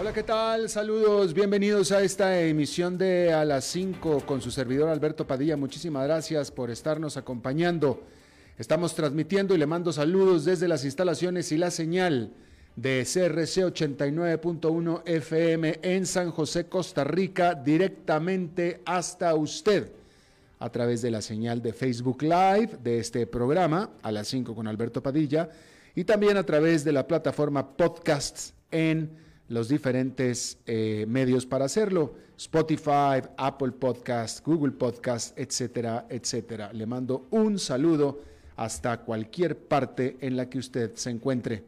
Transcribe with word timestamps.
Hola, 0.00 0.14
¿qué 0.14 0.22
tal? 0.22 0.70
Saludos, 0.70 1.34
bienvenidos 1.34 1.92
a 1.92 2.00
esta 2.00 2.40
emisión 2.40 2.96
de 2.96 3.34
A 3.34 3.44
las 3.44 3.66
5 3.66 4.20
con 4.24 4.40
su 4.40 4.50
servidor 4.50 4.88
Alberto 4.88 5.26
Padilla. 5.26 5.58
Muchísimas 5.58 6.04
gracias 6.04 6.50
por 6.50 6.70
estarnos 6.70 7.18
acompañando. 7.18 8.02
Estamos 8.56 8.94
transmitiendo 8.94 9.54
y 9.54 9.58
le 9.58 9.66
mando 9.66 9.92
saludos 9.92 10.46
desde 10.46 10.68
las 10.68 10.86
instalaciones 10.86 11.52
y 11.52 11.58
la 11.58 11.70
señal 11.70 12.32
de 12.76 13.02
CRC 13.04 13.66
89.1 13.66 15.02
FM 15.04 15.80
en 15.82 16.06
San 16.06 16.30
José, 16.30 16.64
Costa 16.64 17.04
Rica, 17.04 17.54
directamente 17.54 18.80
hasta 18.86 19.34
usted 19.34 19.92
a 20.60 20.70
través 20.70 21.02
de 21.02 21.10
la 21.10 21.20
señal 21.20 21.60
de 21.60 21.74
Facebook 21.74 22.22
Live 22.22 22.78
de 22.82 23.00
este 23.00 23.26
programa 23.26 23.90
a 24.00 24.10
las 24.10 24.28
5 24.28 24.54
con 24.54 24.66
Alberto 24.66 25.02
Padilla 25.02 25.50
y 25.94 26.04
también 26.04 26.38
a 26.38 26.46
través 26.46 26.84
de 26.84 26.92
la 26.92 27.06
plataforma 27.06 27.76
Podcasts 27.76 28.54
en 28.70 29.28
los 29.50 29.68
diferentes 29.68 30.58
eh, 30.64 31.04
medios 31.08 31.44
para 31.44 31.64
hacerlo, 31.64 32.14
Spotify, 32.38 33.20
Apple 33.36 33.72
Podcast, 33.72 34.46
Google 34.46 34.72
Podcast, 34.72 35.36
etcétera, 35.36 36.06
etcétera. 36.08 36.72
Le 36.72 36.86
mando 36.86 37.26
un 37.32 37.58
saludo 37.58 38.20
hasta 38.54 39.00
cualquier 39.00 39.58
parte 39.58 40.16
en 40.20 40.36
la 40.36 40.48
que 40.48 40.58
usted 40.58 40.94
se 40.94 41.10
encuentre. 41.10 41.64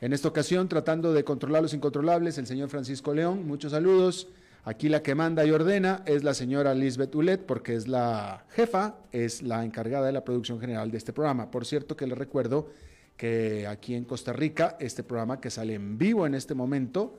En 0.00 0.14
esta 0.14 0.28
ocasión, 0.28 0.70
tratando 0.70 1.12
de 1.12 1.22
controlar 1.22 1.60
los 1.60 1.74
incontrolables, 1.74 2.38
el 2.38 2.46
señor 2.46 2.70
Francisco 2.70 3.12
León, 3.12 3.46
muchos 3.46 3.72
saludos. 3.72 4.28
Aquí 4.64 4.88
la 4.88 5.02
que 5.02 5.14
manda 5.14 5.44
y 5.44 5.50
ordena 5.50 6.02
es 6.06 6.24
la 6.24 6.32
señora 6.32 6.74
Lisbeth 6.74 7.14
Ulet, 7.14 7.44
porque 7.44 7.74
es 7.74 7.88
la 7.88 8.46
jefa, 8.52 8.94
es 9.12 9.42
la 9.42 9.66
encargada 9.66 10.06
de 10.06 10.12
la 10.12 10.24
producción 10.24 10.58
general 10.58 10.90
de 10.90 10.96
este 10.96 11.12
programa. 11.12 11.50
Por 11.50 11.66
cierto, 11.66 11.94
que 11.94 12.06
le 12.06 12.14
recuerdo 12.14 12.70
que 13.20 13.66
aquí 13.66 13.94
en 13.94 14.06
Costa 14.06 14.32
Rica, 14.32 14.78
este 14.80 15.02
programa 15.02 15.42
que 15.42 15.50
sale 15.50 15.74
en 15.74 15.98
vivo 15.98 16.26
en 16.26 16.34
este 16.34 16.54
momento, 16.54 17.18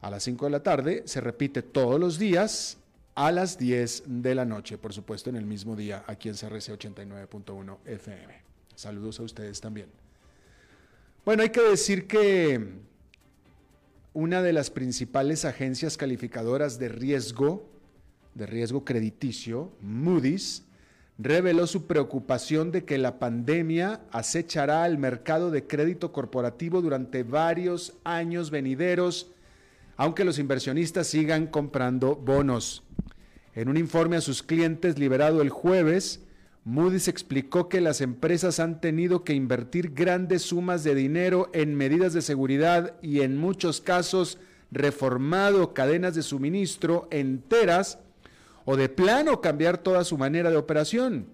a 0.00 0.08
las 0.08 0.22
5 0.22 0.46
de 0.46 0.50
la 0.50 0.62
tarde, 0.62 1.02
se 1.04 1.20
repite 1.20 1.60
todos 1.60 2.00
los 2.00 2.18
días 2.18 2.78
a 3.14 3.30
las 3.32 3.58
10 3.58 4.04
de 4.06 4.34
la 4.34 4.46
noche, 4.46 4.78
por 4.78 4.94
supuesto 4.94 5.28
en 5.28 5.36
el 5.36 5.44
mismo 5.44 5.76
día 5.76 6.04
aquí 6.06 6.30
en 6.30 6.36
CRC 6.36 6.78
89.1 6.78 7.76
FM. 7.84 8.34
Saludos 8.74 9.20
a 9.20 9.24
ustedes 9.24 9.60
también. 9.60 9.88
Bueno, 11.26 11.42
hay 11.42 11.50
que 11.50 11.60
decir 11.60 12.06
que 12.06 12.70
una 14.14 14.40
de 14.40 14.54
las 14.54 14.70
principales 14.70 15.44
agencias 15.44 15.98
calificadoras 15.98 16.78
de 16.78 16.88
riesgo, 16.88 17.68
de 18.34 18.46
riesgo 18.46 18.86
crediticio, 18.86 19.70
Moody's, 19.82 20.65
reveló 21.18 21.66
su 21.66 21.86
preocupación 21.86 22.72
de 22.72 22.84
que 22.84 22.98
la 22.98 23.18
pandemia 23.18 24.00
acechará 24.10 24.84
al 24.84 24.98
mercado 24.98 25.50
de 25.50 25.66
crédito 25.66 26.12
corporativo 26.12 26.82
durante 26.82 27.22
varios 27.22 27.94
años 28.04 28.50
venideros, 28.50 29.30
aunque 29.96 30.24
los 30.24 30.38
inversionistas 30.38 31.06
sigan 31.06 31.46
comprando 31.46 32.16
bonos. 32.16 32.82
En 33.54 33.70
un 33.70 33.78
informe 33.78 34.16
a 34.16 34.20
sus 34.20 34.42
clientes 34.42 34.98
liberado 34.98 35.40
el 35.40 35.48
jueves, 35.48 36.20
Moody's 36.64 37.08
explicó 37.08 37.68
que 37.68 37.80
las 37.80 38.00
empresas 38.02 38.60
han 38.60 38.80
tenido 38.80 39.24
que 39.24 39.32
invertir 39.32 39.94
grandes 39.94 40.42
sumas 40.42 40.84
de 40.84 40.94
dinero 40.94 41.48
en 41.54 41.74
medidas 41.74 42.12
de 42.12 42.20
seguridad 42.20 42.96
y 43.00 43.20
en 43.20 43.38
muchos 43.38 43.80
casos 43.80 44.38
reformado 44.70 45.72
cadenas 45.72 46.14
de 46.14 46.22
suministro 46.22 47.08
enteras 47.10 48.00
o 48.66 48.76
de 48.76 48.90
plano 48.90 49.40
cambiar 49.40 49.78
toda 49.78 50.04
su 50.04 50.18
manera 50.18 50.50
de 50.50 50.56
operación. 50.58 51.28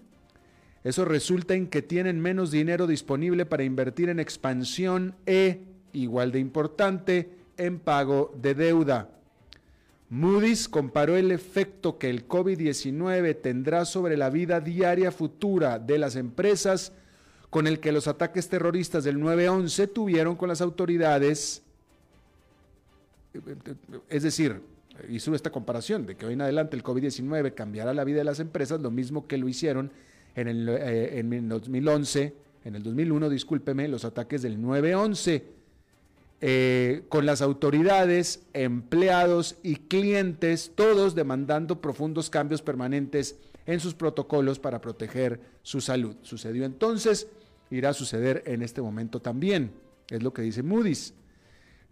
Eso 0.85 1.03
resulta 1.03 1.55
en 1.55 1.67
que 1.67 1.81
tienen 1.81 2.21
menos 2.21 2.51
dinero 2.51 2.87
disponible 2.87 3.45
para 3.45 3.63
invertir 3.63 4.07
en 4.09 4.19
expansión 4.19 5.15
e, 5.25 5.61
igual 5.91 6.31
de 6.31 6.39
importante, 6.39 7.29
en 7.57 7.79
pago 7.79 8.33
de 8.41 8.53
deuda. 8.53 9.09
Moody's 10.09 10.69
comparó 10.69 11.15
el 11.15 11.31
efecto 11.31 11.97
que 11.97 12.09
el 12.09 12.27
COVID-19 12.27 13.41
tendrá 13.41 13.85
sobre 13.85 14.15
la 14.15 14.29
vida 14.29 14.59
diaria 14.59 15.11
futura 15.11 15.79
de 15.79 15.97
las 15.97 16.15
empresas 16.15 16.91
con 17.49 17.65
el 17.65 17.79
que 17.79 17.91
los 17.91 18.07
ataques 18.07 18.47
terroristas 18.47 19.03
del 19.03 19.17
9-11 19.17 19.91
tuvieron 19.91 20.35
con 20.35 20.49
las 20.49 20.61
autoridades. 20.61 21.63
Es 24.09 24.21
decir, 24.23 24.61
hizo 25.09 25.33
esta 25.35 25.51
comparación 25.51 26.05
de 26.05 26.15
que 26.15 26.25
hoy 26.25 26.33
en 26.33 26.41
adelante 26.41 26.75
el 26.75 26.83
COVID-19 26.83 27.53
cambiará 27.53 27.93
la 27.93 28.03
vida 28.03 28.19
de 28.19 28.23
las 28.23 28.39
empresas, 28.39 28.81
lo 28.81 28.91
mismo 28.91 29.27
que 29.27 29.37
lo 29.37 29.47
hicieron 29.47 29.91
en 30.35 30.47
el, 30.47 30.69
eh, 30.69 31.19
en 31.19 31.49
2011, 31.49 32.33
en 32.65 32.75
el 32.75 32.83
2001, 32.83 33.29
discúlpeme, 33.29 33.87
los 33.87 34.05
ataques 34.05 34.41
del 34.41 34.57
9-11 34.59 35.43
eh, 36.45 37.03
con 37.07 37.25
las 37.25 37.41
autoridades, 37.41 38.43
empleados 38.51 39.55
y 39.63 39.77
clientes, 39.77 40.73
todos 40.75 41.15
demandando 41.15 41.79
profundos 41.79 42.29
cambios 42.29 42.61
permanentes 42.61 43.37
en 43.65 43.79
sus 43.79 43.93
protocolos 43.93 44.59
para 44.59 44.81
proteger 44.81 45.39
su 45.61 45.79
salud. 45.79 46.17
Sucedió 46.21 46.65
entonces, 46.65 47.29
irá 47.71 47.91
a 47.91 47.93
suceder 47.93 48.43
en 48.45 48.61
este 48.61 48.81
momento 48.81 49.21
también, 49.21 49.71
es 50.09 50.21
lo 50.21 50.33
que 50.33 50.41
dice 50.41 50.63
Moody's. 50.63 51.13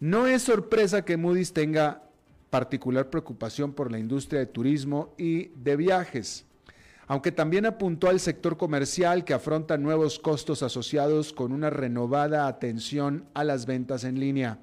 No 0.01 0.27
es 0.27 0.41
sorpresa 0.41 1.05
que 1.05 1.15
Moody's 1.15 1.53
tenga 1.53 2.03
particular 2.51 3.09
preocupación 3.09 3.73
por 3.73 3.91
la 3.91 3.97
industria 3.97 4.41
de 4.41 4.45
turismo 4.45 5.15
y 5.17 5.47
de 5.55 5.75
viajes 5.75 6.45
aunque 7.11 7.33
también 7.33 7.65
apuntó 7.65 8.07
al 8.07 8.21
sector 8.21 8.55
comercial 8.55 9.25
que 9.25 9.33
afronta 9.33 9.77
nuevos 9.77 10.17
costos 10.17 10.63
asociados 10.63 11.33
con 11.33 11.51
una 11.51 11.69
renovada 11.69 12.47
atención 12.47 13.25
a 13.33 13.43
las 13.43 13.65
ventas 13.65 14.05
en 14.05 14.17
línea. 14.17 14.59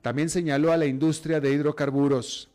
También 0.00 0.30
señaló 0.30 0.72
a 0.72 0.78
la 0.78 0.86
industria 0.86 1.40
de 1.40 1.52
hidrocarburos. 1.52 2.48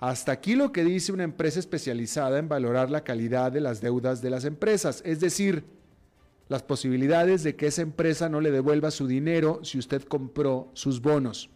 Hasta 0.00 0.32
aquí 0.32 0.56
lo 0.56 0.72
que 0.72 0.82
dice 0.82 1.12
una 1.12 1.22
empresa 1.22 1.60
especializada 1.60 2.40
en 2.40 2.48
valorar 2.48 2.90
la 2.90 3.04
calidad 3.04 3.52
de 3.52 3.60
las 3.60 3.80
deudas 3.80 4.22
de 4.22 4.30
las 4.30 4.44
empresas, 4.44 5.02
es 5.06 5.20
decir, 5.20 5.62
las 6.48 6.64
posibilidades 6.64 7.44
de 7.44 7.54
que 7.54 7.68
esa 7.68 7.82
empresa 7.82 8.28
no 8.28 8.40
le 8.40 8.50
devuelva 8.50 8.90
su 8.90 9.06
dinero 9.06 9.60
si 9.62 9.78
usted 9.78 10.02
compró 10.02 10.68
sus 10.74 11.00
bonos. 11.00 11.48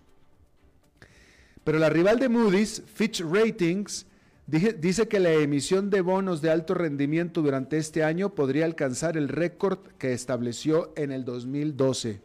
Pero 1.65 1.79
la 1.79 1.91
rival 1.91 2.19
de 2.19 2.29
Moody's, 2.29 2.83
Fitch 2.95 3.23
Ratings, 3.23 4.07
Dice 4.51 5.07
que 5.07 5.21
la 5.21 5.33
emisión 5.33 5.91
de 5.91 6.01
bonos 6.01 6.43
de 6.43 6.51
alto 6.51 6.75
rendimiento 6.75 7.41
durante 7.41 7.79
este 7.79 8.03
año 8.03 8.35
podría 8.35 8.65
alcanzar 8.65 9.17
el 9.17 9.29
récord 9.29 9.79
que 9.97 10.13
estableció 10.13 10.93
en 10.97 11.13
el 11.13 11.25
2012. 11.25 12.21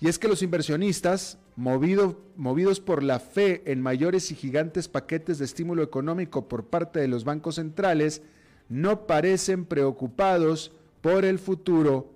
Y 0.00 0.08
es 0.08 0.18
que 0.18 0.26
los 0.26 0.42
inversionistas, 0.42 1.36
movidos 1.54 2.80
por 2.80 3.02
la 3.02 3.20
fe 3.20 3.62
en 3.66 3.82
mayores 3.82 4.30
y 4.30 4.34
gigantes 4.34 4.88
paquetes 4.88 5.38
de 5.38 5.44
estímulo 5.44 5.82
económico 5.82 6.48
por 6.48 6.64
parte 6.64 7.00
de 7.00 7.08
los 7.08 7.24
bancos 7.24 7.56
centrales, 7.56 8.22
no 8.70 9.06
parecen 9.06 9.66
preocupados 9.66 10.72
por 11.02 11.26
el 11.26 11.38
futuro 11.38 12.10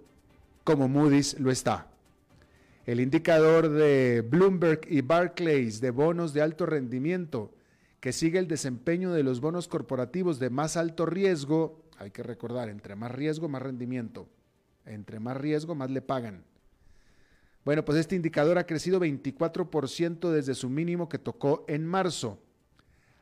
como 0.64 0.88
Moody's 0.88 1.38
lo 1.38 1.50
está. 1.50 1.86
El 2.86 3.00
indicador 3.00 3.68
de 3.68 4.20
Bloomberg 4.20 4.82
y 4.88 5.00
Barclays 5.00 5.80
de 5.80 5.90
bonos 5.90 6.32
de 6.32 6.40
alto 6.40 6.66
rendimiento 6.66 7.52
que 7.98 8.12
sigue 8.12 8.38
el 8.38 8.46
desempeño 8.46 9.12
de 9.12 9.24
los 9.24 9.40
bonos 9.40 9.66
corporativos 9.66 10.38
de 10.38 10.50
más 10.50 10.76
alto 10.76 11.04
riesgo, 11.04 11.82
hay 11.98 12.12
que 12.12 12.22
recordar, 12.22 12.68
entre 12.68 12.94
más 12.94 13.10
riesgo, 13.10 13.48
más 13.48 13.60
rendimiento. 13.60 14.28
Entre 14.84 15.18
más 15.18 15.36
riesgo, 15.36 15.74
más 15.74 15.90
le 15.90 16.00
pagan. 16.00 16.44
Bueno, 17.64 17.84
pues 17.84 17.98
este 17.98 18.14
indicador 18.14 18.56
ha 18.56 18.66
crecido 18.66 19.00
24% 19.00 20.30
desde 20.30 20.54
su 20.54 20.70
mínimo 20.70 21.08
que 21.08 21.18
tocó 21.18 21.64
en 21.66 21.84
marzo. 21.84 22.38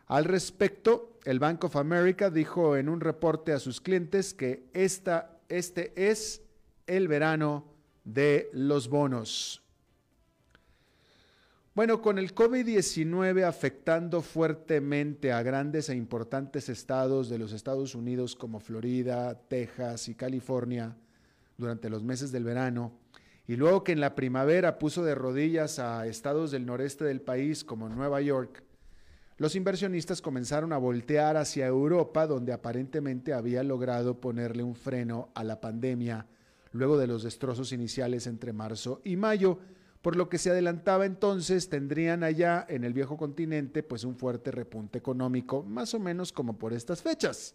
Al 0.07 0.27
respecto, 0.27 1.19
el 1.25 1.39
Bank 1.39 1.65
of 1.65 1.77
America 1.77 2.29
dijo 2.29 2.77
en 2.77 2.91
un 2.91 3.01
reporte 3.01 3.55
a 3.55 3.59
sus 3.59 3.81
clientes 3.81 4.35
que 4.35 4.67
esta, 4.75 5.39
este 5.49 5.95
es 5.97 6.43
el 6.87 7.09
verano 7.09 7.74
de 8.05 8.51
los 8.53 8.89
bonos. 8.89 9.63
Bueno, 11.75 12.01
con 12.01 12.21
el 12.21 12.35
COVID-19 12.35 13.43
afectando 13.43 14.23
fuertemente 14.23 15.33
a 15.33 15.43
grandes 15.43 15.89
e 15.89 15.97
importantes 15.97 16.69
estados 16.69 17.29
de 17.29 17.39
los 17.39 17.53
Estados 17.53 17.97
Unidos 17.97 18.37
como 18.37 18.61
Florida, 18.61 19.35
Texas 19.49 20.09
y 20.09 20.15
California 20.15 20.97
durante 21.59 21.91
los 21.91 22.05
meses 22.05 22.31
del 22.31 22.45
verano, 22.45 22.93
y 23.49 23.57
luego 23.57 23.83
que 23.83 23.91
en 23.91 24.01
la 24.01 24.15
primavera 24.15 24.79
puso 24.79 25.03
de 25.03 25.17
rodillas 25.17 25.81
a 25.81 26.07
estados 26.07 26.53
del 26.53 26.65
noreste 26.65 27.05
del 27.05 27.21
país 27.21 27.65
como 27.65 27.89
Nueva 27.89 28.21
York, 28.21 28.63
los 29.37 29.57
inversionistas 29.57 30.23
comenzaron 30.23 30.73
a 30.73 30.79
voltear 30.79 31.37
hacia 31.37 31.67
Europa, 31.67 32.29
donde 32.29 32.53
aparentemente 32.53 33.33
había 33.33 33.65
logrado 33.65 34.21
ponerle 34.21 34.63
un 34.63 34.77
freno 34.77 35.31
a 35.35 35.43
la 35.43 35.61
pandemia 35.61 36.29
luego 36.75 36.99
de 36.99 37.07
los 37.07 37.23
destrozos 37.23 37.73
iniciales 37.73 38.27
entre 38.27 38.53
marzo 38.53 39.01
y 39.05 39.17
mayo, 39.17 39.61
por 40.03 40.17
lo 40.17 40.29
que 40.29 40.39
se 40.39 40.51
adelantaba 40.51 41.07
entonces 41.07 41.69
tendrían 41.69 42.25
allá 42.25 42.67
en 42.69 42.83
el 42.83 42.93
viejo 42.93 43.17
continente 43.17 43.85
pues 43.85 44.03
un 44.03 44.17
fuerte 44.17 44.51
repunte 44.51 44.99
económico, 44.99 45.63
más 45.63 45.95
o 45.95 46.01
menos 46.01 46.33
como 46.33 46.59
por 46.59 46.73
estas 46.73 47.01
fechas. 47.01 47.55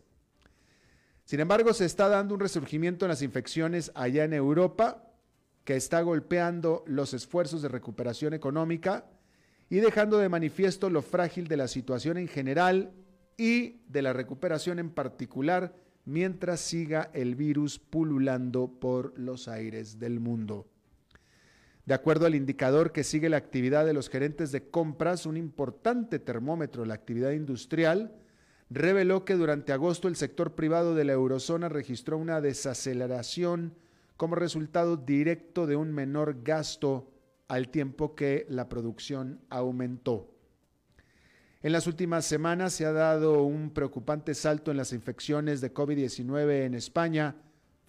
Sin 1.26 1.42
embargo, 1.42 1.74
se 1.74 1.86
está 1.86 2.08
dando 2.08 2.34
un 2.34 2.40
resurgimiento 2.40 3.06
en 3.06 3.10
las 3.10 3.22
infecciones 3.22 3.92
allá 3.94 4.24
en 4.24 4.34
Europa, 4.34 5.12
que 5.66 5.76
está 5.76 6.02
golpeando 6.02 6.84
los 6.88 7.14
esfuerzos 7.14 7.62
de 7.62 7.68
recuperación 7.68 8.34
económica 8.34 9.06
y 9.70 9.76
dejando 9.76 10.18
de 10.18 10.30
manifiesto 10.30 10.90
lo 10.90 11.02
frágil 11.02 11.48
de 11.48 11.58
la 11.58 11.68
situación 11.68 12.18
en 12.18 12.30
general 12.30 12.94
y 13.38 13.82
de 13.90 14.02
la 14.02 14.14
recuperación 14.14 14.80
en 14.80 14.90
particular 14.90 15.76
mientras 16.10 16.60
siga 16.60 17.12
el 17.14 17.36
virus 17.36 17.78
pululando 17.78 18.68
por 18.68 19.18
los 19.20 19.48
aires 19.48 20.00
del 20.00 20.20
mundo. 20.20 20.68
De 21.86 21.94
acuerdo 21.94 22.26
al 22.26 22.34
indicador 22.34 22.92
que 22.92 23.04
sigue 23.04 23.30
la 23.30 23.38
actividad 23.38 23.86
de 23.86 23.94
los 23.94 24.10
gerentes 24.10 24.52
de 24.52 24.70
compras, 24.70 25.28
un 25.28 25.38
importante 25.38 26.18
termómetro 26.18 26.82
de 26.82 26.88
la 26.88 26.96
actividad 26.96 27.32
industrial, 27.32 28.16
reveló 28.72 29.24
que 29.24 29.36
durante 29.36 29.72
agosto 29.72 30.08
el 30.08 30.16
sector 30.16 30.56
privado 30.56 30.96
de 30.96 31.04
la 31.04 31.14
eurozona 31.14 31.70
registró 31.70 32.18
una 32.18 32.42
desaceleración 32.42 33.76
como 34.18 34.36
resultado 34.36 34.98
directo 34.98 35.68
de 35.68 35.76
un 35.76 35.92
menor 35.94 36.42
gasto 36.44 37.12
al 37.48 37.70
tiempo 37.70 38.16
que 38.16 38.48
la 38.50 38.68
producción 38.68 39.42
aumentó. 39.50 40.29
En 41.62 41.74
las 41.74 41.88
últimas 41.88 42.26
semanas 42.26 42.72
se 42.72 42.86
ha 42.86 42.94
dado 42.94 43.44
un 43.44 43.72
preocupante 43.72 44.34
salto 44.34 44.72
en 44.72 44.78
las 44.78 44.94
infecciones 44.94 45.60
de 45.60 45.74
COVID-19 45.74 46.66
en 46.66 46.74
España, 46.74 47.36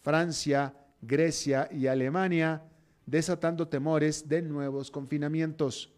Francia, 0.03 0.75
Grecia 1.01 1.69
y 1.71 1.87
Alemania, 1.87 2.65
desatando 3.07 3.69
temores 3.69 4.29
de 4.29 4.43
nuevos 4.43 4.91
confinamientos. 4.91 5.93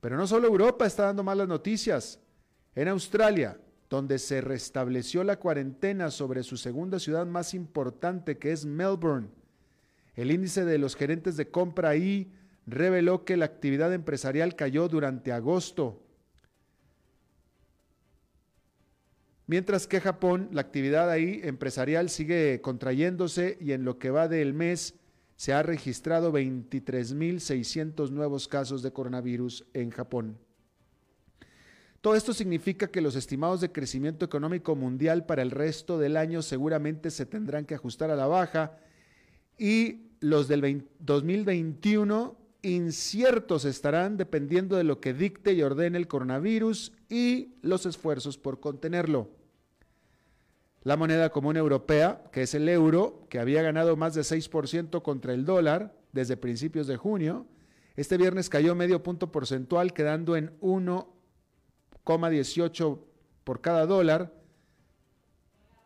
Pero 0.00 0.16
no 0.16 0.26
solo 0.26 0.48
Europa 0.48 0.84
está 0.84 1.04
dando 1.04 1.22
malas 1.22 1.46
noticias. 1.46 2.18
En 2.74 2.88
Australia, 2.88 3.56
donde 3.88 4.18
se 4.18 4.40
restableció 4.40 5.22
la 5.22 5.38
cuarentena 5.38 6.10
sobre 6.10 6.42
su 6.42 6.56
segunda 6.56 6.98
ciudad 6.98 7.24
más 7.24 7.54
importante, 7.54 8.36
que 8.36 8.50
es 8.50 8.66
Melbourne, 8.66 9.28
el 10.16 10.32
índice 10.32 10.64
de 10.64 10.78
los 10.78 10.96
gerentes 10.96 11.36
de 11.36 11.50
compra 11.50 11.90
ahí 11.90 12.32
reveló 12.66 13.24
que 13.24 13.36
la 13.36 13.44
actividad 13.44 13.92
empresarial 13.92 14.56
cayó 14.56 14.88
durante 14.88 15.30
agosto. 15.30 16.03
Mientras 19.46 19.86
que 19.86 20.00
Japón, 20.00 20.48
la 20.52 20.62
actividad 20.62 21.10
ahí 21.10 21.40
empresarial 21.44 22.08
sigue 22.08 22.60
contrayéndose 22.62 23.58
y 23.60 23.72
en 23.72 23.84
lo 23.84 23.98
que 23.98 24.10
va 24.10 24.28
del 24.28 24.54
mes 24.54 24.94
se 25.36 25.52
ha 25.52 25.62
registrado 25.62 26.32
23.600 26.32 28.10
nuevos 28.10 28.48
casos 28.48 28.82
de 28.82 28.92
coronavirus 28.92 29.66
en 29.74 29.90
Japón. 29.90 30.38
Todo 32.00 32.14
esto 32.14 32.32
significa 32.32 32.88
que 32.88 33.00
los 33.00 33.16
estimados 33.16 33.60
de 33.60 33.72
crecimiento 33.72 34.24
económico 34.24 34.76
mundial 34.76 35.24
para 35.24 35.42
el 35.42 35.50
resto 35.50 35.98
del 35.98 36.16
año 36.16 36.42
seguramente 36.42 37.10
se 37.10 37.26
tendrán 37.26 37.64
que 37.64 37.74
ajustar 37.74 38.10
a 38.10 38.16
la 38.16 38.26
baja 38.26 38.78
y 39.58 40.10
los 40.20 40.48
del 40.48 40.86
2021 41.00 42.36
inciertos 42.62 43.64
estarán 43.64 44.16
dependiendo 44.16 44.76
de 44.76 44.84
lo 44.84 45.00
que 45.00 45.14
dicte 45.14 45.52
y 45.52 45.62
ordene 45.62 45.98
el 45.98 46.08
coronavirus 46.08 46.92
y 47.14 47.54
los 47.62 47.86
esfuerzos 47.86 48.36
por 48.36 48.58
contenerlo. 48.58 49.30
La 50.82 50.96
moneda 50.96 51.30
común 51.30 51.56
europea, 51.56 52.24
que 52.32 52.42
es 52.42 52.54
el 52.54 52.68
euro, 52.68 53.24
que 53.30 53.38
había 53.38 53.62
ganado 53.62 53.94
más 53.96 54.14
de 54.14 54.22
6% 54.22 55.00
contra 55.00 55.32
el 55.32 55.44
dólar 55.44 55.96
desde 56.12 56.36
principios 56.36 56.88
de 56.88 56.96
junio, 56.96 57.46
este 57.94 58.16
viernes 58.16 58.48
cayó 58.48 58.74
medio 58.74 59.04
punto 59.04 59.30
porcentual, 59.30 59.92
quedando 59.92 60.36
en 60.36 60.58
1,18 60.58 62.98
por 63.44 63.60
cada 63.60 63.86
dólar, 63.86 64.34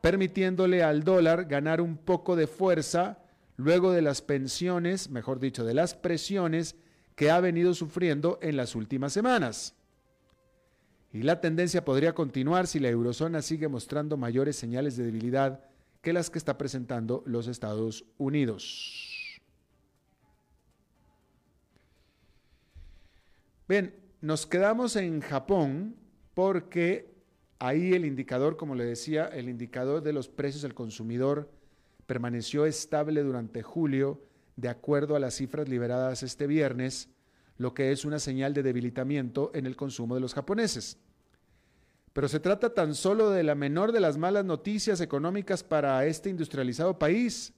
permitiéndole 0.00 0.82
al 0.82 1.04
dólar 1.04 1.44
ganar 1.44 1.82
un 1.82 1.98
poco 1.98 2.36
de 2.36 2.46
fuerza 2.46 3.18
luego 3.56 3.92
de 3.92 4.00
las 4.00 4.22
pensiones, 4.22 5.10
mejor 5.10 5.40
dicho, 5.40 5.66
de 5.66 5.74
las 5.74 5.94
presiones 5.94 6.74
que 7.14 7.30
ha 7.30 7.38
venido 7.40 7.74
sufriendo 7.74 8.38
en 8.40 8.56
las 8.56 8.74
últimas 8.74 9.12
semanas. 9.12 9.74
Y 11.12 11.22
la 11.22 11.40
tendencia 11.40 11.84
podría 11.84 12.14
continuar 12.14 12.66
si 12.66 12.78
la 12.78 12.88
eurozona 12.88 13.40
sigue 13.42 13.68
mostrando 13.68 14.16
mayores 14.16 14.56
señales 14.56 14.96
de 14.96 15.04
debilidad 15.04 15.64
que 16.02 16.12
las 16.12 16.30
que 16.30 16.38
está 16.38 16.58
presentando 16.58 17.22
los 17.26 17.48
Estados 17.48 18.04
Unidos. 18.18 19.40
Bien, 23.68 23.94
nos 24.20 24.46
quedamos 24.46 24.96
en 24.96 25.20
Japón 25.20 25.96
porque 26.34 27.14
ahí 27.58 27.92
el 27.92 28.04
indicador, 28.04 28.56
como 28.56 28.74
le 28.74 28.84
decía, 28.84 29.26
el 29.26 29.48
indicador 29.48 30.02
de 30.02 30.12
los 30.12 30.28
precios 30.28 30.64
al 30.64 30.74
consumidor 30.74 31.50
permaneció 32.06 32.64
estable 32.64 33.22
durante 33.22 33.62
julio 33.62 34.22
de 34.56 34.68
acuerdo 34.68 35.14
a 35.14 35.20
las 35.20 35.34
cifras 35.34 35.68
liberadas 35.68 36.22
este 36.22 36.46
viernes, 36.46 37.10
lo 37.58 37.74
que 37.74 37.92
es 37.92 38.04
una 38.04 38.18
señal 38.18 38.54
de 38.54 38.62
debilitamiento 38.62 39.50
en 39.52 39.66
el 39.66 39.76
consumo 39.76 40.14
de 40.14 40.20
los 40.20 40.32
japoneses. 40.32 40.98
Pero 42.12 42.28
se 42.28 42.40
trata 42.40 42.72
tan 42.72 42.94
solo 42.94 43.30
de 43.30 43.42
la 43.42 43.54
menor 43.54 43.92
de 43.92 44.00
las 44.00 44.16
malas 44.16 44.44
noticias 44.44 45.00
económicas 45.00 45.62
para 45.62 46.04
este 46.06 46.30
industrializado 46.30 46.98
país. 46.98 47.52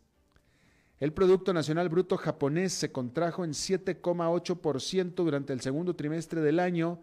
El 0.99 1.13
Producto 1.13 1.53
Nacional 1.53 1.89
Bruto 1.89 2.17
japonés 2.17 2.73
se 2.73 2.93
contrajo 2.93 3.45
en 3.45 3.53
7,8% 3.53 5.15
durante 5.15 5.53
el 5.53 5.61
segundo 5.61 5.97
trimestre 5.97 6.41
del 6.41 6.61
año, 6.61 7.01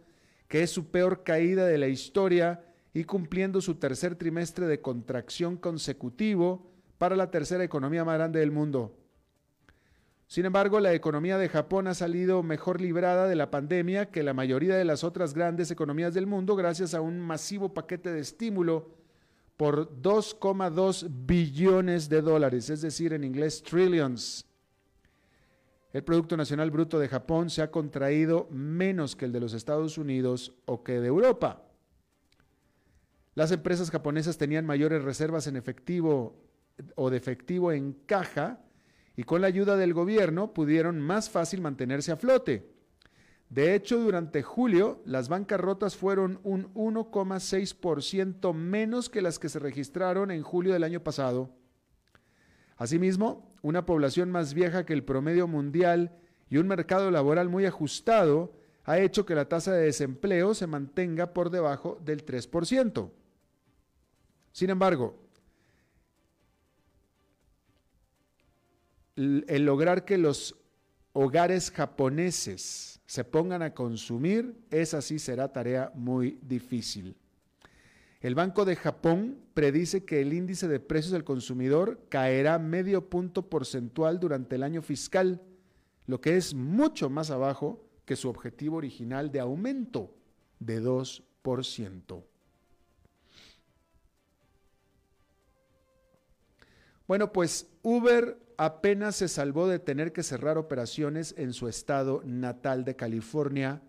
que 0.48 0.62
es 0.62 0.72
su 0.72 0.92
peor 0.92 1.24
caída 1.24 1.66
de 1.66 1.77
la 1.77 1.88
historia 1.88 2.63
y 2.94 3.04
cumpliendo 3.06 3.62
su 3.62 3.75
tercer 3.75 4.16
trimestre 4.16 4.68
de 4.68 4.82
contracción 4.82 5.58
consecutivo 5.58 6.72
para 6.98 7.16
la 7.16 7.32
tercera 7.32 7.63
economía 7.63 8.06
más 8.06 8.18
grande 8.18 8.39
del 8.39 8.51
mundo. 8.51 8.96
Sin 10.28 10.46
embargo, 10.46 10.82
la 10.82 10.94
economía 10.94 11.38
de 11.38 11.48
Japón 11.48 11.88
ha 11.88 11.94
salido 11.94 12.44
mejor 12.44 12.82
librada 12.82 13.28
de 13.28 13.36
la 13.36 13.50
pandemia 13.50 14.12
que 14.12 14.24
la 14.24 14.34
mayoría 14.34 14.76
de 14.76 14.84
las 14.84 15.06
otras 15.06 15.34
grandes 15.34 15.72
economías 15.72 16.14
del 16.14 16.28
mundo 16.28 16.58
gracias 16.58 16.94
a 16.94 17.00
un 17.00 17.22
masivo 17.22 17.74
paquete 17.74 18.12
de 18.12 18.20
estímulo 18.20 18.92
por 19.56 19.90
2,2 20.02 21.08
billones 21.10 22.10
de 22.10 22.22
dólares, 22.22 22.70
es 22.70 22.82
decir, 22.82 23.14
en 23.14 23.24
inglés 23.24 23.64
trillions. 23.64 24.46
El 25.94 26.04
Producto 26.04 26.36
Nacional 26.36 26.72
Bruto 26.72 27.00
de 27.00 27.08
Japón 27.08 27.50
se 27.50 27.62
ha 27.62 27.72
contraído 27.72 28.50
menos 28.52 29.16
que 29.16 29.26
el 29.26 29.32
de 29.32 29.40
los 29.40 29.54
Estados 29.54 29.98
Unidos 29.98 30.54
o 30.66 30.84
que 30.84 31.00
de 31.00 31.08
Europa. 31.08 31.64
Las 33.34 33.52
empresas 33.52 33.90
japonesas 33.90 34.38
tenían 34.38 34.66
mayores 34.66 35.04
reservas 35.04 35.48
en 35.48 35.56
efectivo 35.56 36.36
o 36.96 37.10
de 37.10 37.18
efectivo 37.18 37.72
en 37.72 37.94
caja 37.94 38.60
y 39.18 39.24
con 39.24 39.42
la 39.42 39.48
ayuda 39.48 39.76
del 39.76 39.96
gobierno 39.96 40.54
pudieron 40.54 41.02
más 41.02 41.30
fácil 41.30 41.60
mantenerse 41.60 42.12
a 42.12 42.18
flote. 42.18 42.72
De 43.50 43.74
hecho, 43.74 44.00
durante 44.00 44.44
julio, 44.44 45.02
las 45.06 45.28
bancarrotas 45.28 45.96
fueron 45.96 46.40
un 46.44 46.72
1,6% 46.76 48.54
menos 48.54 49.10
que 49.10 49.24
las 49.24 49.40
que 49.40 49.50
se 49.50 49.58
registraron 49.58 50.30
en 50.30 50.44
julio 50.44 50.72
del 50.72 50.84
año 50.84 51.04
pasado. 51.04 51.50
Asimismo, 52.76 53.56
una 53.64 53.88
población 53.88 54.30
más 54.30 54.54
vieja 54.54 54.86
que 54.86 54.94
el 54.94 55.04
promedio 55.04 55.48
mundial 55.48 56.16
y 56.48 56.58
un 56.58 56.68
mercado 56.68 57.10
laboral 57.10 57.50
muy 57.50 57.66
ajustado 57.66 58.54
ha 58.84 59.00
hecho 59.00 59.26
que 59.26 59.34
la 59.34 59.50
tasa 59.50 59.74
de 59.74 59.86
desempleo 59.86 60.54
se 60.54 60.68
mantenga 60.68 61.34
por 61.34 61.50
debajo 61.50 62.00
del 62.06 62.24
3%. 62.24 63.10
Sin 64.52 64.70
embargo, 64.70 65.27
el 69.18 69.66
lograr 69.66 70.06
que 70.06 70.18
los 70.18 70.56
hogares 71.14 71.72
japoneses 71.72 73.02
se 73.08 73.24
pongan 73.24 73.64
a 73.64 73.74
consumir, 73.74 74.56
esa 74.70 75.02
sí 75.02 75.18
será 75.18 75.52
tarea 75.52 75.92
muy 75.96 76.40
difícil. 76.44 77.18
El 78.22 78.36
Banco 78.36 78.66
de 78.66 78.76
Japón 78.76 79.40
predice 79.54 80.06
que 80.06 80.22
el 80.22 80.34
índice 80.34 80.68
de 80.68 80.80
precios 80.80 81.12
del 81.12 81.24
consumidor 81.24 82.06
caerá 82.10 82.60
medio 82.60 83.10
punto 83.10 83.50
porcentual 83.50 84.20
durante 84.20 84.56
el 84.56 84.64
año 84.64 84.82
fiscal, 84.82 85.42
lo 86.06 86.22
que 86.22 86.38
es 86.38 86.54
mucho 86.54 87.10
más 87.10 87.32
abajo 87.32 87.84
que 88.06 88.16
su 88.16 88.30
objetivo 88.30 88.78
original 88.78 89.32
de 89.32 89.40
aumento 89.40 90.14
de 90.60 90.82
2%. 90.82 92.24
Bueno, 97.08 97.32
pues 97.32 97.68
Uber 97.84 98.47
apenas 98.58 99.16
se 99.16 99.28
salvó 99.28 99.68
de 99.68 99.80
tener 99.80 100.12
que 100.12 100.24
cerrar 100.24 100.58
operaciones 100.58 101.36
en 101.38 101.54
su 101.54 101.68
estado 101.68 102.22
natal 102.26 102.84
de 102.84 102.96
California, 102.96 103.82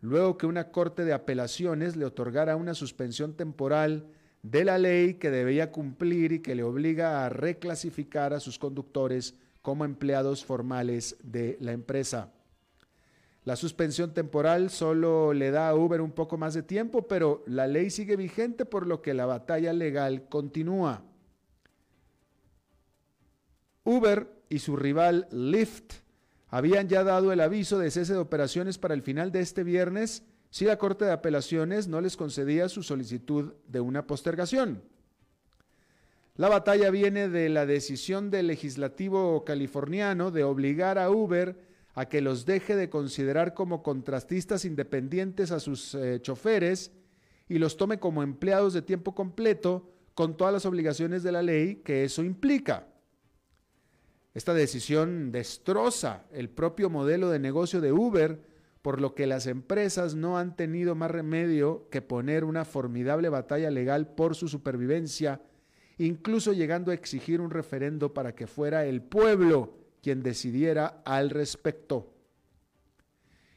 luego 0.00 0.36
que 0.36 0.46
una 0.46 0.72
corte 0.72 1.04
de 1.04 1.12
apelaciones 1.12 1.96
le 1.96 2.04
otorgara 2.04 2.56
una 2.56 2.74
suspensión 2.74 3.34
temporal 3.34 4.08
de 4.42 4.64
la 4.64 4.78
ley 4.78 5.14
que 5.14 5.30
debía 5.30 5.70
cumplir 5.70 6.32
y 6.32 6.40
que 6.40 6.54
le 6.54 6.64
obliga 6.64 7.24
a 7.24 7.28
reclasificar 7.28 8.32
a 8.32 8.40
sus 8.40 8.58
conductores 8.58 9.34
como 9.62 9.84
empleados 9.84 10.44
formales 10.44 11.16
de 11.22 11.56
la 11.60 11.72
empresa. 11.72 12.32
La 13.44 13.56
suspensión 13.56 14.12
temporal 14.12 14.70
solo 14.70 15.32
le 15.32 15.50
da 15.50 15.68
a 15.68 15.74
Uber 15.74 16.00
un 16.00 16.12
poco 16.12 16.36
más 16.36 16.54
de 16.54 16.62
tiempo, 16.62 17.06
pero 17.06 17.42
la 17.46 17.66
ley 17.66 17.90
sigue 17.90 18.16
vigente 18.16 18.64
por 18.64 18.86
lo 18.86 19.02
que 19.02 19.14
la 19.14 19.26
batalla 19.26 19.72
legal 19.72 20.28
continúa. 20.28 21.04
Uber 23.84 24.28
y 24.48 24.58
su 24.58 24.76
rival 24.76 25.28
Lyft 25.30 25.94
habían 26.48 26.88
ya 26.88 27.04
dado 27.04 27.32
el 27.32 27.40
aviso 27.40 27.78
de 27.78 27.90
cese 27.90 28.12
de 28.12 28.18
operaciones 28.18 28.78
para 28.78 28.94
el 28.94 29.02
final 29.02 29.32
de 29.32 29.40
este 29.40 29.64
viernes 29.64 30.24
si 30.50 30.64
la 30.64 30.78
Corte 30.78 31.04
de 31.04 31.12
Apelaciones 31.12 31.86
no 31.86 32.00
les 32.00 32.16
concedía 32.16 32.68
su 32.68 32.82
solicitud 32.82 33.54
de 33.68 33.80
una 33.80 34.06
postergación. 34.06 34.82
La 36.36 36.48
batalla 36.48 36.90
viene 36.90 37.28
de 37.28 37.48
la 37.48 37.66
decisión 37.66 38.30
del 38.30 38.48
legislativo 38.48 39.44
californiano 39.44 40.30
de 40.30 40.42
obligar 40.42 40.98
a 40.98 41.10
Uber 41.10 41.56
a 41.94 42.08
que 42.08 42.20
los 42.20 42.46
deje 42.46 42.76
de 42.76 42.88
considerar 42.88 43.54
como 43.54 43.82
contrastistas 43.82 44.64
independientes 44.64 45.50
a 45.52 45.60
sus 45.60 45.94
eh, 45.94 46.20
choferes 46.20 46.92
y 47.48 47.58
los 47.58 47.76
tome 47.76 47.98
como 47.98 48.22
empleados 48.22 48.72
de 48.72 48.82
tiempo 48.82 49.14
completo 49.14 49.90
con 50.14 50.36
todas 50.36 50.52
las 50.52 50.66
obligaciones 50.66 51.22
de 51.22 51.32
la 51.32 51.42
ley 51.42 51.76
que 51.84 52.04
eso 52.04 52.22
implica. 52.24 52.89
Esta 54.32 54.54
decisión 54.54 55.32
destroza 55.32 56.24
el 56.32 56.50
propio 56.50 56.88
modelo 56.88 57.30
de 57.30 57.40
negocio 57.40 57.80
de 57.80 57.92
Uber, 57.92 58.40
por 58.80 59.00
lo 59.00 59.14
que 59.14 59.26
las 59.26 59.46
empresas 59.46 60.14
no 60.14 60.38
han 60.38 60.56
tenido 60.56 60.94
más 60.94 61.10
remedio 61.10 61.88
que 61.90 62.00
poner 62.00 62.44
una 62.44 62.64
formidable 62.64 63.28
batalla 63.28 63.70
legal 63.70 64.14
por 64.14 64.36
su 64.36 64.48
supervivencia, 64.48 65.42
incluso 65.98 66.52
llegando 66.52 66.90
a 66.90 66.94
exigir 66.94 67.40
un 67.40 67.50
referendo 67.50 68.14
para 68.14 68.34
que 68.34 68.46
fuera 68.46 68.86
el 68.86 69.02
pueblo 69.02 69.74
quien 70.00 70.22
decidiera 70.22 71.02
al 71.04 71.30
respecto. 71.30 72.14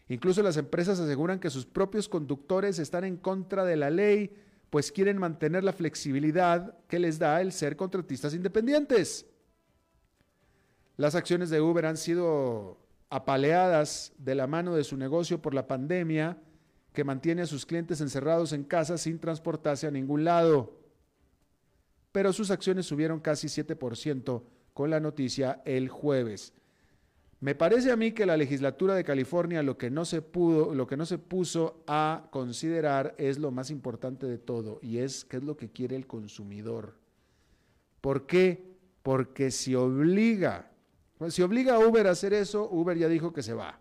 Incluso 0.10 0.44
las 0.44 0.58
empresas 0.58 1.00
aseguran 1.00 1.40
que 1.40 1.50
sus 1.50 1.66
propios 1.66 2.10
conductores 2.10 2.80
están 2.80 3.04
en 3.06 3.16
contra 3.16 3.64
de 3.64 3.78
la 3.78 3.90
ley, 3.90 4.36
pues 4.70 4.92
quieren 4.92 5.20
mantener 5.20 5.64
la 5.64 5.72
flexibilidad 5.72 6.78
que 6.88 7.00
les 7.00 7.20
da 7.20 7.42
el 7.42 7.52
ser 7.52 7.78
contratistas 7.78 8.34
independientes. 8.34 9.28
Las 10.98 11.16
acciones 11.16 11.50
de 11.50 11.62
Uber 11.62 11.86
han 11.86 11.98
sido 11.98 12.78
apaleadas 13.10 14.14
de 14.18 14.36
la 14.36 14.48
mano 14.48 14.76
de 14.76 14.84
su 14.84 14.98
negocio 14.98 15.42
por 15.42 15.54
la 15.54 15.68
pandemia 15.68 16.38
que 16.94 17.04
mantiene 17.04 17.42
a 17.42 17.48
sus 17.48 17.66
clientes 17.66 18.02
encerrados 18.02 18.54
en 18.54 18.64
casa 18.64 18.98
sin 18.98 19.20
transportarse 19.20 19.88
a 19.88 19.92
ningún 19.92 20.24
lado. 20.24 20.78
Pero 22.12 22.32
sus 22.32 22.52
acciones 22.52 22.86
subieron 22.86 23.20
casi 23.20 23.48
7% 23.48 24.44
con 24.74 24.90
la 24.90 25.00
noticia 25.00 25.62
el 25.66 25.90
jueves. 25.90 26.54
Me 27.40 27.56
parece 27.56 27.92
a 27.92 27.98
mí 27.98 28.14
que 28.14 28.26
la 28.26 28.38
legislatura 28.38 28.96
de 28.96 29.04
California 29.04 29.64
lo 29.64 29.78
que 29.78 29.90
no 29.90 30.06
se 30.06 30.22
pudo, 30.22 30.74
lo 30.74 30.88
que 30.88 30.96
no 30.96 31.06
se 31.06 31.18
puso 31.18 31.84
a 31.88 32.28
considerar 32.32 33.16
es 33.18 33.38
lo 33.38 33.52
más 33.52 33.70
importante 33.70 34.28
de 34.28 34.38
todo 34.38 34.80
y 34.82 35.00
es 35.00 35.26
qué 35.26 35.38
es 35.38 35.44
lo 35.44 35.58
que 35.58 35.70
quiere 35.70 35.96
el 35.96 36.08
consumidor. 36.08 36.96
¿Por 38.00 38.28
qué? 38.28 38.78
Porque 39.02 39.52
si 39.52 39.76
obliga 39.76 40.73
si 41.30 41.42
obliga 41.42 41.76
a 41.76 41.80
Uber 41.80 42.08
a 42.08 42.12
hacer 42.12 42.34
eso, 42.34 42.70
Uber 42.72 42.98
ya 42.98 43.08
dijo 43.08 43.32
que 43.34 43.44
se 43.44 43.54
va. 43.54 43.80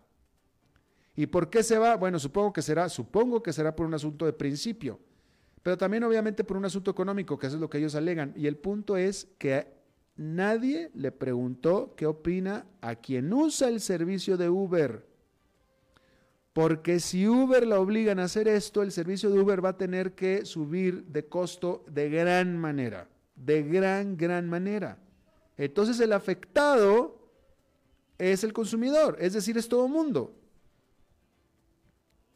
¿Y 1.15 1.27
por 1.27 1.49
qué 1.49 1.63
se 1.63 1.77
va? 1.77 1.95
Bueno, 1.95 2.19
supongo 2.19 2.53
que 2.53 2.61
será, 2.61 2.89
supongo 2.89 3.43
que 3.43 3.53
será 3.53 3.75
por 3.75 3.85
un 3.85 3.93
asunto 3.93 4.25
de 4.25 4.33
principio, 4.33 4.99
pero 5.61 5.77
también 5.77 6.03
obviamente 6.03 6.43
por 6.43 6.57
un 6.57 6.65
asunto 6.65 6.91
económico, 6.91 7.37
que 7.37 7.47
eso 7.47 7.55
es 7.55 7.61
lo 7.61 7.69
que 7.69 7.77
ellos 7.77 7.95
alegan. 7.95 8.33
Y 8.35 8.47
el 8.47 8.57
punto 8.57 8.97
es 8.97 9.27
que 9.37 9.67
nadie 10.15 10.91
le 10.93 11.11
preguntó 11.11 11.93
qué 11.95 12.05
opina 12.05 12.65
a 12.81 12.95
quien 12.95 13.31
usa 13.31 13.69
el 13.69 13.79
servicio 13.79 14.37
de 14.37 14.49
Uber. 14.49 15.07
Porque 16.51 16.99
si 16.99 17.27
Uber 17.27 17.65
la 17.65 17.79
obligan 17.79 18.19
a 18.19 18.25
hacer 18.25 18.47
esto, 18.47 18.83
el 18.83 18.91
servicio 18.91 19.29
de 19.31 19.39
Uber 19.39 19.63
va 19.63 19.69
a 19.69 19.77
tener 19.77 20.13
que 20.13 20.45
subir 20.45 21.05
de 21.05 21.25
costo 21.25 21.83
de 21.89 22.09
gran 22.09 22.57
manera, 22.57 23.07
de 23.35 23.63
gran, 23.63 24.17
gran 24.17 24.47
manera. 24.47 24.99
Entonces 25.57 25.99
el 25.99 26.13
afectado 26.13 27.22
es 28.17 28.43
el 28.43 28.53
consumidor, 28.53 29.17
es 29.19 29.33
decir, 29.33 29.57
es 29.57 29.67
todo 29.67 29.87
mundo. 29.87 30.33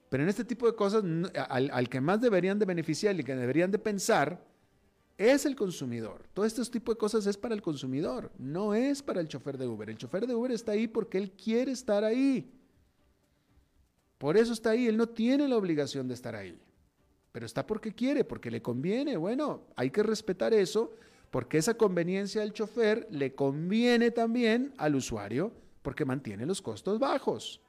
Pero 0.09 0.23
en 0.23 0.29
este 0.29 0.45
tipo 0.45 0.65
de 0.65 0.75
cosas, 0.75 1.03
al, 1.49 1.89
que 1.89 1.99
más 1.99 2.21
deberían 2.21 2.57
de 2.59 2.65
beneficiar 2.65 3.19
y 3.19 3.23
que 3.23 3.35
deberían 3.35 3.71
de 3.71 3.79
pensar, 3.79 4.41
es 5.17 5.45
el 5.45 5.55
consumidor. 5.55 6.23
Todo 6.33 6.45
este 6.45 6.63
tipo 6.65 6.93
de 6.93 6.97
cosas 6.97 7.25
es 7.25 7.37
para 7.37 7.55
el 7.55 7.61
consumidor, 7.61 8.31
no 8.37 8.73
es 8.73 9.01
para 9.01 9.19
el 9.19 9.27
chofer 9.27 9.57
de 9.57 9.67
Uber. 9.67 9.89
El 9.89 9.97
chofer 9.97 10.25
de 10.25 10.35
Uber 10.35 10.51
está 10.51 10.73
ahí 10.73 10.87
porque 10.87 11.17
él 11.17 11.31
quiere 11.31 11.71
estar 11.71 12.03
ahí. 12.03 12.53
Por 14.17 14.37
eso 14.37 14.53
está 14.53 14.71
ahí, 14.71 14.87
él 14.87 14.97
no 14.97 15.09
tiene 15.09 15.47
la 15.47 15.57
obligación 15.57 16.07
de 16.07 16.13
estar 16.13 16.35
ahí. 16.35 16.57
Pero 17.31 17.45
está 17.45 17.67
porque 17.67 17.93
quiere, 17.93 18.23
porque 18.23 18.49
le 18.49 18.61
conviene. 18.61 19.17
Bueno, 19.17 19.63
hay 19.75 19.91
que 19.91 20.03
respetar 20.03 20.53
eso, 20.53 20.93
porque 21.29 21.57
esa 21.57 21.75
conveniencia 21.75 22.41
del 22.41 22.53
chofer 22.53 23.07
le 23.11 23.35
conviene 23.35 24.11
también 24.11 24.73
al 24.77 24.95
usuario 24.95 25.51
porque 25.87 26.03
mantiene 26.03 26.45
los 26.45 26.61
costos 26.61 26.99
bajos. 26.99 27.61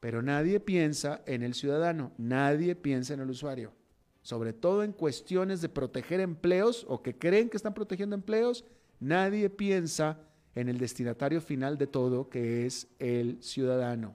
Pero 0.00 0.20
nadie 0.20 0.60
piensa 0.60 1.22
en 1.24 1.42
el 1.42 1.54
ciudadano, 1.54 2.12
nadie 2.18 2.76
piensa 2.76 3.14
en 3.14 3.20
el 3.20 3.30
usuario, 3.30 3.72
sobre 4.20 4.52
todo 4.52 4.82
en 4.82 4.92
cuestiones 4.92 5.62
de 5.62 5.70
proteger 5.70 6.20
empleos 6.20 6.84
o 6.90 7.02
que 7.02 7.16
creen 7.16 7.48
que 7.48 7.56
están 7.56 7.72
protegiendo 7.72 8.14
empleos, 8.14 8.66
nadie 9.00 9.48
piensa 9.48 10.20
en 10.54 10.68
el 10.68 10.76
destinatario 10.76 11.40
final 11.40 11.78
de 11.78 11.86
todo, 11.86 12.28
que 12.28 12.66
es 12.66 12.86
el 12.98 13.42
ciudadano. 13.42 14.14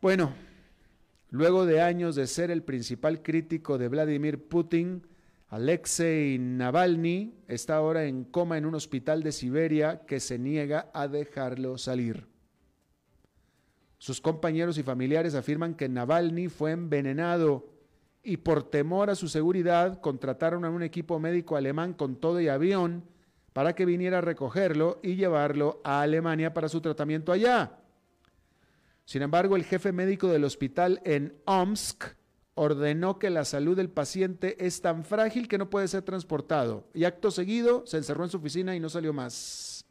Bueno, 0.00 0.32
luego 1.28 1.66
de 1.66 1.82
años 1.82 2.16
de 2.16 2.26
ser 2.26 2.50
el 2.50 2.62
principal 2.62 3.22
crítico 3.22 3.76
de 3.76 3.88
Vladimir 3.88 4.48
Putin, 4.48 5.06
Alexei 5.54 6.36
Navalny 6.36 7.44
está 7.46 7.76
ahora 7.76 8.06
en 8.06 8.24
coma 8.24 8.58
en 8.58 8.66
un 8.66 8.74
hospital 8.74 9.22
de 9.22 9.30
Siberia 9.30 10.00
que 10.04 10.18
se 10.18 10.36
niega 10.36 10.90
a 10.92 11.06
dejarlo 11.06 11.78
salir. 11.78 12.26
Sus 13.98 14.20
compañeros 14.20 14.78
y 14.78 14.82
familiares 14.82 15.36
afirman 15.36 15.76
que 15.76 15.88
Navalny 15.88 16.48
fue 16.48 16.72
envenenado 16.72 17.68
y 18.24 18.38
por 18.38 18.68
temor 18.68 19.10
a 19.10 19.14
su 19.14 19.28
seguridad 19.28 20.00
contrataron 20.00 20.64
a 20.64 20.70
un 20.70 20.82
equipo 20.82 21.20
médico 21.20 21.54
alemán 21.54 21.92
con 21.92 22.16
todo 22.16 22.40
y 22.40 22.48
avión 22.48 23.04
para 23.52 23.76
que 23.76 23.86
viniera 23.86 24.18
a 24.18 24.22
recogerlo 24.22 24.98
y 25.04 25.14
llevarlo 25.14 25.80
a 25.84 26.02
Alemania 26.02 26.52
para 26.52 26.68
su 26.68 26.80
tratamiento 26.80 27.30
allá. 27.30 27.78
Sin 29.04 29.22
embargo, 29.22 29.54
el 29.54 29.62
jefe 29.62 29.92
médico 29.92 30.26
del 30.26 30.42
hospital 30.42 31.00
en 31.04 31.32
Omsk 31.44 32.06
ordenó 32.54 33.18
que 33.18 33.30
la 33.30 33.44
salud 33.44 33.76
del 33.76 33.90
paciente 33.90 34.56
es 34.64 34.80
tan 34.80 35.04
frágil 35.04 35.48
que 35.48 35.58
no 35.58 35.70
puede 35.70 35.88
ser 35.88 36.02
transportado 36.02 36.84
y 36.94 37.04
acto 37.04 37.30
seguido 37.30 37.84
se 37.86 37.96
encerró 37.96 38.24
en 38.24 38.30
su 38.30 38.36
oficina 38.36 38.76
y 38.76 38.80
no 38.80 38.88
salió 38.88 39.12
más. 39.12 39.84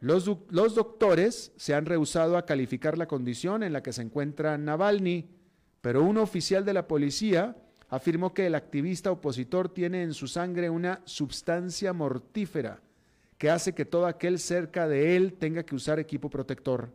Los, 0.00 0.26
doctores 0.74 1.52
se 1.56 1.74
han 1.74 1.86
rehusado 1.86 2.36
a 2.36 2.44
calificar 2.44 2.98
la 2.98 3.08
condición 3.08 3.62
en 3.62 3.72
la 3.72 3.82
que 3.82 3.92
se 3.92 4.02
encuentra 4.02 4.58
Navalny, 4.58 5.30
pero 5.80 6.02
un 6.02 6.18
oficial 6.18 6.64
de 6.64 6.74
la 6.74 6.86
policía 6.86 7.56
afirmó 7.88 8.34
que 8.34 8.46
el 8.46 8.54
activista 8.54 9.10
opositor 9.10 9.70
tiene 9.70 10.02
en 10.02 10.12
su 10.12 10.26
sangre 10.26 10.68
una 10.68 11.00
sustancia 11.04 11.94
mortífera 11.94 12.82
que 13.38 13.48
hace 13.48 13.74
que 13.74 13.86
todo 13.86 14.06
aquel 14.06 14.38
cerca 14.38 14.88
de 14.88 15.16
él 15.16 15.34
tenga 15.34 15.62
que 15.62 15.74
usar 15.74 15.98
equipo 15.98 16.28
protector. 16.28 16.90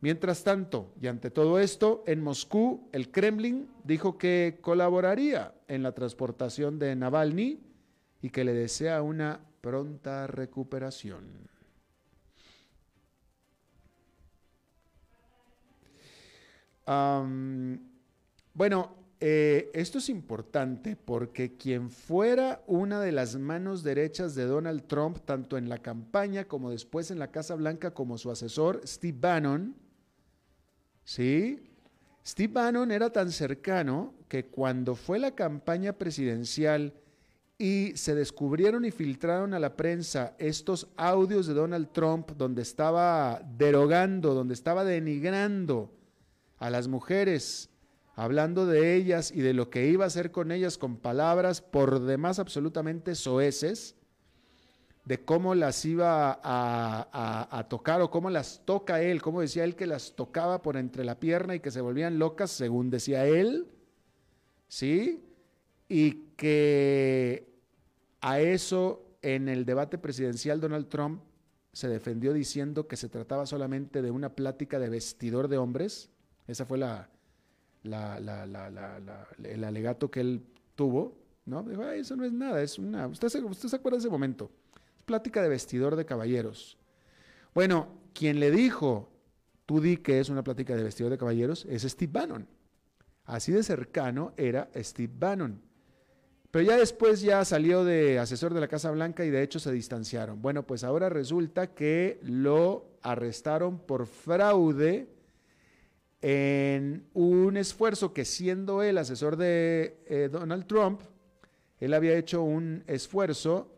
Mientras 0.00 0.44
tanto, 0.44 0.92
y 1.00 1.06
ante 1.06 1.30
todo 1.30 1.58
esto, 1.58 2.04
en 2.06 2.22
Moscú, 2.22 2.88
el 2.92 3.10
Kremlin 3.10 3.68
dijo 3.84 4.18
que 4.18 4.58
colaboraría 4.60 5.54
en 5.68 5.82
la 5.82 5.92
transportación 5.92 6.78
de 6.78 6.94
Navalny 6.94 7.60
y 8.20 8.30
que 8.30 8.44
le 8.44 8.52
desea 8.52 9.02
una 9.02 9.40
pronta 9.60 10.26
recuperación. 10.26 11.46
bueno, 18.54 18.94
eh, 19.18 19.70
esto 19.74 19.98
es 19.98 20.08
importante 20.08 20.94
porque 20.94 21.56
quien 21.56 21.90
fuera 21.90 22.62
una 22.68 23.00
de 23.00 23.10
las 23.10 23.34
manos 23.36 23.82
derechas 23.82 24.36
de 24.36 24.44
Donald 24.44 24.86
Trump, 24.86 25.18
tanto 25.24 25.58
en 25.58 25.68
la 25.68 25.78
campaña 25.78 26.44
como 26.44 26.70
después 26.70 27.10
en 27.10 27.18
la 27.18 27.32
Casa 27.32 27.56
Blanca, 27.56 27.92
como 27.92 28.18
su 28.18 28.30
asesor, 28.30 28.82
Steve 28.84 29.18
Bannon, 29.20 29.74
¿sí? 31.06 31.62
Steve 32.26 32.52
Bannon 32.52 32.90
era 32.90 33.10
tan 33.10 33.30
cercano 33.30 34.12
que 34.28 34.46
cuando 34.46 34.96
fue 34.96 35.18
la 35.18 35.34
campaña 35.34 35.94
presidencial 35.94 36.92
y 37.56 37.92
se 37.94 38.14
descubrieron 38.14 38.84
y 38.84 38.90
filtraron 38.90 39.54
a 39.54 39.60
la 39.60 39.76
prensa 39.76 40.34
estos 40.38 40.88
audios 40.96 41.46
de 41.46 41.54
Donald 41.54 41.90
Trump 41.92 42.32
donde 42.36 42.60
estaba 42.60 43.40
derogando, 43.56 44.34
donde 44.34 44.52
estaba 44.52 44.84
denigrando 44.84 45.90
a 46.58 46.68
las 46.68 46.88
mujeres, 46.88 47.70
hablando 48.16 48.66
de 48.66 48.96
ellas 48.96 49.30
y 49.30 49.40
de 49.40 49.54
lo 49.54 49.70
que 49.70 49.86
iba 49.86 50.04
a 50.04 50.08
hacer 50.08 50.32
con 50.32 50.50
ellas 50.50 50.76
con 50.76 50.96
palabras 50.96 51.60
por 51.60 52.00
demás 52.00 52.40
absolutamente 52.40 53.14
soeces, 53.14 53.94
de 55.06 55.24
cómo 55.24 55.54
las 55.54 55.84
iba 55.84 56.40
a, 56.42 57.66
tocar 57.70 58.02
o 58.02 58.10
cómo 58.10 58.28
las 58.28 58.62
toca 58.64 59.00
él, 59.00 59.22
cómo 59.22 59.40
decía 59.40 59.62
él 59.62 59.76
que 59.76 59.86
las 59.86 60.16
tocaba 60.16 60.62
por 60.62 60.76
entre 60.76 61.04
la 61.04 61.20
pierna 61.20 61.54
y 61.54 61.60
que 61.60 61.70
se 61.70 61.80
volvían 61.80 62.18
locas, 62.18 62.50
según 62.50 62.90
decía 62.90 63.24
él, 63.24 63.68
¿sí? 64.66 65.24
Y 65.88 66.12
que 66.36 67.48
a 68.20 68.40
eso 68.40 69.06
en 69.22 69.48
el 69.48 69.64
debate 69.64 69.96
presidencial 69.96 70.60
Donald 70.60 70.88
Trump 70.88 71.22
se 71.72 71.86
defendió 71.88 72.32
diciendo 72.32 72.88
que 72.88 72.96
se 72.96 73.08
trataba 73.08 73.46
solamente 73.46 74.02
de 74.02 74.10
una 74.10 74.34
plática 74.34 74.80
de 74.80 74.88
vestidor 74.88 75.46
de 75.46 75.58
hombres, 75.58 76.10
esa 76.48 76.66
fue 76.66 76.78
la, 76.78 77.08
el 77.84 79.64
alegato 79.64 80.10
que 80.10 80.20
él 80.20 80.42
tuvo, 80.74 81.16
¿no? 81.44 81.62
Dijo, 81.62 81.84
eso 81.84 82.16
no 82.16 82.24
es 82.24 82.32
nada, 82.32 82.60
es 82.60 82.76
una... 82.76 83.06
¿Usted 83.06 83.28
se, 83.28 83.44
usted 83.44 83.68
se 83.68 83.76
acuerda 83.76 83.98
de 83.98 84.00
ese 84.00 84.10
momento? 84.10 84.50
Plática 85.06 85.40
de 85.40 85.48
vestidor 85.48 85.96
de 85.96 86.04
caballeros. 86.04 86.78
Bueno, 87.54 87.88
quien 88.12 88.40
le 88.40 88.50
dijo, 88.50 89.08
tú 89.64 89.80
di 89.80 89.96
que 89.96 90.20
es 90.20 90.28
una 90.28 90.44
plática 90.44 90.76
de 90.76 90.82
vestidor 90.82 91.10
de 91.10 91.18
caballeros, 91.18 91.64
es 91.70 91.82
Steve 91.82 92.12
Bannon. 92.12 92.48
Así 93.24 93.52
de 93.52 93.62
cercano 93.62 94.34
era 94.36 94.68
Steve 94.74 95.12
Bannon. 95.16 95.62
Pero 96.50 96.64
ya 96.64 96.76
después 96.76 97.20
ya 97.20 97.44
salió 97.44 97.84
de 97.84 98.18
asesor 98.18 98.52
de 98.52 98.60
la 98.60 98.68
Casa 98.68 98.90
Blanca 98.90 99.24
y 99.24 99.30
de 99.30 99.42
hecho 99.42 99.60
se 99.60 99.72
distanciaron. 99.72 100.42
Bueno, 100.42 100.66
pues 100.66 100.84
ahora 100.84 101.08
resulta 101.08 101.74
que 101.74 102.18
lo 102.22 102.98
arrestaron 103.02 103.78
por 103.78 104.06
fraude 104.06 105.08
en 106.20 107.06
un 107.14 107.56
esfuerzo 107.56 108.12
que 108.12 108.24
siendo 108.24 108.82
él 108.82 108.98
asesor 108.98 109.36
de 109.36 109.98
eh, 110.06 110.28
Donald 110.32 110.66
Trump, 110.66 111.02
él 111.78 111.94
había 111.94 112.16
hecho 112.16 112.42
un 112.42 112.82
esfuerzo 112.86 113.75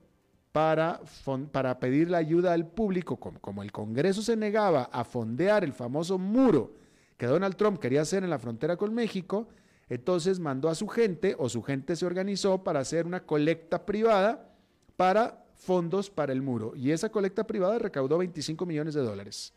para, 1.53 1.79
pedir 1.79 2.11
la 2.11 2.19
ayuda 2.19 2.53
al 2.53 2.67
público, 2.67 3.17
como 3.17 3.63
el 3.63 3.71
Congreso 3.71 4.23
se 4.23 4.37
negaba 4.37 4.91
a 4.93 5.05
fondear 5.05 5.63
el 5.63 5.73
famoso 5.73 6.19
muro 6.19 6.75
que 7.17 7.27
Donald 7.27 7.55
Trump 7.55 7.79
quería 7.79 8.03
hacer 8.03 8.25
en 8.25 8.31
la 8.31 8.41
frontera 8.41 8.77
con 8.77 8.93
México, 8.93 9.47
entonces 9.89 10.41
mandó 10.41 10.69
a 10.69 10.75
su 10.75 10.89
gente 10.89 11.37
o 11.39 11.49
su 11.49 11.63
gente 11.63 11.95
se 11.95 12.07
organizó 12.07 12.65
para 12.65 12.81
hacer 12.81 13.07
una 13.07 13.25
colecta 13.25 13.87
privada 13.87 14.53
para 14.97 15.45
fondos 15.55 16.11
para 16.11 16.33
el 16.33 16.43
muro. 16.43 16.73
Y 16.75 16.91
esa 16.91 17.09
colecta 17.09 17.47
privada 17.47 17.79
recaudó 17.79 18.19
25 18.19 18.67
millones 18.67 18.95
de 18.95 19.03
dólares 19.03 19.53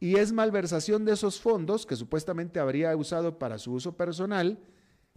y 0.00 0.16
es 0.16 0.32
malversación 0.32 1.06
de 1.06 1.12
esos 1.12 1.40
fondos 1.40 1.86
que 1.86 1.96
supuestamente 1.96 2.60
habría 2.60 2.94
usado 2.94 3.38
para 3.38 3.56
su 3.56 3.72
uso 3.72 3.96
personal, 3.96 4.58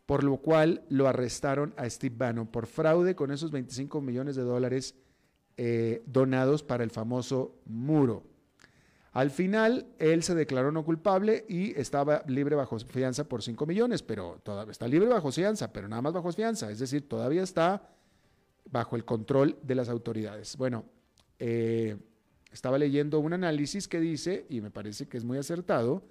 por 0.07 0.23
lo 0.23 0.37
cual 0.37 0.83
lo 0.87 1.07
arrestaron 1.07 1.73
a 1.75 1.87
Steve 1.87 2.15
Bannon 2.17 2.47
por 2.47 2.65
fraude 2.65 3.13
con 3.13 3.29
esos 3.29 3.51
25 3.51 3.99
millones 4.01 4.37
de 4.37 4.41
dólares 4.41 4.95
eh, 5.57 6.01
donados 6.05 6.63
para 6.63 6.85
el 6.85 6.91
famoso 6.91 7.59
muro. 7.65 8.23
Al 9.11 9.31
final, 9.31 9.85
él 9.99 10.23
se 10.23 10.33
declaró 10.33 10.71
no 10.71 10.85
culpable 10.85 11.45
y 11.49 11.77
estaba 11.77 12.23
libre 12.25 12.55
bajo 12.55 12.79
fianza 12.79 13.25
por 13.25 13.43
5 13.43 13.65
millones, 13.65 14.01
pero 14.01 14.39
todavía 14.43 14.71
está 14.71 14.87
libre 14.87 15.09
bajo 15.09 15.29
fianza, 15.31 15.73
pero 15.73 15.89
nada 15.89 16.01
más 16.01 16.13
bajo 16.13 16.31
fianza, 16.31 16.71
es 16.71 16.79
decir, 16.79 17.09
todavía 17.09 17.43
está 17.43 17.89
bajo 18.71 18.95
el 18.95 19.03
control 19.03 19.57
de 19.61 19.75
las 19.75 19.89
autoridades. 19.89 20.55
Bueno, 20.55 20.85
eh, 21.37 21.97
estaba 22.53 22.77
leyendo 22.77 23.19
un 23.19 23.33
análisis 23.33 23.89
que 23.89 23.99
dice, 23.99 24.45
y 24.49 24.61
me 24.61 24.71
parece 24.71 25.09
que 25.09 25.17
es 25.17 25.25
muy 25.25 25.37
acertado, 25.37 26.03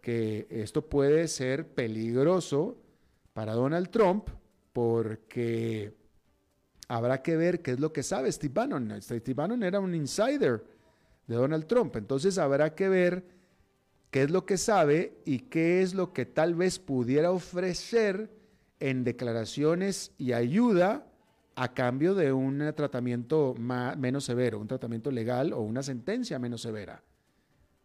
que 0.00 0.48
esto 0.50 0.88
puede 0.88 1.28
ser 1.28 1.68
peligroso 1.68 2.76
para 3.32 3.54
Donald 3.54 3.90
Trump 3.90 4.28
porque 4.72 5.94
habrá 6.88 7.22
que 7.22 7.36
ver 7.36 7.62
qué 7.62 7.72
es 7.72 7.80
lo 7.80 7.92
que 7.92 8.02
sabe 8.02 8.30
Steve 8.32 8.52
Bannon. 8.54 9.00
Steve 9.00 9.34
Bannon 9.34 9.62
era 9.62 9.80
un 9.80 9.94
insider 9.94 10.64
de 11.26 11.34
Donald 11.34 11.66
Trump, 11.66 11.96
entonces 11.96 12.38
habrá 12.38 12.74
que 12.74 12.88
ver 12.88 13.24
qué 14.10 14.24
es 14.24 14.30
lo 14.30 14.44
que 14.44 14.58
sabe 14.58 15.20
y 15.24 15.40
qué 15.40 15.82
es 15.82 15.94
lo 15.94 16.12
que 16.12 16.26
tal 16.26 16.54
vez 16.54 16.78
pudiera 16.78 17.30
ofrecer 17.30 18.30
en 18.80 19.04
declaraciones 19.04 20.12
y 20.18 20.32
ayuda 20.32 21.06
a 21.54 21.74
cambio 21.74 22.14
de 22.14 22.32
un 22.32 22.72
tratamiento 22.74 23.54
menos 23.54 24.24
severo, 24.24 24.58
un 24.58 24.66
tratamiento 24.66 25.10
legal 25.10 25.52
o 25.52 25.60
una 25.60 25.82
sentencia 25.82 26.38
menos 26.38 26.62
severa. 26.62 27.02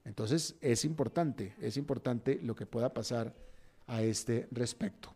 Entonces 0.06 0.56
es 0.62 0.86
importante, 0.86 1.56
es 1.60 1.78
importante 1.78 2.40
lo 2.42 2.56
que 2.56 2.66
pueda 2.66 2.94
pasar 2.94 3.36
a 3.88 4.02
este 4.02 4.48
respecto. 4.52 5.14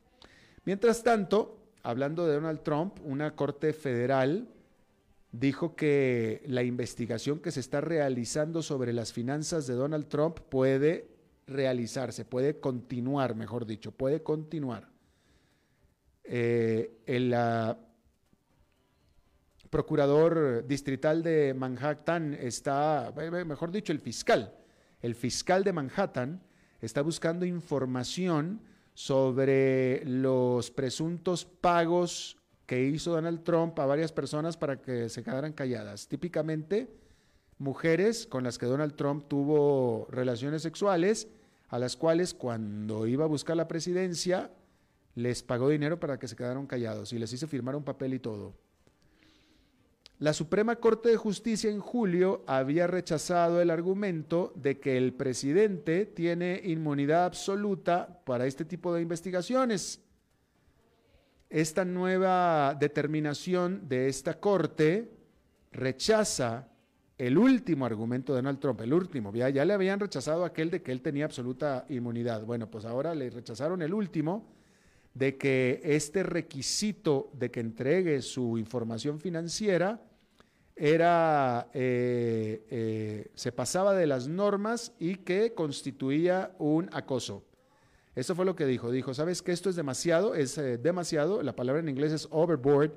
Mientras 0.66 1.04
tanto, 1.04 1.58
hablando 1.84 2.26
de 2.26 2.36
Donald 2.36 2.62
Trump, 2.62 3.00
una 3.04 3.36
corte 3.36 3.74
federal 3.74 4.48
dijo 5.32 5.76
que 5.76 6.44
la 6.48 6.64
investigación 6.64 7.40
que 7.40 7.52
se 7.52 7.60
está 7.60 7.82
realizando 7.82 8.62
sobre 8.62 8.94
las 8.94 9.14
finanzas 9.14 9.68
de 9.68 9.76
Donald 9.76 10.08
Trump 10.08 10.40
puede 10.50 11.10
realizarse, 11.48 12.26
puede 12.26 12.60
continuar, 12.60 13.36
mejor 13.36 13.66
dicho, 13.66 13.92
puede 13.92 14.24
continuar. 14.24 14.90
Eh, 16.24 17.00
en 17.06 17.30
la 17.32 17.78
procurador 19.70 20.66
distrital 20.68 21.22
de 21.24 21.54
Manhattan 21.54 22.34
está, 22.34 23.14
mejor 23.46 23.72
dicho, 23.72 23.92
el 23.92 24.00
fiscal, 24.00 24.56
el 25.02 25.16
fiscal 25.16 25.64
de 25.64 25.74
Manhattan 25.74 26.42
está 26.82 27.02
buscando 27.02 27.46
información 27.46 28.62
sobre 29.00 30.04
los 30.04 30.72
presuntos 30.72 31.46
pagos 31.46 32.36
que 32.66 32.84
hizo 32.84 33.14
Donald 33.14 33.44
Trump 33.44 33.80
a 33.80 33.86
varias 33.86 34.12
personas 34.12 34.58
para 34.58 34.82
que 34.82 35.08
se 35.08 35.24
quedaran 35.24 35.54
calladas. 35.54 36.10
Típicamente, 36.10 36.94
mujeres 37.60 38.28
con 38.28 38.44
las 38.44 38.58
que 38.58 38.66
Donald 38.66 38.98
Trump 38.98 39.30
tuvo 39.30 40.06
relaciones 40.12 40.64
sexuales, 40.64 41.30
a 41.70 41.80
las 41.80 41.96
cuales 41.96 42.34
cuando 42.34 43.08
iba 43.08 43.24
a 43.24 43.30
buscar 43.30 43.56
la 43.56 43.70
presidencia, 43.70 44.52
les 45.16 45.44
pagó 45.44 45.70
dinero 45.70 45.98
para 45.98 46.20
que 46.20 46.28
se 46.28 46.36
quedaran 46.36 46.68
callados 46.68 47.14
y 47.14 47.20
les 47.20 47.32
hizo 47.32 47.48
firmar 47.48 47.78
un 47.78 47.86
papel 47.86 48.16
y 48.16 48.20
todo. 48.20 48.54
La 50.20 50.34
Suprema 50.34 50.76
Corte 50.76 51.08
de 51.08 51.16
Justicia 51.16 51.72
en 51.72 51.80
julio 51.80 52.44
había 52.46 52.88
rechazado 52.88 53.62
el 53.62 53.70
argumento 53.70 54.52
de 54.58 54.78
que 54.78 54.98
el 54.98 55.14
presidente 55.14 56.06
tiene 56.06 56.60
inmunidad 56.66 57.24
absoluta 57.24 58.22
para 58.26 58.46
este 58.46 58.66
tipo 58.66 58.94
de 58.94 59.02
investigaciones. 59.02 60.02
Esta 61.50 61.86
nueva 61.86 62.76
determinación 62.78 63.88
de 63.88 64.10
esta 64.10 64.42
Corte 64.42 65.10
rechaza 65.72 66.68
el 67.18 67.38
último 67.38 67.86
argumento 67.86 68.34
de 68.34 68.40
Donald 68.40 68.60
Trump, 68.60 68.82
el 68.82 68.94
último, 68.94 69.34
ya, 69.34 69.50
le 69.50 69.74
habían 69.74 70.02
rechazado 70.02 70.44
aquel 70.44 70.70
de 70.70 70.82
que 70.82 70.92
él 70.92 71.02
tenía 71.02 71.24
absoluta 71.24 71.86
inmunidad. 71.88 72.44
Bueno, 72.44 72.70
pues 72.70 72.84
ahora 72.84 73.16
le 73.16 73.30
rechazaron 73.30 73.82
el 73.82 73.94
último 73.94 74.52
de 75.14 75.38
que 75.38 75.80
este 75.82 76.24
requisito 76.24 77.32
de 77.34 77.50
que 77.50 77.62
entregue 77.62 78.22
su 78.22 78.58
información 78.58 79.22
financiera 79.22 80.09
era, 80.80 81.70
eh, 81.74 82.66
eh, 82.70 83.32
se 83.36 83.52
pasaba 83.52 83.94
de 83.94 84.08
las 84.08 84.30
normas 84.30 84.94
y 84.98 85.18
que 85.18 85.54
constituía 85.54 86.56
un 86.58 86.90
acoso. 86.94 87.44
Eso 88.16 88.34
fue 88.34 88.46
lo 88.46 88.56
que 88.56 88.66
dijo. 88.66 88.90
Dijo, 88.90 89.14
¿sabes 89.14 89.42
que 89.42 89.52
esto 89.52 89.70
es 89.70 89.76
demasiado? 89.76 90.36
Es 90.36 90.58
eh, 90.58 90.78
demasiado. 90.78 91.44
La 91.44 91.54
palabra 91.54 91.82
en 91.82 91.90
inglés 91.90 92.14
es 92.14 92.30
overboard 92.32 92.94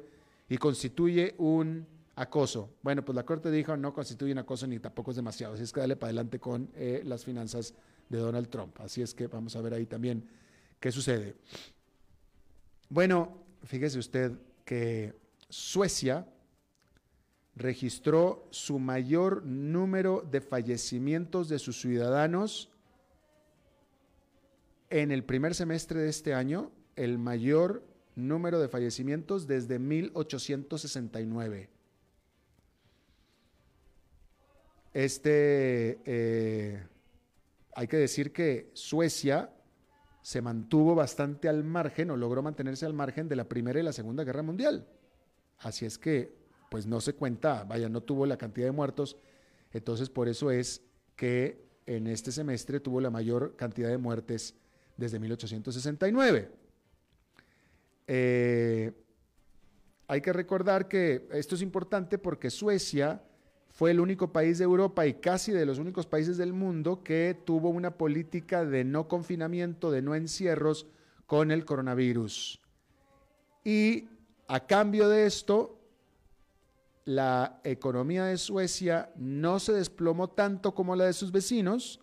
y 0.49 0.59
constituye 0.59 1.35
un 1.39 1.85
acoso. 2.15 2.71
Bueno, 2.83 3.05
pues 3.05 3.17
la 3.17 3.25
Corte 3.25 3.51
dijo, 3.51 3.77
no 3.77 3.93
constituye 3.93 4.31
un 4.31 4.39
acoso 4.39 4.69
ni 4.69 4.79
tampoco 4.79 5.11
es 5.11 5.17
demasiado. 5.17 5.55
Así 5.55 5.65
es 5.65 5.73
que 5.73 5.81
dale 5.81 5.97
para 5.97 6.11
adelante 6.11 6.39
con 6.39 6.71
las 7.05 7.25
finanzas 7.25 7.75
de 8.09 8.19
Donald 8.19 8.49
Trump. 8.49 8.81
Así 8.81 9.03
es 9.03 9.13
que 9.13 9.27
vamos 9.27 9.57
a 9.57 9.61
ver 9.61 9.75
ahí 9.75 9.87
también 9.87 10.29
qué 10.79 10.93
sucede. 10.93 11.35
Bueno, 12.89 13.43
fíjese 13.65 13.99
usted 13.99 14.33
que 14.65 15.15
Suecia 15.49 16.27
registró 17.55 18.47
su 18.51 18.79
mayor 18.79 19.45
número 19.45 20.27
de 20.31 20.41
fallecimientos 20.41 21.49
de 21.49 21.59
sus 21.59 21.81
ciudadanos 21.81 22.71
en 24.91 25.11
el 25.11 25.25
primer 25.25 25.55
semestre 25.55 26.01
de 26.01 26.09
este 26.09 26.35
año, 26.35 26.71
el 26.97 27.19
mayor 27.19 27.83
número 28.15 28.61
de 28.61 28.69
fallecimientos 28.69 29.47
desde 29.47 29.79
1869. 29.79 31.71
Este, 34.93 35.99
eh, 36.05 36.87
hay 37.75 37.89
que 37.89 37.97
decir 37.97 38.33
que 38.33 38.71
Suecia 38.75 39.51
se 40.21 40.43
mantuvo 40.43 40.95
bastante 40.95 41.49
al 41.49 41.65
margen 41.65 42.11
o 42.11 42.17
logró 42.17 42.43
mantenerse 42.43 42.85
al 42.87 42.93
margen 42.93 43.29
de 43.29 43.37
la 43.37 43.49
Primera 43.49 43.81
y 43.81 43.83
la 43.83 43.93
Segunda 43.93 44.25
Guerra 44.25 44.43
Mundial. 44.43 44.87
Así 45.59 45.87
es 45.87 45.99
que, 45.99 46.42
pues 46.73 46.87
no 46.87 47.03
se 47.03 47.13
cuenta, 47.13 47.65
vaya, 47.65 47.91
no 47.91 48.01
tuvo 48.01 48.25
la 48.25 48.39
cantidad 48.39 48.65
de 48.65 48.73
muertos. 48.73 49.19
Entonces, 49.75 50.09
por 50.09 50.27
eso 50.27 50.51
es 50.51 50.81
que 51.17 51.67
en 51.85 52.07
este 52.07 52.33
semestre 52.33 52.81
tuvo 52.81 52.99
la 52.99 53.11
mayor 53.11 53.57
cantidad 53.57 53.91
de 53.91 53.99
muertes 53.99 54.55
desde 54.97 55.19
1869. 55.19 56.51
Eh, 58.07 58.91
hay 60.09 60.21
que 60.23 60.33
recordar 60.33 60.89
que 60.89 61.29
esto 61.33 61.57
es 61.57 61.61
importante 61.61 62.17
porque 62.17 62.49
Suecia 62.49 63.23
fue 63.69 63.91
el 63.91 64.01
único 64.01 64.33
país 64.33 64.57
de 64.57 64.65
Europa 64.65 65.07
y 65.07 65.13
casi 65.13 65.53
de 65.53 65.67
los 65.67 65.79
únicos 65.79 66.07
países 66.07 66.39
del 66.39 66.55
mundo 66.55 67.05
que 67.05 67.37
tuvo 67.45 67.69
una 67.69 67.99
política 67.99 68.65
de 68.65 68.85
no 68.85 69.09
confinamiento, 69.09 69.91
de 69.91 70.01
no 70.01 70.15
encierros 70.15 70.87
con 71.27 71.51
el 71.51 71.67
coronavirus. 71.67 72.63
Y 73.63 74.09
a 74.49 74.67
cambio 74.67 75.11
de 75.11 75.27
esto, 75.27 75.82
la 77.05 77.61
economía 77.65 78.25
de 78.25 78.39
Suecia 78.39 79.11
no 79.17 79.59
se 79.59 79.73
desplomó 79.73 80.31
tanto 80.31 80.75
como 80.75 80.97
la 80.97 81.05
de 81.05 81.13
sus 81.13 81.33
vecinos, 81.33 82.01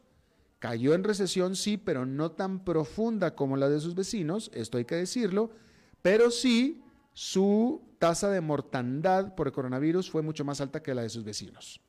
cayó 0.60 0.94
en 0.94 1.04
recesión, 1.04 1.56
sí, 1.56 1.78
pero 1.78 2.06
no 2.06 2.32
tan 2.32 2.64
profunda 2.64 3.36
como 3.36 3.58
la 3.58 3.70
de 3.70 3.80
sus 3.80 3.96
vecinos, 3.96 4.52
esto 4.54 4.78
hay 4.78 4.86
que 4.86 4.96
decirlo, 4.96 5.52
pero 6.02 6.32
sí 6.32 6.82
su 7.14 7.82
tasa 7.98 8.30
de 8.30 8.42
mortandad 8.42 9.36
por 9.36 9.48
el 9.48 9.54
coronavirus 9.54 10.10
fue 10.10 10.22
mucho 10.22 10.46
más 10.46 10.62
alta 10.62 10.82
que 10.82 10.94
la 10.94 11.02
de 11.02 11.10
sus 11.10 11.24
vecinos. 11.24 11.82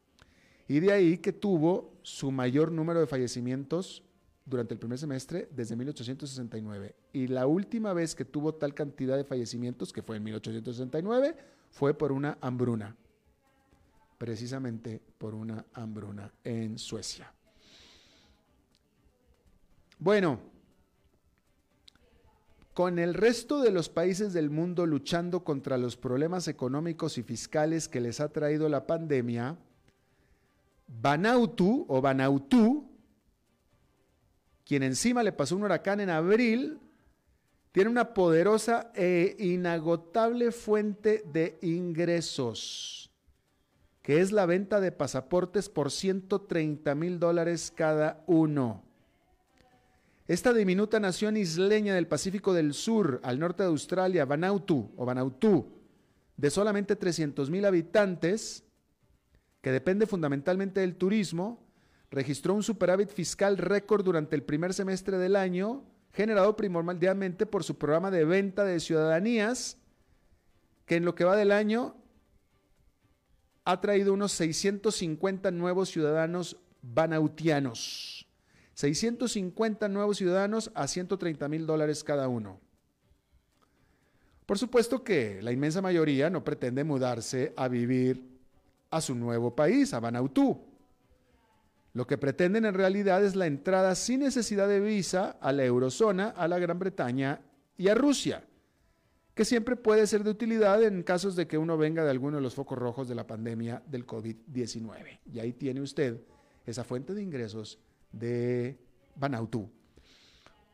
Y 0.69 0.81
de 0.81 0.93
ahí 0.93 1.19
que 1.19 1.33
tuvo 1.33 1.95
su 2.03 2.31
mayor 2.31 2.71
número 2.71 3.01
de 3.01 3.07
fallecimientos 3.07 4.05
durante 4.45 4.75
el 4.75 4.81
primer 4.81 4.99
semestre 4.99 5.49
desde 5.51 5.77
1869. 5.77 6.95
Y 7.13 7.27
la 7.29 7.47
última 7.47 7.93
vez 7.93 8.15
que 8.15 8.25
tuvo 8.25 8.55
tal 8.55 8.75
cantidad 8.75 9.17
de 9.17 9.25
fallecimientos, 9.25 9.93
que 9.93 10.03
fue 10.03 10.17
en 10.17 10.25
1869, 10.25 11.37
fue 11.71 11.95
por 11.95 12.13
una 12.13 12.39
hambruna. 12.41 12.97
Precisamente 14.19 15.01
por 15.19 15.35
una 15.35 15.65
hambruna 15.73 16.31
en 16.45 16.79
Suecia. 16.79 17.33
Bueno, 19.99 20.41
con 22.75 22.99
el 22.99 23.15
resto 23.15 23.61
de 23.61 23.71
los 23.71 23.89
países 23.89 24.33
del 24.33 24.51
mundo 24.51 24.87
luchando 24.87 25.45
contra 25.45 25.77
los 25.77 25.97
problemas 25.97 26.49
económicos 26.49 27.19
y 27.19 27.23
fiscales 27.23 27.89
que 27.89 28.01
les 28.01 28.21
ha 28.21 28.31
traído 28.31 28.69
la 28.69 28.87
pandemia, 28.87 29.59
Vanuatu 30.87 31.85
o 31.89 32.01
Vanuatu, 32.01 32.89
quien 34.65 34.83
encima 34.83 35.23
le 35.23 35.33
pasó 35.33 35.57
un 35.57 35.65
huracán 35.65 36.01
en 36.01 36.11
abril, 36.11 36.79
tiene 37.73 37.91
una 37.91 38.15
poderosa 38.15 38.91
e 38.95 39.37
inagotable 39.39 40.51
fuente 40.51 41.23
de 41.33 41.59
ingresos, 41.63 43.11
que 44.03 44.21
es 44.21 44.33
la 44.33 44.47
venta 44.47 44.81
de 44.81 44.93
pasaportes 44.93 45.69
por 45.69 45.91
130 45.91 46.95
mil 46.95 47.21
dólares 47.21 47.73
cada 47.75 48.25
uno. 48.27 48.83
Esta 50.27 50.53
diminuta 50.53 51.01
nación 51.01 51.37
isleña 51.37 51.95
del 51.95 52.07
Pacífico 52.07 52.53
del 52.53 52.73
Sur, 52.73 53.21
al 53.23 53.39
norte 53.39 53.63
de 53.63 53.69
Australia, 53.69 54.25
Vanuatu 54.25 54.93
o 54.97 55.05
Vanuatu, 55.05 55.67
de 56.37 56.51
solamente 56.51 56.97
300 56.97 57.51
mil 57.51 57.65
habitantes, 57.65 58.65
que 59.61 59.71
depende 59.73 60.07
fundamentalmente 60.07 60.81
del 60.81 60.97
turismo, 60.97 61.67
registró 62.11 62.55
un 62.55 62.63
superávit 62.63 63.11
fiscal 63.11 63.59
récord 63.59 64.05
durante 64.05 64.35
el 64.35 64.43
primer 64.43 64.73
semestre 64.73 65.19
del 65.19 65.37
año, 65.37 65.85
generado 66.13 66.57
primordialmente 66.57 67.47
por 67.47 67.65
su 67.65 67.79
programa 67.79 68.11
de 68.11 68.25
venta 68.25 68.65
de 68.65 68.81
ciudadanías, 68.81 69.79
que 70.87 70.97
en 70.97 71.05
lo 71.05 71.15
que 71.15 71.25
va 71.25 71.37
del 71.37 71.53
año 71.53 71.97
ha 73.65 73.81
traído 73.81 74.13
unos 74.13 74.33
650 74.33 75.51
nuevos 75.51 75.91
ciudadanos 75.91 76.57
banautianos. 76.83 78.27
650 78.75 79.89
nuevos 79.89 80.17
ciudadanos 80.17 80.71
a 80.75 80.89
130 80.89 81.49
mil 81.49 81.67
dólares 81.67 82.03
cada 82.03 82.29
uno. 82.29 82.59
Por 84.47 84.59
supuesto 84.59 85.05
que 85.05 85.41
la 85.43 85.53
inmensa 85.53 85.81
mayoría 85.81 86.31
no 86.31 86.43
pretende 86.43 86.83
mudarse 86.83 87.53
a 87.57 87.69
vivir 87.69 88.41
a 88.91 89.01
su 89.01 89.15
nuevo 89.15 89.55
país, 89.55 89.95
a 89.95 90.01
Vanuatu. 90.01 90.70
Lo 91.93 92.07
que 92.07 92.19
pretenden 92.19 92.65
en 92.65 92.75
realidad 92.75 93.25
es 93.25 93.35
la 93.35 93.47
entrada 93.47 93.95
sin 93.95 94.21
necesidad 94.21 94.69
de 94.69 94.81
visa 94.81 95.37
a 95.41 95.53
la 95.53 95.65
eurozona, 95.65 96.29
a 96.29 96.47
la 96.47 96.59
Gran 96.59 96.79
Bretaña 96.79 97.41
y 97.77 97.89
a 97.89 97.95
Rusia, 97.95 98.45
que 99.35 99.45
siempre 99.45 99.75
puede 99.75 100.07
ser 100.07 100.23
de 100.23 100.31
utilidad 100.31 100.83
en 100.83 101.03
casos 101.03 101.35
de 101.35 101.49
que 101.49 101.59
uno 101.59 101.77
venga 101.77 102.05
de 102.05 102.11
alguno 102.11 102.37
de 102.37 102.43
los 102.43 102.55
focos 102.55 102.79
rojos 102.79 103.09
de 103.09 103.15
la 103.15 103.27
pandemia 103.27 103.83
del 103.87 104.07
COVID-19. 104.07 105.21
Y 105.33 105.41
ahí 105.41 105.53
tiene 105.53 105.81
usted 105.81 106.21
esa 106.65 106.85
fuente 106.85 107.15
de 107.15 107.23
ingresos 107.23 107.79
de 108.13 108.79
Vanuatu. 109.17 109.69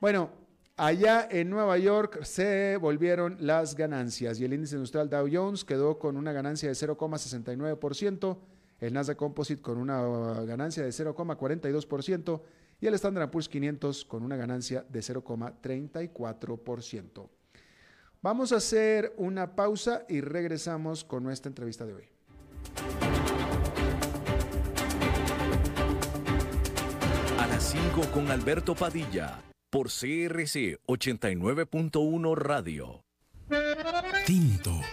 Bueno, 0.01 0.31
allá 0.77 1.27
en 1.31 1.49
Nueva 1.49 1.79
York 1.79 2.23
se 2.25 2.77
volvieron 2.77 3.39
las 3.41 3.75
ganancias 3.75 4.39
y 4.39 4.45
el 4.45 4.53
índice 4.53 4.75
industrial 4.75 5.09
Dow 5.09 5.29
Jones 5.33 5.65
quedó 5.65 5.99
con 5.99 6.17
una 6.19 6.33
ganancia 6.33 6.69
de 6.69 6.75
0,69%, 6.75 8.39
el 8.81 8.93
Nasdaq 8.93 9.17
Composite 9.17 9.63
con 9.63 9.79
una 9.79 10.45
ganancia 10.45 10.83
de 10.83 10.91
0,42% 10.91 12.43
y 12.81 12.87
el 12.87 12.95
Standard 12.95 13.31
Poor's 13.31 13.49
500 13.49 14.05
con 14.05 14.23
una 14.23 14.37
ganancia 14.37 14.85
de 14.89 15.01
0,34%. 15.01 17.29
Vamos 18.23 18.53
a 18.53 18.57
hacer 18.57 19.15
una 19.17 19.55
pausa 19.55 20.05
y 20.09 20.21
regresamos 20.21 21.05
con 21.05 21.23
nuestra 21.23 21.49
entrevista 21.49 21.87
de 21.87 21.95
hoy. 21.95 22.09
con 28.13 28.31
Alberto 28.31 28.75
Padilla 28.75 29.43
por 29.71 29.87
CRC 29.87 30.79
89.1 30.87 32.37
Radio. 32.37 33.03
Tinto, 34.27 34.73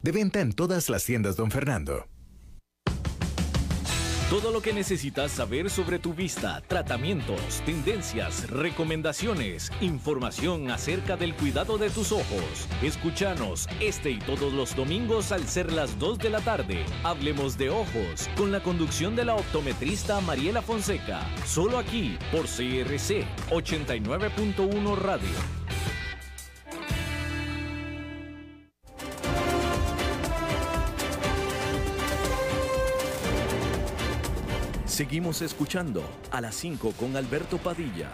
De 0.00 0.12
venta 0.12 0.40
en 0.40 0.52
todas 0.52 0.88
las 0.88 1.04
tiendas, 1.04 1.36
don 1.36 1.50
Fernando. 1.50 2.06
Todo 4.30 4.50
lo 4.50 4.62
que 4.62 4.72
necesitas 4.72 5.30
saber 5.30 5.68
sobre 5.68 5.98
tu 5.98 6.14
vista, 6.14 6.62
tratamientos, 6.66 7.60
tendencias, 7.66 8.50
recomendaciones, 8.50 9.70
información 9.82 10.70
acerca 10.70 11.16
del 11.16 11.34
cuidado 11.34 11.76
de 11.76 11.90
tus 11.90 12.10
ojos. 12.10 12.66
Escúchanos 12.82 13.68
este 13.80 14.10
y 14.10 14.18
todos 14.18 14.52
los 14.52 14.74
domingos 14.74 15.30
al 15.30 15.46
ser 15.46 15.70
las 15.70 15.98
2 15.98 16.18
de 16.18 16.30
la 16.30 16.40
tarde. 16.40 16.84
Hablemos 17.04 17.58
de 17.58 17.68
ojos 17.68 18.28
con 18.36 18.50
la 18.50 18.60
conducción 18.60 19.14
de 19.14 19.26
la 19.26 19.34
optometrista 19.34 20.20
Mariela 20.22 20.62
Fonseca. 20.62 21.20
Solo 21.46 21.78
aquí 21.78 22.18
por 22.32 22.46
CRC 22.46 23.26
89.1 23.50 24.96
Radio. 24.96 25.63
Seguimos 34.94 35.42
escuchando 35.42 36.04
a 36.30 36.40
las 36.40 36.54
5 36.54 36.92
con 36.92 37.16
Alberto 37.16 37.58
Padilla. 37.58 38.12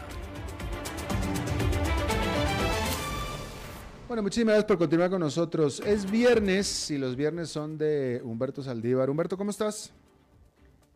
Bueno, 4.09 4.23
muchísimas 4.23 4.55
gracias 4.55 4.64
por 4.64 4.79
continuar 4.79 5.11
con 5.11 5.21
nosotros. 5.21 5.83
Es 5.85 6.11
viernes 6.11 6.90
y 6.90 6.97
los 6.97 7.16
viernes 7.16 7.51
son 7.51 7.77
de 7.77 8.23
Humberto 8.25 8.62
Saldívar. 8.62 9.11
Humberto, 9.11 9.37
¿cómo 9.37 9.51
estás? 9.51 9.93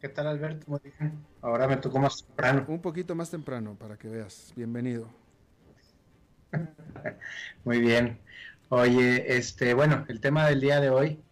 ¿Qué 0.01 0.09
tal, 0.09 0.29
Alberto? 0.29 0.65
Muy 0.69 0.81
bien. 0.99 1.23
Ahora 1.43 1.69
me 1.69 1.77
tocó 1.77 1.99
más 1.99 2.25
temprano. 2.25 2.65
Un 2.67 2.81
poquito 2.81 3.15
más 3.15 3.29
temprano 3.29 3.77
para 3.79 3.99
que 3.99 4.09
veas. 4.09 4.55
Bienvenido. 4.57 5.11
Muy 7.65 7.81
bien. 7.81 8.19
Oye, 8.71 9.37
este, 9.37 9.75
bueno, 9.75 10.07
el 10.09 10.19
tema 10.21 10.49
del 10.49 10.63
día 10.63 10.81
de 10.81 10.89
hoy 10.89 11.23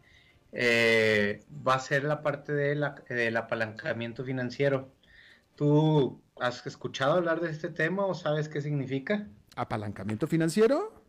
eh, 0.52 1.44
va 1.66 1.74
a 1.74 1.80
ser 1.80 2.04
la 2.04 2.22
parte 2.22 2.52
de 2.52 2.74
del 3.08 3.36
apalancamiento 3.36 4.24
financiero. 4.24 4.92
¿Tú 5.56 6.20
has 6.38 6.66
escuchado 6.66 7.14
hablar 7.14 7.40
de 7.40 7.50
este 7.50 7.68
tema 7.68 8.06
o 8.06 8.14
sabes 8.14 8.48
qué 8.48 8.60
significa? 8.60 9.26
¿Apalancamiento 9.56 10.26
financiero? 10.26 11.02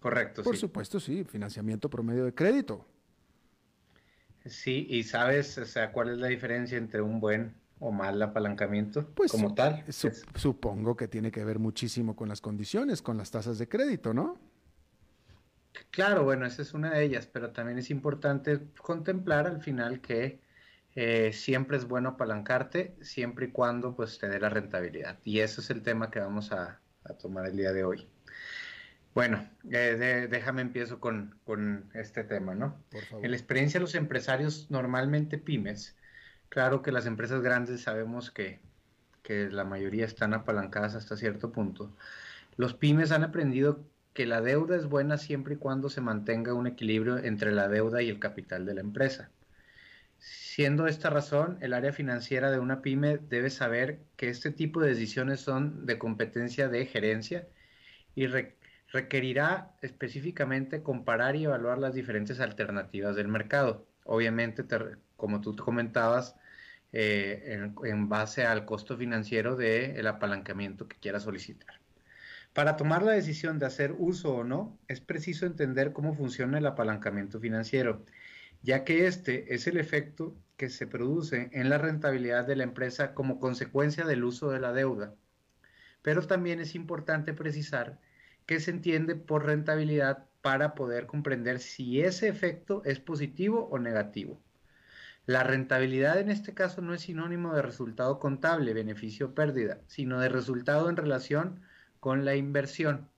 Correcto. 0.00 0.42
Por 0.42 0.56
supuesto, 0.56 1.00
sí, 1.00 1.24
financiamiento 1.24 1.90
por 1.90 2.02
medio 2.02 2.24
de 2.24 2.34
crédito. 2.34 2.86
Sí, 4.44 4.86
y 4.88 5.02
sabes, 5.02 5.58
o 5.58 5.64
sea, 5.64 5.92
cuál 5.92 6.10
es 6.10 6.18
la 6.18 6.28
diferencia 6.28 6.78
entre 6.78 7.00
un 7.02 7.20
buen 7.20 7.54
o 7.78 7.90
mal 7.90 8.22
apalancamiento 8.22 9.06
pues, 9.14 9.30
como 9.30 9.54
tal. 9.54 9.84
supongo 10.34 10.96
que 10.96 11.08
tiene 11.08 11.30
que 11.30 11.44
ver 11.44 11.58
muchísimo 11.58 12.16
con 12.16 12.28
las 12.28 12.40
condiciones, 12.40 13.02
con 13.02 13.18
las 13.18 13.30
tasas 13.30 13.58
de 13.58 13.68
crédito, 13.68 14.14
¿no? 14.14 14.38
Claro, 15.90 16.24
bueno, 16.24 16.46
esa 16.46 16.62
es 16.62 16.74
una 16.74 16.90
de 16.90 17.04
ellas, 17.04 17.26
pero 17.26 17.50
también 17.52 17.78
es 17.78 17.90
importante 17.90 18.60
contemplar 18.82 19.46
al 19.46 19.60
final 19.62 20.00
que 20.00 20.40
eh, 20.94 21.32
siempre 21.32 21.76
es 21.76 21.86
bueno 21.86 22.10
apalancarte, 22.10 22.96
siempre 23.02 23.46
y 23.46 23.50
cuando 23.50 23.94
pues 23.94 24.18
te 24.18 24.28
dé 24.28 24.40
la 24.40 24.48
rentabilidad. 24.48 25.18
Y 25.24 25.40
ese 25.40 25.60
es 25.60 25.70
el 25.70 25.82
tema 25.82 26.10
que 26.10 26.20
vamos 26.20 26.52
a, 26.52 26.80
tomar 27.20 27.46
el 27.46 27.56
día 27.56 27.72
de 27.72 27.84
hoy. 27.84 28.08
Bueno, 29.14 29.48
eh, 29.70 30.26
déjame 30.30 30.62
empiezo 30.62 31.00
con, 31.00 31.40
este 31.94 32.24
tema, 32.24 32.54
¿no? 32.54 32.82
En 33.22 33.30
la 33.30 33.36
experiencia 33.36 33.78
de 33.78 33.82
los 33.82 33.94
empresarios, 33.94 34.70
normalmente 34.70 35.38
pymes, 35.38 35.96
claro 36.48 36.82
que 36.82 36.92
las 36.92 37.06
empresas 37.06 37.40
grandes 37.42 37.82
sabemos 37.82 38.30
que, 38.30 38.60
que 39.22 39.48
la 39.50 39.64
mayoría 39.64 40.04
están 40.04 40.34
apalancadas 40.34 40.94
hasta 40.94 41.16
cierto 41.16 41.52
punto. 41.52 41.94
Los 42.56 42.74
pymes 42.74 43.12
han 43.12 43.22
aprendido 43.24 43.84
que 44.16 44.26
la 44.26 44.40
deuda 44.40 44.76
es 44.76 44.86
buena 44.86 45.18
siempre 45.18 45.54
y 45.54 45.58
cuando 45.58 45.90
se 45.90 46.00
mantenga 46.00 46.54
un 46.54 46.66
equilibrio 46.66 47.18
entre 47.18 47.52
la 47.52 47.68
deuda 47.68 48.00
y 48.02 48.08
el 48.08 48.18
capital 48.18 48.64
de 48.64 48.74
la 48.74 48.80
empresa. 48.80 49.30
Siendo 50.18 50.86
esta 50.86 51.10
razón, 51.10 51.58
el 51.60 51.74
área 51.74 51.92
financiera 51.92 52.50
de 52.50 52.58
una 52.58 52.80
pyme 52.80 53.18
debe 53.18 53.50
saber 53.50 54.00
que 54.16 54.30
este 54.30 54.50
tipo 54.50 54.80
de 54.80 54.88
decisiones 54.88 55.40
son 55.40 55.84
de 55.84 55.98
competencia 55.98 56.68
de 56.68 56.86
gerencia 56.86 57.46
y 58.14 58.26
requerirá 58.88 59.76
específicamente 59.82 60.82
comparar 60.82 61.36
y 61.36 61.44
evaluar 61.44 61.78
las 61.78 61.92
diferentes 61.94 62.40
alternativas 62.40 63.16
del 63.16 63.28
mercado. 63.28 63.86
Obviamente, 64.04 64.64
como 65.16 65.42
tú 65.42 65.54
comentabas, 65.56 66.36
eh, 66.92 67.70
en, 67.84 68.08
base 68.08 68.46
al 68.46 68.64
costo 68.64 68.96
financiero 68.96 69.56
del 69.56 70.06
apalancamiento 70.06 70.88
que 70.88 70.96
quiera 70.96 71.20
solicitar. 71.20 71.85
Para 72.56 72.78
tomar 72.78 73.02
la 73.02 73.12
decisión 73.12 73.58
de 73.58 73.66
hacer 73.66 73.94
uso 73.98 74.34
o 74.34 74.42
no, 74.42 74.78
es 74.88 75.02
preciso 75.02 75.44
entender 75.44 75.92
cómo 75.92 76.14
funciona 76.14 76.56
el 76.56 76.64
apalancamiento 76.64 77.38
financiero, 77.38 78.02
ya 78.62 78.82
que 78.82 79.06
este 79.06 79.54
es 79.54 79.66
el 79.66 79.76
efecto 79.76 80.34
que 80.56 80.70
se 80.70 80.86
produce 80.86 81.50
en 81.52 81.68
la 81.68 81.76
rentabilidad 81.76 82.46
de 82.46 82.56
la 82.56 82.62
empresa 82.62 83.12
como 83.12 83.40
consecuencia 83.40 84.06
del 84.06 84.24
uso 84.24 84.50
de 84.50 84.60
la 84.60 84.72
deuda. 84.72 85.14
Pero 86.00 86.26
también 86.26 86.58
es 86.58 86.74
importante 86.74 87.34
precisar 87.34 87.98
qué 88.46 88.58
se 88.58 88.70
entiende 88.70 89.16
por 89.16 89.44
rentabilidad 89.44 90.24
para 90.40 90.74
poder 90.74 91.04
comprender 91.04 91.58
si 91.58 92.00
ese 92.00 92.26
efecto 92.26 92.80
es 92.86 93.00
positivo 93.00 93.68
o 93.70 93.78
negativo. 93.78 94.40
La 95.26 95.42
rentabilidad 95.42 96.18
en 96.20 96.30
este 96.30 96.54
caso 96.54 96.80
no 96.80 96.94
es 96.94 97.02
sinónimo 97.02 97.54
de 97.54 97.60
resultado 97.60 98.18
contable, 98.18 98.72
beneficio 98.72 99.26
o 99.26 99.34
pérdida, 99.34 99.82
sino 99.88 100.20
de 100.20 100.30
resultado 100.30 100.88
en 100.88 100.96
relación 100.96 101.60
con 102.06 102.24
la 102.24 102.36
inversión. 102.36 103.10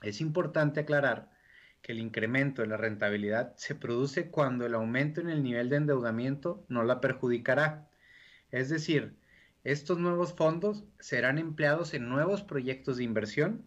Es 0.00 0.22
importante 0.22 0.80
aclarar 0.80 1.30
que 1.82 1.92
el 1.92 1.98
incremento 1.98 2.62
de 2.62 2.68
la 2.68 2.78
rentabilidad 2.78 3.54
se 3.56 3.74
produce 3.74 4.30
cuando 4.30 4.64
el 4.64 4.72
aumento 4.72 5.20
en 5.20 5.28
el 5.28 5.42
nivel 5.42 5.68
de 5.68 5.76
endeudamiento 5.76 6.64
no 6.70 6.84
la 6.84 7.02
perjudicará. 7.02 7.86
Es 8.50 8.70
decir, 8.70 9.18
estos 9.62 9.98
nuevos 9.98 10.32
fondos 10.32 10.84
serán 11.00 11.36
empleados 11.36 11.92
en 11.92 12.08
nuevos 12.08 12.42
proyectos 12.42 12.96
de 12.96 13.04
inversión 13.04 13.66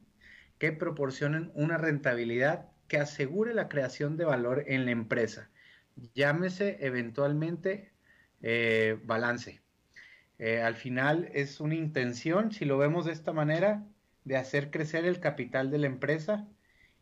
que 0.58 0.72
proporcionen 0.72 1.52
una 1.54 1.78
rentabilidad 1.78 2.66
que 2.88 2.98
asegure 2.98 3.54
la 3.54 3.70
creación 3.70 4.18
de 4.18 4.26
valor 4.26 4.64
en 4.66 4.86
la 4.86 4.92
empresa. 4.92 5.52
Llámese 6.16 6.78
eventualmente 6.80 7.92
eh, 8.42 8.98
balance. 9.04 9.62
Eh, 10.40 10.64
al 10.64 10.74
final 10.74 11.30
es 11.36 11.60
una 11.60 11.76
intención, 11.76 12.52
si 12.52 12.66
lo 12.66 12.80
vemos 12.80 13.06
de 13.06 13.12
esta 13.12 13.34
manera, 13.34 13.86
de 14.28 14.36
hacer 14.36 14.72
crecer 14.72 15.06
el 15.06 15.22
capital 15.22 15.72
de 15.72 15.78
la 15.78 15.88
empresa 15.88 16.46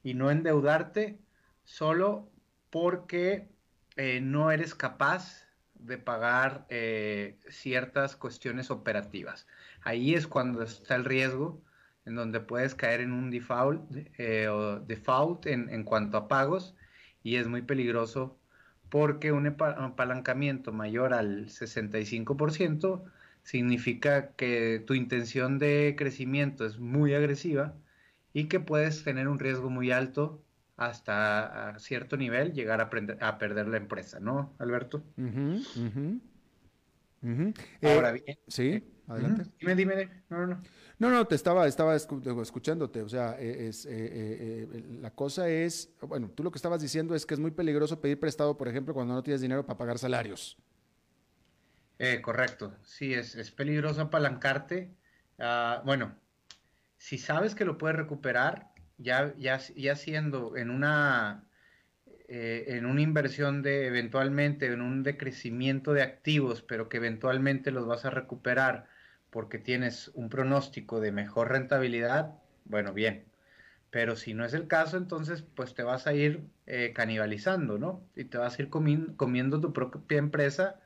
y 0.04 0.14
no 0.14 0.30
endeudarte 0.30 1.20
solo 1.64 2.32
porque 2.70 3.50
eh, 3.96 4.22
no 4.22 4.52
eres 4.52 4.76
capaz 4.76 5.48
de 5.74 5.98
pagar 5.98 6.68
eh, 6.70 7.40
ciertas 7.50 8.16
cuestiones 8.16 8.70
operativas. 8.70 9.48
Ahí 9.82 10.14
es 10.14 10.28
cuando 10.28 10.62
está 10.62 10.96
el 10.96 11.04
riesgo 11.04 11.64
en 12.06 12.14
donde 12.14 12.40
puedes 12.42 12.76
caer 12.76 13.02
en 13.02 13.12
un 13.12 13.32
default, 13.32 13.82
eh, 14.20 14.48
default 14.86 15.48
en, 15.48 15.70
en, 15.70 15.84
cuanto 15.84 16.18
a 16.18 16.28
pagos 16.28 16.76
y 17.24 17.38
es 17.38 17.48
muy 17.48 17.64
peligroso 17.64 18.40
porque 18.90 19.32
un 19.32 19.48
apalancamiento 19.48 20.72
mayor 20.72 21.16
al 21.16 21.48
65% 21.48 23.04
significa 23.46 24.32
que 24.32 24.84
tu 24.86 24.96
intención 24.96 25.60
de 25.60 25.96
crecimiento 25.98 26.66
es 26.66 26.80
muy 26.80 27.14
agresiva 27.14 27.76
y 28.34 28.46
que 28.46 28.60
puedes 28.60 29.04
tener 29.04 29.28
un 29.28 29.40
riesgo 29.40 29.70
muy 29.70 29.92
alto 29.92 30.44
hasta 30.76 31.76
cierto 31.80 32.18
nivel 32.18 32.54
llegar 32.54 32.82
a, 32.82 32.90
a, 33.26 33.38
perder 33.38 33.68
la 33.68 33.78
empresa, 33.78 34.20
¿no, 34.20 34.54
Alberto? 34.58 35.04
Ahora 37.82 38.12
bien. 38.12 38.38
Sí, 38.48 38.84
adelante. 39.08 39.46
Dime, 39.60 39.76
dime. 39.76 40.10
No, 40.30 40.40
no, 40.40 40.48
no. 40.48 40.62
No, 40.98 41.10
no, 41.10 41.28
te 41.28 41.36
estaba, 41.36 41.68
estaba 41.68 41.96
escuchándote. 41.96 43.02
O 43.04 43.10
sea, 43.10 43.40
e, 43.40 43.68
es, 43.68 43.86
eh, 43.86 43.92
eh, 43.92 44.68
eh, 44.74 44.84
la 45.02 45.12
cosa 45.12 45.48
es, 45.50 45.94
bueno, 46.02 46.30
tú 46.30 46.44
lo 46.44 46.52
que 46.52 46.58
estabas 46.58 46.82
diciendo 46.82 47.14
es 47.16 47.26
que 47.26 47.36
es 47.36 47.40
muy 47.40 47.52
peligroso 47.52 48.02
pedir 48.02 48.20
prestado, 48.20 48.58
por 48.58 48.68
ejemplo, 48.68 48.94
cuando 48.94 49.14
no 49.14 49.22
tienes 49.22 49.42
dinero 49.42 49.66
para 49.66 49.78
pagar 49.78 50.00
salarios. 50.00 50.58
Eh, 52.00 52.22
correcto, 52.22 52.76
sí, 52.84 53.14
es, 53.14 53.52
peligroso 53.52 54.02
apalancarte. 54.02 54.90
Ah, 55.40 55.82
bueno, 55.86 56.16
si 56.98 57.18
sabes 57.18 57.56
que 57.56 57.66
lo 57.66 57.78
puedes 57.78 57.98
recuperar, 57.98 58.70
ya, 58.98 59.34
ya, 59.38 59.60
ya 59.76 59.96
siendo 59.96 60.58
en 60.58 60.70
una, 60.72 61.46
eh, 62.28 62.66
en 62.70 62.86
una 62.86 63.02
inversión 63.02 63.62
de 63.62 63.88
eventualmente, 63.88 64.68
en 64.68 64.82
un 64.82 65.04
decrecimiento 65.04 65.94
de 65.94 66.04
activos, 66.04 66.62
pero 66.62 66.90
que 66.90 66.98
eventualmente 66.98 67.72
los 67.72 67.88
vas 67.88 68.06
a 68.06 68.10
recuperar 68.10 68.88
porque 69.30 69.60
tienes 69.60 70.10
un 70.16 70.30
pronóstico 70.30 71.00
de 71.02 71.12
mejor 71.12 71.52
rentabilidad, 71.52 72.36
bueno, 72.66 72.94
bien. 72.94 73.26
Pero 73.92 74.16
si 74.18 74.34
no 74.34 74.46
es 74.46 74.54
el 74.54 74.68
caso, 74.68 74.98
entonces 74.98 75.44
pues 75.44 75.74
te 75.76 75.84
vas 75.84 76.08
a 76.08 76.14
ir 76.14 76.46
eh, 76.68 76.94
canibalizando, 76.94 77.78
¿no? 77.78 78.04
Y 78.16 78.26
te 78.26 78.38
vas 78.38 78.60
a 78.60 78.62
ir 78.64 78.70
comiendo 78.70 79.62
tu 79.62 79.74
propia 79.74 80.18
empresa 80.18 80.82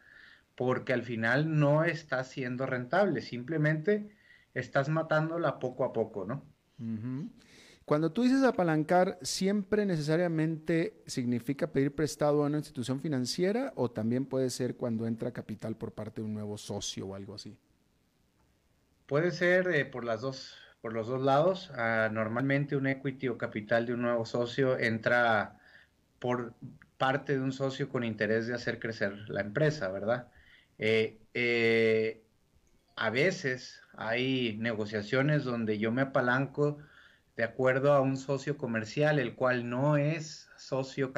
porque 0.60 0.91
al 0.91 1.04
final 1.04 1.58
no 1.58 1.86
está 1.86 2.22
siendo 2.26 2.65
rentable, 2.65 3.22
simplemente 3.22 4.10
estás 4.54 4.89
matándola 4.89 5.58
poco 5.58 5.86
a 5.86 5.93
poco, 5.93 6.26
¿no? 6.26 6.43
Cuando 7.86 8.12
tú 8.12 8.24
dices 8.24 8.43
apalancar, 8.43 9.17
¿siempre 9.22 9.86
necesariamente 9.86 11.02
significa 11.06 11.72
pedir 11.72 11.95
prestado 11.95 12.43
a 12.43 12.48
una 12.48 12.58
institución 12.58 13.00
financiera 13.00 13.72
o 13.78 13.89
también 13.89 14.26
puede 14.26 14.50
ser 14.50 14.76
cuando 14.76 15.08
entra 15.08 15.32
capital 15.32 15.78
por 15.78 15.93
parte 15.93 16.19
de 16.19 16.28
un 16.28 16.34
nuevo 16.34 16.58
socio 16.58 17.08
o 17.08 17.15
algo 17.15 17.36
así? 17.36 17.58
Puede 19.06 19.32
ser 19.32 19.69
eh, 19.69 19.86
por 19.86 20.04
las 20.04 20.19
dos, 20.19 20.58
por 20.82 20.91
los 20.91 21.08
dos 21.08 21.22
lados. 21.22 21.72
Ah, 21.76 22.10
normalmente 22.12 22.76
un 22.76 22.88
equity 22.88 23.30
o 23.30 23.38
capital 23.38 23.86
de 23.86 23.93
un 23.93 24.02
nuevo 24.02 24.26
socio 24.26 24.78
entra 24.78 25.58
por 26.19 26.54
parte 26.98 27.38
de 27.38 27.41
un 27.41 27.54
socio 27.54 27.88
con 27.88 28.04
interés 28.04 28.45
de 28.45 28.56
hacer 28.56 28.78
crecer 28.78 29.30
la 29.30 29.39
empresa, 29.39 29.88
¿verdad? 29.88 30.28
Eh, 30.80 31.20
eh, 31.34 32.24
a 32.96 33.10
veces 33.12 33.82
hay 33.94 34.58
negociaciones 34.58 35.44
donde 35.44 35.78
yo 35.78 35.92
me 35.92 36.02
apalanco 36.02 36.78
de 37.38 37.44
acuerdo 37.44 37.94
a 37.94 38.02
un 38.02 38.18
socio 38.18 38.58
comercial, 38.58 39.20
el 39.20 39.36
cual 39.36 39.70
no 39.70 39.98
es 39.98 40.50
socio 40.58 41.13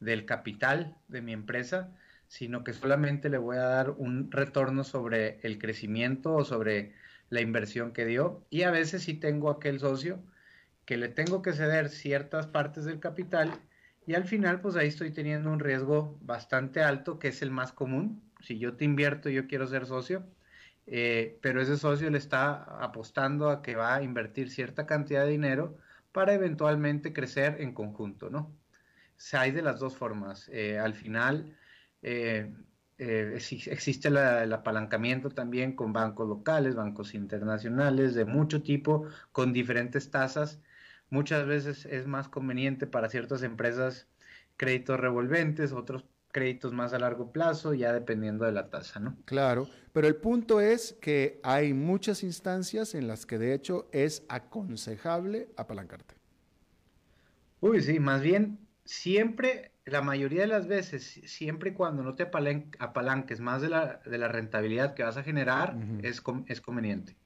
del 0.00 0.24
capital 0.26 0.96
de 1.08 1.22
mi 1.22 1.32
empresa, 1.32 1.94
sino 2.28 2.64
que 2.64 2.72
solamente 2.72 3.28
le 3.28 3.38
voy 3.38 3.56
a 3.58 3.62
dar 3.62 3.90
un 3.90 4.30
retorno 4.30 4.84
sobre 4.84 5.40
el 5.42 5.58
crecimiento 5.58 6.34
o 6.34 6.44
sobre 6.44 6.94
la 7.30 7.40
inversión 7.40 7.92
que 7.92 8.06
dio. 8.06 8.46
Y 8.50 8.62
a 8.62 8.70
veces 8.70 9.02
sí 9.04 9.14
tengo 9.14 9.50
aquel 9.50 9.80
socio 9.80 10.22
que 10.84 10.96
le 10.96 11.08
tengo 11.08 11.42
que 11.42 11.52
ceder 11.52 11.88
ciertas 11.88 12.46
partes 12.46 12.84
del 12.84 13.00
capital 13.00 13.52
y 14.06 14.14
al 14.14 14.24
final 14.24 14.60
pues 14.60 14.76
ahí 14.76 14.88
estoy 14.88 15.12
teniendo 15.12 15.50
un 15.52 15.60
riesgo 15.60 16.18
bastante 16.22 16.82
alto 16.82 17.18
que 17.18 17.28
es 17.28 17.42
el 17.42 17.50
más 17.50 17.72
común. 17.72 18.29
Si 18.40 18.58
yo 18.58 18.76
te 18.76 18.84
invierto 18.84 19.28
yo 19.28 19.46
quiero 19.46 19.66
ser 19.66 19.86
socio, 19.86 20.24
eh, 20.86 21.38
pero 21.42 21.60
ese 21.60 21.76
socio 21.76 22.10
le 22.10 22.18
está 22.18 22.64
apostando 22.82 23.50
a 23.50 23.62
que 23.62 23.76
va 23.76 23.96
a 23.96 24.02
invertir 24.02 24.50
cierta 24.50 24.86
cantidad 24.86 25.24
de 25.24 25.30
dinero 25.30 25.76
para 26.12 26.34
eventualmente 26.34 27.12
crecer 27.12 27.60
en 27.60 27.72
conjunto, 27.74 28.30
¿no? 28.30 28.40
O 28.40 29.22
sea, 29.22 29.42
hay 29.42 29.52
de 29.52 29.62
las 29.62 29.78
dos 29.80 29.96
formas. 29.96 30.48
Eh, 30.52 30.78
al 30.78 30.94
final, 30.94 31.56
eh, 32.02 32.52
existe 32.98 34.08
el 34.08 34.52
apalancamiento 34.52 35.30
también 35.30 35.74
con 35.76 35.92
bancos 35.92 36.28
locales, 36.28 36.74
bancos 36.74 37.14
internacionales 37.14 38.14
de 38.14 38.24
mucho 38.24 38.62
tipo, 38.62 39.06
con 39.32 39.52
diferentes 39.52 40.10
tasas. 40.10 40.60
Muchas 41.10 41.46
veces 41.46 41.86
es 41.86 42.06
más 42.06 42.28
conveniente 42.28 42.86
para 42.86 43.08
ciertas 43.08 43.42
empresas 43.42 44.08
créditos 44.56 45.00
revolventes, 45.00 45.72
otros 45.72 46.04
créditos 46.32 46.72
más 46.72 46.92
a 46.92 46.98
largo 46.98 47.32
plazo, 47.32 47.74
ya 47.74 47.92
dependiendo 47.92 48.44
de 48.44 48.52
la 48.52 48.70
tasa, 48.70 49.00
¿no? 49.00 49.16
Claro, 49.24 49.68
pero 49.92 50.08
el 50.08 50.16
punto 50.16 50.60
es 50.60 50.96
que 51.00 51.40
hay 51.42 51.74
muchas 51.74 52.22
instancias 52.22 52.94
en 52.94 53.08
las 53.08 53.26
que 53.26 53.38
de 53.38 53.54
hecho 53.54 53.88
es 53.92 54.24
aconsejable 54.28 55.48
apalancarte. 55.56 56.14
Uy, 57.60 57.82
sí, 57.82 58.00
más 58.00 58.22
bien 58.22 58.58
siempre 58.84 59.72
la 59.84 60.02
mayoría 60.02 60.42
de 60.42 60.46
las 60.46 60.66
veces, 60.66 61.20
siempre 61.24 61.70
y 61.70 61.72
cuando 61.72 62.02
no 62.02 62.14
te 62.14 62.24
apalanques 62.24 63.40
más 63.40 63.62
de 63.62 63.68
la, 63.68 64.00
de 64.04 64.18
la 64.18 64.28
rentabilidad 64.28 64.94
que 64.94 65.02
vas 65.02 65.16
a 65.16 65.22
generar, 65.22 65.76
es, 66.02 66.22
es 66.46 66.60
conveniente. 66.60 67.16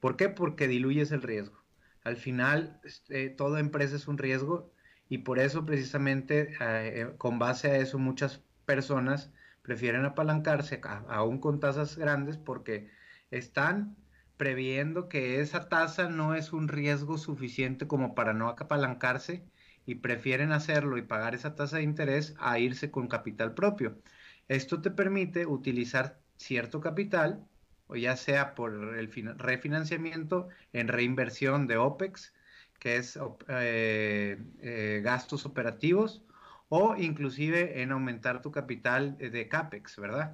¿Por 0.00 0.16
qué? 0.16 0.28
Porque 0.28 0.68
diluyes 0.68 1.12
el 1.12 1.22
riesgo. 1.22 1.62
Al 2.02 2.16
final, 2.16 2.80
este, 2.84 3.30
toda 3.30 3.60
empresa 3.60 3.96
es 3.96 4.08
un 4.08 4.18
riesgo 4.18 4.71
y 5.12 5.18
por 5.18 5.38
eso 5.38 5.66
precisamente 5.66 6.54
eh, 6.58 7.12
con 7.18 7.38
base 7.38 7.70
a 7.70 7.76
eso 7.76 7.98
muchas 7.98 8.42
personas 8.64 9.30
prefieren 9.60 10.06
apalancarse 10.06 10.80
aún 11.06 11.38
con 11.38 11.60
tasas 11.60 11.98
grandes 11.98 12.38
porque 12.38 12.88
están 13.30 13.94
previendo 14.38 15.10
que 15.10 15.40
esa 15.40 15.68
tasa 15.68 16.08
no 16.08 16.34
es 16.34 16.54
un 16.54 16.66
riesgo 16.66 17.18
suficiente 17.18 17.86
como 17.86 18.14
para 18.14 18.32
no 18.32 18.48
apalancarse 18.48 19.44
y 19.84 19.96
prefieren 19.96 20.50
hacerlo 20.50 20.96
y 20.96 21.02
pagar 21.02 21.34
esa 21.34 21.54
tasa 21.56 21.76
de 21.76 21.82
interés 21.82 22.34
a 22.38 22.58
irse 22.58 22.90
con 22.90 23.06
capital 23.06 23.52
propio. 23.52 24.00
Esto 24.48 24.80
te 24.80 24.90
permite 24.90 25.44
utilizar 25.44 26.22
cierto 26.38 26.80
capital, 26.80 27.46
o 27.86 27.96
ya 27.96 28.16
sea 28.16 28.54
por 28.54 28.72
el 28.96 29.12
refinanciamiento 29.38 30.48
en 30.72 30.88
reinversión 30.88 31.66
de 31.66 31.76
OPEX, 31.76 32.32
que 32.82 32.96
es 32.96 33.16
eh, 33.46 34.42
eh, 34.60 35.00
gastos 35.04 35.46
operativos, 35.46 36.24
o 36.68 36.96
inclusive 36.96 37.80
en 37.80 37.92
aumentar 37.92 38.42
tu 38.42 38.50
capital 38.50 39.16
de 39.18 39.48
CAPEX, 39.48 39.98
¿verdad? 39.98 40.32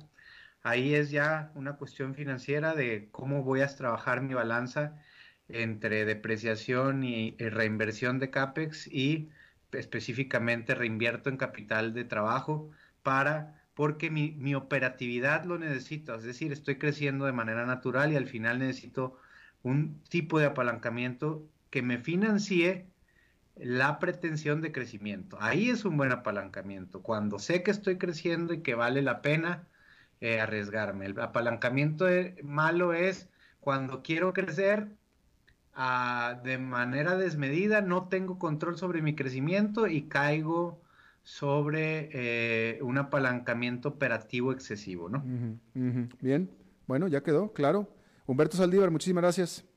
Ahí 0.63 0.95
es 0.95 1.11
ya 1.11 1.53
una 1.55 1.77
cuestión 1.77 2.15
financiera 2.15 2.75
de 2.75 3.11
cómo 3.11 3.43
voy 3.45 3.61
a 3.61 3.67
trabajar 3.67 4.23
mi 4.23 4.33
balanza 4.33 4.97
entre 5.49 6.07
depreciación 6.07 7.05
y 7.05 7.37
reinversión 7.37 8.19
de 8.19 8.31
CAPEX 8.31 8.87
y 8.87 9.29
específicamente 9.73 10.75
reinvierto 10.75 11.29
en 11.29 11.37
capital 11.37 11.93
de 11.93 12.05
trabajo 12.05 12.71
para 13.03 13.63
porque 13.75 14.11
mi, 14.11 14.33
mi, 14.33 14.55
operatividad 14.55 15.45
lo 15.45 15.59
necesito, 15.59 16.15
es 16.15 16.23
decir, 16.25 16.51
estoy 16.53 16.79
creciendo 16.79 17.27
de 17.27 17.33
manera 17.33 17.67
natural 17.67 18.11
y 18.13 18.17
al 18.17 18.27
final 18.27 18.59
necesito 18.59 19.19
un 19.63 20.03
tipo 20.09 20.39
de 20.39 20.47
apalancamiento 20.47 21.47
que 21.71 21.83
me 21.83 21.99
financie 21.99 22.87
la 23.57 23.99
pretensión 23.99 24.61
de 24.61 24.73
crecimiento. 24.73 25.37
Ahí 25.41 25.71
es 25.71 25.85
un 25.85 25.97
buen 25.97 26.13
apalancamiento, 26.13 27.03
cuando 27.03 27.39
sé 27.39 27.63
que 27.63 27.71
estoy 27.71 27.99
creciendo 27.99 28.53
y 28.53 28.63
que 28.63 28.75
vale 28.75 29.03
la 29.03 29.21
pena 29.21 29.67
eh, 30.21 30.41
arriesgarme. 30.41 31.07
El 31.07 31.21
apalancamiento 31.21 32.07
malo 32.43 32.93
es 32.93 33.29
cuando 33.61 34.03
quiero 34.03 34.33
crecer 34.33 34.89
de 36.43 36.59
manera 36.59 37.17
desmedida, 37.17 37.83
no 37.83 38.09
tengo 38.09 38.39
control 38.41 38.77
sobre 38.77 39.01
mi 39.01 39.15
crecimiento 39.15 39.87
y 39.87 40.09
caigo 40.09 40.83
sobre 41.23 42.09
eh, 42.13 42.83
un 42.83 42.99
apalancamiento 42.99 43.91
operativo 43.91 44.51
excesivo, 44.51 45.09
¿no? 45.09 45.23
Bien, 46.21 46.51
bueno, 46.89 47.07
ya 47.07 47.23
quedó, 47.23 47.53
claro. 47.53 47.87
Humberto 48.27 48.57
Saldívar, 48.57 48.91
muchísimas 48.91 49.23
gracias. 49.23 49.68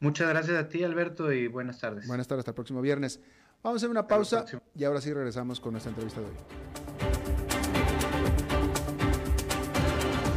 Muchas 0.00 0.28
gracias 0.28 0.56
a 0.58 0.68
ti, 0.68 0.84
Alberto, 0.84 1.32
y 1.32 1.48
buenas 1.48 1.80
tardes. 1.80 2.06
Buenas 2.06 2.28
tardes, 2.28 2.40
hasta 2.40 2.50
el 2.50 2.54
próximo 2.54 2.80
viernes. 2.80 3.20
Vamos 3.62 3.76
a 3.76 3.78
hacer 3.78 3.90
una 3.90 4.06
pausa 4.06 4.44
y 4.74 4.84
ahora 4.84 5.00
sí 5.00 5.12
regresamos 5.12 5.58
con 5.60 5.72
nuestra 5.72 5.90
entrevista 5.90 6.20
de 6.20 6.26
hoy. 6.26 6.34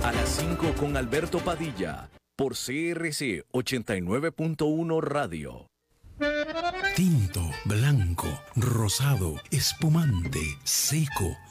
A 0.03 0.11
las 0.11 0.29
5 0.29 0.73
con 0.79 0.95
Alberto 0.97 1.39
Padilla 1.39 2.09
por 2.35 2.53
CRC 2.53 3.45
89.1 3.51 5.01
Radio. 5.01 5.67
Tinto, 6.95 7.41
blanco, 7.65 8.27
rosado, 8.55 9.35
espumante, 9.51 10.41
seco 10.63 11.37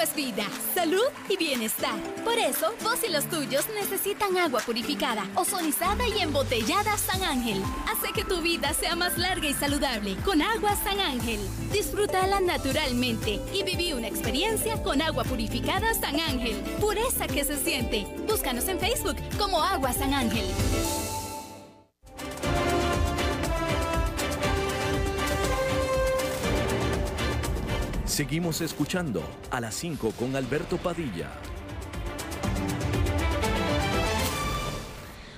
es 0.00 0.14
vida, 0.14 0.46
salud 0.74 1.08
y 1.28 1.36
bienestar. 1.36 1.94
Por 2.24 2.38
eso, 2.38 2.74
vos 2.82 2.98
y 3.06 3.12
los 3.12 3.28
tuyos 3.28 3.64
necesitan 3.74 4.36
agua 4.36 4.60
purificada, 4.60 5.26
ozonizada 5.34 6.06
y 6.08 6.20
embotellada 6.20 6.96
San 6.96 7.22
Ángel. 7.22 7.62
Hace 7.90 8.12
que 8.12 8.24
tu 8.24 8.40
vida 8.40 8.72
sea 8.74 8.96
más 8.96 9.16
larga 9.18 9.48
y 9.48 9.54
saludable 9.54 10.16
con 10.24 10.42
agua 10.42 10.76
San 10.82 11.00
Ángel. 11.00 11.40
Disfrútala 11.72 12.40
naturalmente 12.40 13.40
y 13.52 13.62
viví 13.62 13.92
una 13.92 14.08
experiencia 14.08 14.82
con 14.82 15.02
agua 15.02 15.24
purificada 15.24 15.94
San 15.94 16.18
Ángel. 16.20 16.56
Pureza 16.80 17.26
que 17.26 17.44
se 17.44 17.56
siente. 17.56 18.06
Búscanos 18.28 18.68
en 18.68 18.78
Facebook 18.78 19.16
como 19.38 19.62
Agua 19.62 19.92
San 19.92 20.14
Ángel. 20.14 20.46
Seguimos 28.04 28.60
escuchando 28.60 29.22
a 29.50 29.62
las 29.62 29.74
5 29.76 30.12
con 30.18 30.36
Alberto 30.36 30.76
Padilla. 30.76 31.32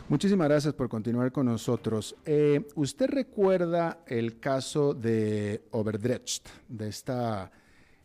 Muchísimas 0.08 0.48
gracias 0.48 0.74
por 0.74 0.88
continuar 0.88 1.30
con 1.30 1.46
nosotros. 1.46 2.16
Eh, 2.24 2.66
¿Usted 2.74 3.06
recuerda 3.08 4.00
el 4.08 4.40
caso 4.40 4.94
de 4.94 5.62
Overdrecht, 5.70 6.48
de 6.68 6.88
esta 6.88 7.52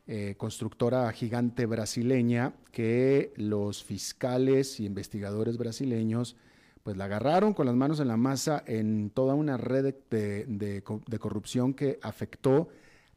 eh, 0.06 0.36
constructora 0.38 1.12
gigante 1.12 1.66
brasileña 1.66 2.54
que 2.72 3.34
los 3.38 3.84
fiscales 3.84 4.80
y 4.80 4.86
investigadores 4.86 5.58
brasileños 5.58 6.36
pues 6.84 6.98
la 6.98 7.06
agarraron 7.06 7.56
con 7.56 7.66
las 7.66 7.76
manos 7.76 8.00
en 8.00 8.08
la 8.08 8.18
masa 8.18 8.64
en 8.68 9.10
toda 9.10 9.34
una 9.34 9.58
red 9.58 9.96
de 10.10 11.20
corrupción 11.20 11.74
que 11.74 12.00
afectó 12.02 12.70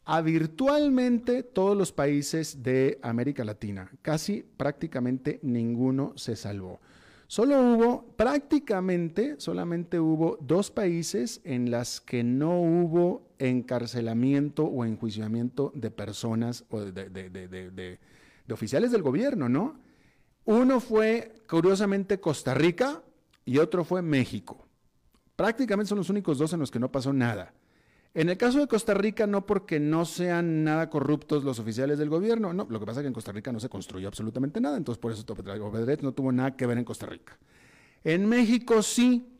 a 0.04 0.20
virtualmente 0.20 1.42
todos 1.42 1.76
los 1.76 1.92
países 1.92 2.62
de 2.62 2.98
América 3.02 3.44
Latina. 3.44 3.90
Casi 4.02 4.44
prácticamente 4.56 5.40
ninguno 5.42 6.12
se 6.16 6.36
salvó. 6.36 6.80
Solo 7.26 7.60
hubo, 7.60 8.06
prácticamente, 8.16 9.36
solamente 9.38 9.98
hubo 9.98 10.36
dos 10.40 10.70
países 10.70 11.40
en 11.44 11.70
las 11.70 12.00
que 12.00 12.22
no 12.22 12.60
hubo 12.60 13.26
encarcelamiento 13.38 14.64
o 14.64 14.84
enjuiciamiento 14.84 15.72
de 15.74 15.90
personas 15.90 16.64
o 16.68 16.80
de, 16.80 17.98
oficiales 18.50 18.92
del 18.92 19.02
gobierno, 19.02 19.48
¿no? 19.48 19.80
Uno 20.44 20.80
fue, 20.80 21.34
curiosamente, 21.48 22.20
Costa 22.20 22.52
Rica 22.52 23.02
y 23.46 23.56
otro 23.56 23.84
fue 23.84 24.02
México. 24.02 24.68
Prácticamente 25.34 25.88
son 25.88 25.98
los 25.98 26.10
únicos 26.10 26.36
dos 26.36 26.52
en 26.52 26.60
los 26.60 26.70
que 26.70 26.78
no 26.78 26.92
pasó 26.92 27.14
nada. 27.14 27.54
En 28.14 28.28
el 28.28 28.36
caso 28.36 28.60
de 28.60 28.68
Costa 28.68 28.94
Rica, 28.94 29.26
no 29.26 29.44
porque 29.44 29.80
no 29.80 30.04
sean 30.04 30.62
nada 30.62 30.88
corruptos 30.88 31.42
los 31.42 31.58
oficiales 31.58 31.98
del 31.98 32.08
gobierno, 32.08 32.52
no, 32.52 32.64
lo 32.70 32.78
que 32.78 32.86
pasa 32.86 33.00
es 33.00 33.02
que 33.02 33.08
en 33.08 33.12
Costa 33.12 33.32
Rica 33.32 33.50
no 33.50 33.58
se 33.58 33.68
construyó 33.68 34.06
absolutamente 34.06 34.60
nada, 34.60 34.76
entonces 34.76 35.00
por 35.00 35.10
eso 35.10 35.24
Obedret 35.28 36.00
no 36.00 36.12
tuvo 36.12 36.30
nada 36.30 36.56
que 36.56 36.64
ver 36.64 36.78
en 36.78 36.84
Costa 36.84 37.06
Rica. 37.06 37.36
En 38.04 38.28
México 38.28 38.82
sí, 38.82 39.34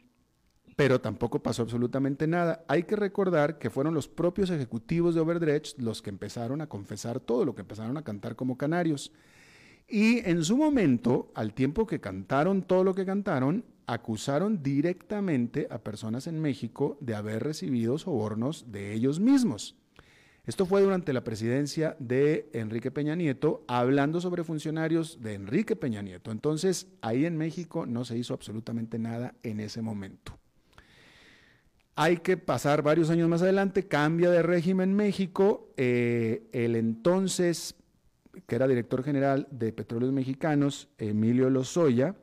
pero 0.74 1.00
tampoco 1.00 1.40
pasó 1.40 1.62
absolutamente 1.62 2.26
nada. 2.26 2.64
Hay 2.66 2.82
que 2.82 2.96
recordar 2.96 3.58
que 3.58 3.70
fueron 3.70 3.94
los 3.94 4.08
propios 4.08 4.50
ejecutivos 4.50 5.14
de 5.14 5.20
Overdrecht 5.20 5.78
los 5.78 6.02
que 6.02 6.10
empezaron 6.10 6.60
a 6.60 6.68
confesar 6.68 7.20
todo, 7.20 7.44
lo 7.44 7.54
que 7.54 7.60
empezaron 7.60 7.96
a 7.96 8.02
cantar 8.02 8.34
como 8.34 8.58
canarios. 8.58 9.12
Y 9.86 10.28
en 10.28 10.42
su 10.42 10.56
momento, 10.56 11.30
al 11.34 11.54
tiempo 11.54 11.86
que 11.86 12.00
cantaron 12.00 12.62
todo 12.62 12.82
lo 12.82 12.94
que 12.94 13.06
cantaron, 13.06 13.64
acusaron 13.86 14.62
directamente 14.62 15.66
a 15.70 15.78
personas 15.78 16.26
en 16.26 16.40
México 16.40 16.96
de 17.00 17.14
haber 17.14 17.42
recibido 17.42 17.98
sobornos 17.98 18.70
de 18.72 18.92
ellos 18.92 19.20
mismos. 19.20 19.76
Esto 20.46 20.66
fue 20.66 20.82
durante 20.82 21.14
la 21.14 21.24
presidencia 21.24 21.96
de 21.98 22.50
Enrique 22.52 22.90
Peña 22.90 23.14
Nieto, 23.14 23.64
hablando 23.66 24.20
sobre 24.20 24.44
funcionarios 24.44 25.22
de 25.22 25.34
Enrique 25.34 25.74
Peña 25.74 26.02
Nieto. 26.02 26.30
Entonces, 26.30 26.88
ahí 27.00 27.24
en 27.24 27.38
México 27.38 27.86
no 27.86 28.04
se 28.04 28.18
hizo 28.18 28.34
absolutamente 28.34 28.98
nada 28.98 29.34
en 29.42 29.60
ese 29.60 29.80
momento. 29.80 30.38
Hay 31.96 32.18
que 32.18 32.36
pasar 32.36 32.82
varios 32.82 33.08
años 33.08 33.28
más 33.28 33.40
adelante, 33.40 33.86
cambia 33.86 34.30
de 34.30 34.42
régimen 34.42 34.94
México, 34.94 35.72
eh, 35.78 36.46
el 36.52 36.76
entonces, 36.76 37.76
que 38.46 38.56
era 38.56 38.68
director 38.68 39.02
general 39.02 39.48
de 39.50 39.72
Petróleos 39.72 40.12
Mexicanos, 40.12 40.88
Emilio 40.98 41.48
Lozoya, 41.48 42.16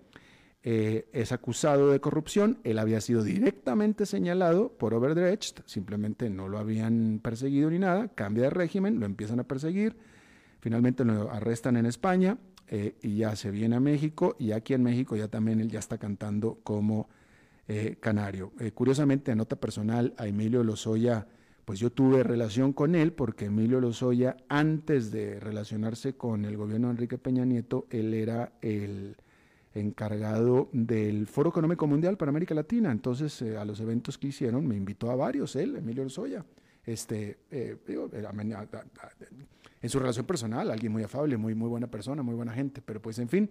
eh, 0.63 1.07
es 1.11 1.31
acusado 1.31 1.91
de 1.91 1.99
corrupción. 1.99 2.59
Él 2.63 2.77
había 2.77 3.01
sido 3.01 3.23
directamente 3.23 4.05
señalado 4.05 4.73
por 4.77 4.93
Overdrecht, 4.93 5.61
simplemente 5.65 6.29
no 6.29 6.47
lo 6.47 6.59
habían 6.59 7.19
perseguido 7.23 7.69
ni 7.71 7.79
nada. 7.79 8.09
Cambia 8.09 8.43
de 8.43 8.49
régimen, 8.51 8.99
lo 8.99 9.05
empiezan 9.05 9.39
a 9.39 9.43
perseguir. 9.43 9.97
Finalmente 10.59 11.03
lo 11.03 11.31
arrestan 11.31 11.77
en 11.77 11.87
España 11.87 12.37
eh, 12.67 12.95
y 13.01 13.17
ya 13.17 13.35
se 13.35 13.49
viene 13.49 13.75
a 13.75 13.79
México. 13.79 14.35
Y 14.37 14.51
aquí 14.51 14.75
en 14.75 14.83
México 14.83 15.15
ya 15.15 15.27
también 15.27 15.59
él 15.59 15.69
ya 15.71 15.79
está 15.79 15.97
cantando 15.97 16.59
como 16.63 17.09
eh, 17.67 17.97
canario. 17.99 18.51
curiosamente, 18.75 19.35
nota 19.35 19.55
personal, 19.55 20.13
a 20.17 20.27
Emilio 20.27 20.63
Lozoya, 20.63 21.25
pues 21.65 21.79
yo 21.79 21.91
tuve 21.91 22.21
relación 22.21 22.73
con 22.73 22.95
él 22.95 23.13
porque 23.13 23.45
Emilio 23.45 23.79
Lozoya, 23.79 24.35
antes 24.49 25.11
de 25.11 25.39
relacionarse 25.39 26.13
con 26.13 26.45
el 26.45 26.57
gobierno 26.57 26.87
de 26.87 26.93
Enrique 26.93 27.17
Peña 27.17 27.45
Nieto, 27.45 27.87
él 27.89 28.13
era 28.13 28.51
el 28.61 29.15
encargado 29.73 30.69
del 30.73 31.27
Foro 31.27 31.49
Económico 31.49 31.87
Mundial 31.87 32.17
para 32.17 32.29
América 32.29 32.53
Latina. 32.53 32.91
Entonces, 32.91 33.41
eh, 33.41 33.57
a 33.57 33.65
los 33.65 33.79
eventos 33.79 34.17
que 34.17 34.27
hicieron, 34.27 34.67
me 34.67 34.75
invitó 34.75 35.11
a 35.11 35.15
varios, 35.15 35.55
él, 35.55 35.75
Emilio 35.75 36.03
Orsoya. 36.03 36.45
Este, 36.85 37.37
eh, 37.51 37.77
en 39.81 39.89
su 39.89 39.99
relación 39.99 40.25
personal, 40.25 40.71
alguien 40.71 40.91
muy 40.91 41.03
afable, 41.03 41.37
muy, 41.37 41.53
muy 41.53 41.69
buena 41.69 41.87
persona, 41.87 42.23
muy 42.23 42.35
buena 42.35 42.53
gente, 42.53 42.81
pero 42.81 43.01
pues 43.01 43.19
en 43.19 43.29
fin. 43.29 43.49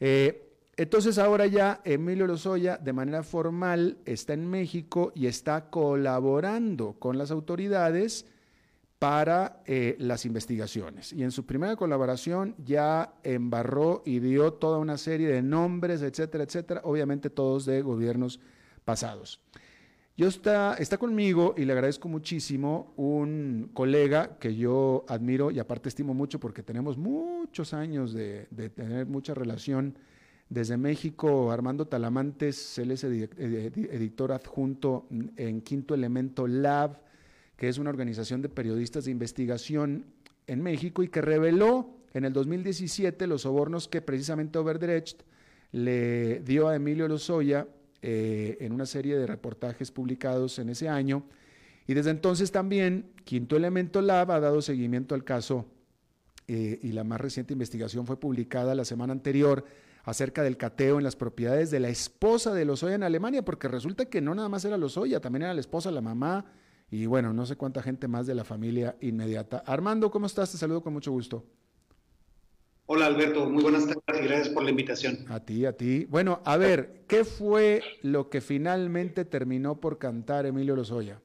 Eh, 0.00 0.50
entonces 0.76 1.18
ahora 1.18 1.46
ya 1.46 1.80
Emilio 1.84 2.26
Lozoya 2.26 2.76
de 2.78 2.92
manera 2.92 3.22
formal 3.22 3.98
está 4.04 4.32
en 4.32 4.50
México 4.50 5.12
y 5.14 5.26
está 5.26 5.70
colaborando 5.70 6.94
con 6.94 7.16
las 7.16 7.30
autoridades 7.30 8.26
para 8.98 9.62
eh, 9.66 9.96
las 9.98 10.24
investigaciones. 10.24 11.12
Y 11.12 11.22
en 11.22 11.30
su 11.30 11.44
primera 11.44 11.76
colaboración 11.76 12.54
ya 12.64 13.14
embarró 13.22 14.02
y 14.06 14.18
dio 14.20 14.54
toda 14.54 14.78
una 14.78 14.96
serie 14.96 15.28
de 15.28 15.42
nombres, 15.42 16.02
etcétera, 16.02 16.44
etcétera, 16.44 16.80
obviamente 16.84 17.30
todos 17.30 17.66
de 17.66 17.82
gobiernos 17.82 18.40
pasados. 18.84 19.40
Yo 20.16 20.28
está, 20.28 20.74
está 20.74 20.96
conmigo 20.96 21.54
y 21.56 21.64
le 21.64 21.72
agradezco 21.72 22.08
muchísimo 22.08 22.92
un 22.96 23.70
colega 23.74 24.38
que 24.38 24.54
yo 24.54 25.04
admiro 25.08 25.50
y 25.50 25.58
aparte 25.58 25.88
estimo 25.88 26.14
mucho 26.14 26.38
porque 26.38 26.62
tenemos 26.62 26.96
muchos 26.96 27.74
años 27.74 28.12
de, 28.12 28.46
tener 28.74 29.06
mucha 29.06 29.34
relación. 29.34 29.98
Desde 30.48 30.76
México, 30.76 31.50
Armando 31.50 31.88
Talamantes, 31.88 32.78
él 32.78 32.92
es 32.92 33.02
editor 33.02 34.30
adjunto 34.30 35.08
en 35.36 35.62
Quinto 35.62 35.94
Elemento 35.94 36.46
Lab, 36.46 37.00
que 37.64 37.70
es 37.70 37.78
una 37.78 37.88
organización 37.88 38.42
de 38.42 38.50
periodistas 38.50 39.06
de 39.06 39.10
investigación 39.10 40.04
en 40.46 40.62
México 40.62 41.02
y 41.02 41.08
que 41.08 41.22
reveló 41.22 41.96
en 42.12 42.26
el 42.26 42.34
2017 42.34 43.26
los 43.26 43.40
sobornos 43.40 43.88
que 43.88 44.02
precisamente 44.02 44.58
Overdrecht 44.58 45.22
le 45.72 46.40
dio 46.40 46.68
a 46.68 46.76
Emilio 46.76 47.08
Lozoya 47.08 47.66
eh, 48.02 48.58
en 48.60 48.74
una 48.74 48.84
serie 48.84 49.16
de 49.16 49.26
reportajes 49.26 49.90
publicados 49.90 50.58
en 50.58 50.68
ese 50.68 50.90
año. 50.90 51.24
Y 51.86 51.94
desde 51.94 52.10
entonces 52.10 52.52
también 52.52 53.12
Quinto 53.24 53.56
Elemento 53.56 54.02
Lab 54.02 54.32
ha 54.32 54.40
dado 54.40 54.60
seguimiento 54.60 55.14
al 55.14 55.24
caso 55.24 55.64
eh, 56.46 56.78
y 56.82 56.92
la 56.92 57.02
más 57.02 57.18
reciente 57.18 57.54
investigación 57.54 58.06
fue 58.06 58.20
publicada 58.20 58.74
la 58.74 58.84
semana 58.84 59.14
anterior 59.14 59.64
acerca 60.02 60.42
del 60.42 60.58
cateo 60.58 60.98
en 60.98 61.04
las 61.04 61.16
propiedades 61.16 61.70
de 61.70 61.80
la 61.80 61.88
esposa 61.88 62.52
de 62.52 62.66
Lozoya 62.66 62.96
en 62.96 63.04
Alemania, 63.04 63.42
porque 63.42 63.68
resulta 63.68 64.04
que 64.04 64.20
no 64.20 64.34
nada 64.34 64.50
más 64.50 64.66
era 64.66 64.76
Lozoya, 64.76 65.20
también 65.20 65.44
era 65.44 65.54
la 65.54 65.60
esposa, 65.60 65.90
la 65.90 66.02
mamá, 66.02 66.44
y 66.94 67.06
bueno, 67.06 67.32
no 67.32 67.44
sé 67.44 67.56
cuánta 67.56 67.82
gente 67.82 68.06
más 68.06 68.24
de 68.24 68.36
la 68.36 68.44
familia 68.44 68.94
inmediata. 69.00 69.64
Armando, 69.66 70.12
¿cómo 70.12 70.26
estás? 70.26 70.52
Te 70.52 70.58
saludo 70.58 70.80
con 70.80 70.92
mucho 70.92 71.10
gusto. 71.10 71.44
Hola 72.86 73.06
Alberto, 73.06 73.50
muy 73.50 73.64
buenas 73.64 73.84
tardes 73.84 74.22
y 74.22 74.28
gracias 74.28 74.48
por 74.50 74.62
la 74.62 74.70
invitación. 74.70 75.24
A 75.28 75.40
ti, 75.40 75.66
a 75.66 75.72
ti. 75.72 76.04
Bueno, 76.04 76.40
a 76.44 76.56
ver, 76.56 77.02
¿qué 77.08 77.24
fue 77.24 77.82
lo 78.02 78.30
que 78.30 78.40
finalmente 78.40 79.24
terminó 79.24 79.80
por 79.80 79.98
cantar 79.98 80.46
Emilio 80.46 80.76
Lozoya? 80.76 81.20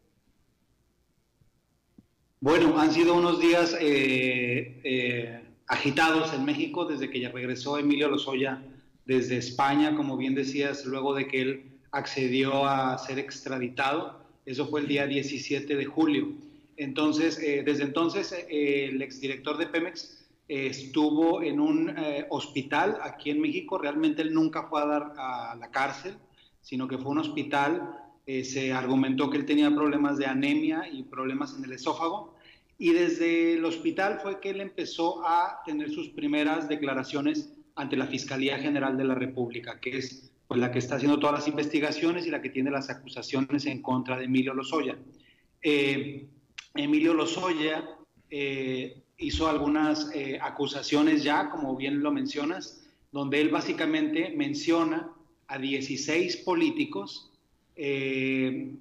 Bueno, 2.39 2.79
han 2.79 2.91
sido 2.91 3.13
unos 3.13 3.39
días 3.39 3.77
eh, 3.79 4.81
eh, 4.83 5.43
agitados 5.67 6.33
en 6.33 6.45
México 6.45 6.85
desde 6.85 7.11
que 7.11 7.19
ya 7.19 7.29
regresó 7.29 7.77
Emilio 7.77 8.09
Lozoya 8.09 8.63
desde 9.05 9.37
España, 9.37 9.95
como 9.95 10.17
bien 10.17 10.33
decías, 10.33 10.83
luego 10.83 11.13
de 11.13 11.27
que 11.27 11.41
él 11.41 11.79
accedió 11.91 12.65
a 12.65 12.97
ser 12.97 13.19
extraditado. 13.19 14.18
Eso 14.49 14.65
fue 14.65 14.79
el 14.81 14.87
día 14.87 15.05
17 15.05 15.75
de 15.75 15.85
julio. 15.85 16.29
Entonces, 16.75 17.37
eh, 17.37 17.61
desde 17.63 17.83
entonces, 17.83 18.31
eh, 18.49 18.85
el 18.85 18.99
exdirector 18.99 19.59
de 19.59 19.67
Pemex 19.67 20.25
eh, 20.47 20.65
estuvo 20.65 21.43
en 21.43 21.59
un 21.59 21.95
hospital 22.31 22.97
aquí 23.03 23.29
en 23.29 23.41
México. 23.41 23.77
Realmente 23.77 24.23
él 24.23 24.33
nunca 24.33 24.63
fue 24.63 24.81
a 24.81 24.85
dar 24.87 25.13
a 25.17 25.55
la 25.55 25.69
cárcel, 25.69 26.15
sino 26.63 26.87
que 26.87 26.97
fue 26.97 27.11
un 27.11 27.19
hospital. 27.19 27.95
se 28.25 28.73
argumentó 28.73 29.29
que 29.29 29.37
él 29.37 29.45
tenía 29.45 29.69
problemas 29.69 30.17
de 30.17 30.25
anemia 30.25 30.89
y 30.91 31.03
problemas 31.03 31.55
en 31.55 31.65
el 31.65 31.73
esófago. 31.73 32.33
Y 32.79 32.93
desde 32.93 33.53
el 33.53 33.65
hospital 33.65 34.19
fue 34.19 34.39
que 34.39 34.49
él 34.49 34.61
empezó 34.61 35.23
a 35.27 35.61
tener 35.63 35.91
sus 35.91 36.09
primeras 36.09 36.67
declaraciones 36.67 37.53
ante 37.75 37.95
la 37.97 38.07
Fiscalía 38.07 38.57
General 38.57 38.97
de 38.97 39.03
la 39.03 39.13
República, 39.13 39.79
que 39.79 39.97
es 39.97 40.28
pues 40.49 40.59
la 40.59 40.71
que 40.71 40.79
está 40.79 40.95
haciendo 40.95 41.19
todas 41.19 41.41
las 41.41 41.47
investigaciones 41.47 42.25
y 42.25 42.31
la 42.31 42.41
que 42.41 42.49
tiene 42.49 42.71
las 42.71 42.89
acusaciones 42.89 43.67
en 43.67 43.83
contra 43.83 44.17
de 44.17 44.25
Emilio 44.25 44.55
Lozoya. 44.55 44.97
Eh, 45.61 46.25
Emilio 46.73 47.13
Lozoya 47.13 47.87
eh, 48.31 49.03
hizo 49.19 49.47
algunas 49.47 50.09
eh, 50.11 50.39
acusaciones 50.41 51.23
ya, 51.23 51.51
como 51.51 51.75
bien 51.75 52.01
lo 52.01 52.11
mencionas, 52.11 52.83
donde 53.11 53.41
él 53.41 53.49
básicamente 53.49 54.33
menciona 54.35 55.11
a 55.47 55.59
16 55.59 56.37
políticos, 56.37 57.31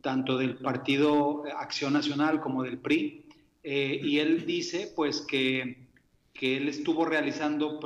tanto 0.00 0.38
del 0.38 0.56
Partido 0.56 1.44
Acción 1.54 1.92
Nacional 1.92 2.40
como 2.40 2.62
del 2.62 2.78
PRI, 2.78 3.26
y 3.62 4.18
él 4.18 4.44
dice 4.44 4.90
pues 4.96 5.20
que, 5.20 5.86
que 6.32 6.56
él 6.56 6.68
estuvo 6.68 7.04
realizando 7.04 7.78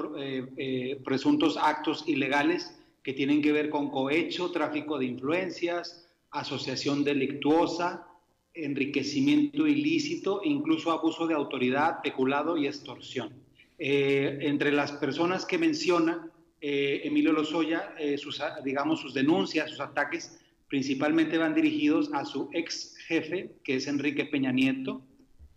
presuntos 1.05 1.59
actos 1.59 2.05
ilegales 2.07 2.79
que 3.03 3.13
tienen 3.13 3.43
que 3.43 3.53
ver 3.53 3.69
con 3.69 3.91
cohecho, 3.91 4.51
tráfico 4.51 4.99
de 4.99 5.07
influencias, 5.07 6.09
asociación 6.31 7.05
delictuosa, 7.05 8.07
enriquecimiento 8.55 9.67
ilícito, 9.67 10.41
incluso 10.45 10.93
abuso 10.93 11.27
de 11.27 11.35
autoridad, 11.35 12.01
peculado 12.03 12.57
y 12.57 12.67
extorsión. 12.67 13.33
Eh, 13.79 14.39
entre 14.43 14.71
las 14.73 14.93
personas 14.93 15.45
que 15.45 15.59
menciona 15.59 16.31
eh, 16.61 17.01
Emilio 17.05 17.33
Lozoya, 17.33 17.95
eh, 17.99 18.17
sus, 18.17 18.41
digamos, 18.65 19.01
sus 19.01 19.15
denuncias, 19.15 19.71
sus 19.71 19.81
ataques, 19.81 20.39
principalmente 20.69 21.39
van 21.39 21.55
dirigidos 21.55 22.11
a 22.13 22.25
su 22.25 22.49
ex 22.53 22.97
jefe, 23.09 23.51
que 23.65 23.77
es 23.77 23.89
Enrique 23.89 24.27
Peña 24.27 24.53
Nieto, 24.53 25.03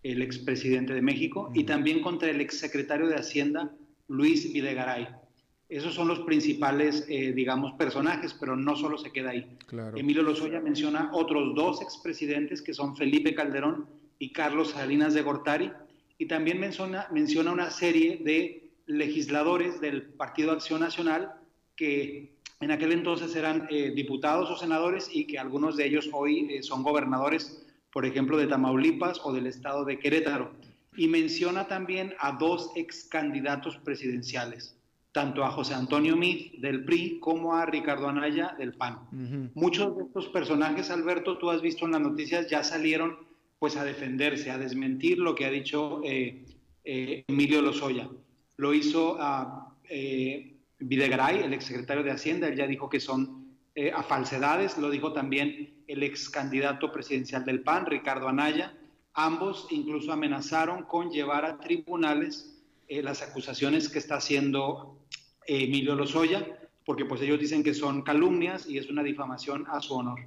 el 0.03 0.21
expresidente 0.21 0.93
de 0.93 1.01
México, 1.01 1.51
y 1.53 1.63
también 1.63 2.01
contra 2.01 2.29
el 2.29 2.41
exsecretario 2.41 3.07
de 3.07 3.15
Hacienda, 3.15 3.71
Luis 4.07 4.51
Videgaray. 4.51 5.07
Esos 5.75 5.93
son 5.93 6.07
los 6.07 6.21
principales, 6.21 7.05
eh, 7.09 7.33
digamos, 7.33 7.73
personajes, 7.73 8.33
pero 8.33 8.55
no 8.55 8.77
solo 8.77 8.97
se 8.97 9.11
queda 9.11 9.31
ahí. 9.31 9.45
Emilio 9.97 10.23
Lozoya 10.23 10.61
menciona 10.61 11.09
otros 11.11 11.53
dos 11.53 11.81
expresidentes 11.81 12.61
que 12.61 12.73
son 12.73 12.95
Felipe 12.95 13.35
Calderón 13.35 13.85
y 14.17 14.31
Carlos 14.31 14.69
Salinas 14.69 15.13
de 15.13 15.21
Gortari, 15.21 15.73
y 16.17 16.27
también 16.27 16.61
menciona, 16.61 17.09
menciona 17.11 17.51
una 17.51 17.71
serie 17.71 18.21
de 18.23 18.71
legisladores 18.85 19.81
del 19.81 20.03
Partido 20.03 20.53
Acción 20.53 20.79
Nacional 20.79 21.33
que 21.75 22.37
en 22.61 22.71
aquel 22.71 22.93
entonces 22.93 23.35
eran 23.35 23.67
eh, 23.69 23.91
diputados 23.93 24.49
o 24.49 24.55
senadores 24.55 25.09
y 25.11 25.27
que 25.27 25.39
algunos 25.39 25.75
de 25.75 25.87
ellos 25.87 26.09
hoy 26.13 26.47
eh, 26.51 26.63
son 26.63 26.83
gobernadores, 26.83 27.65
por 27.91 28.05
ejemplo, 28.05 28.37
de 28.37 28.47
Tamaulipas 28.47 29.19
o 29.25 29.33
del 29.33 29.47
estado 29.47 29.83
de 29.83 29.99
Querétaro. 29.99 30.53
Y 30.95 31.09
menciona 31.09 31.67
también 31.67 32.13
a 32.19 32.31
dos 32.31 32.71
ex 32.77 33.03
candidatos 33.09 33.75
presidenciales 33.83 34.74
tanto 35.15 35.45
a 35.45 35.49
José 35.49 35.73
Antonio 35.73 36.17
Meade 36.17 36.55
del 36.57 36.83
PRI 36.83 37.21
como 37.21 37.55
a 37.55 37.65
Ricardo 37.65 38.09
Anaya 38.09 38.53
del 38.57 38.73
PAN. 38.73 38.99
Muchos 39.53 39.95
de 39.95 40.03
estos 40.03 40.27
personajes, 40.27 40.91
Alberto, 40.91 41.37
tú 41.37 41.49
has 41.49 41.61
visto 41.61 41.85
en 41.85 41.93
las 41.93 42.01
noticias, 42.01 42.49
ya 42.49 42.65
salieron 42.65 43.15
pues 43.57 43.77
a 43.77 43.85
defenderse, 43.85 44.51
a 44.51 44.57
desmentir 44.57 45.19
lo 45.19 45.33
que 45.33 45.45
ha 45.45 45.49
dicho 45.49 46.01
eh, 46.03 46.43
eh, 46.83 47.23
Emilio 47.29 47.61
Lozoya. 47.61 48.09
Lo 48.57 48.73
hizo 48.73 49.15
a 49.17 49.77
eh, 49.89 50.57
Videgaray, 50.79 51.43
el 51.43 51.53
exsecretario 51.53 52.03
de 52.03 52.11
Hacienda, 52.11 52.49
él 52.49 52.57
ya 52.57 52.67
dijo 52.67 52.89
que 52.89 52.99
son 52.99 53.55
a 53.93 54.03
falsedades, 54.03 54.77
lo 54.77 54.89
dijo 54.89 55.13
también 55.13 55.83
el 55.87 56.03
ex 56.03 56.29
candidato 56.29 56.91
presidencial 56.91 57.45
del 57.45 57.61
PAN, 57.61 57.85
Ricardo 57.85 58.27
Anaya. 58.27 58.73
Ambos 59.13 59.67
incluso 59.69 60.11
amenazaron 60.11 60.83
con 60.83 61.09
llevar 61.09 61.45
a 61.45 61.57
tribunales 61.57 62.54
las 62.89 63.21
acusaciones 63.21 63.89
que 63.89 63.99
está 63.99 64.15
haciendo 64.15 64.99
Emilio 65.47 65.95
Lozoya, 65.95 66.45
porque 66.85 67.05
pues 67.05 67.21
ellos 67.21 67.39
dicen 67.39 67.63
que 67.63 67.73
son 67.73 68.03
calumnias 68.03 68.67
y 68.67 68.77
es 68.77 68.89
una 68.89 69.03
difamación 69.03 69.65
a 69.67 69.81
su 69.81 69.95
honor. 69.95 70.19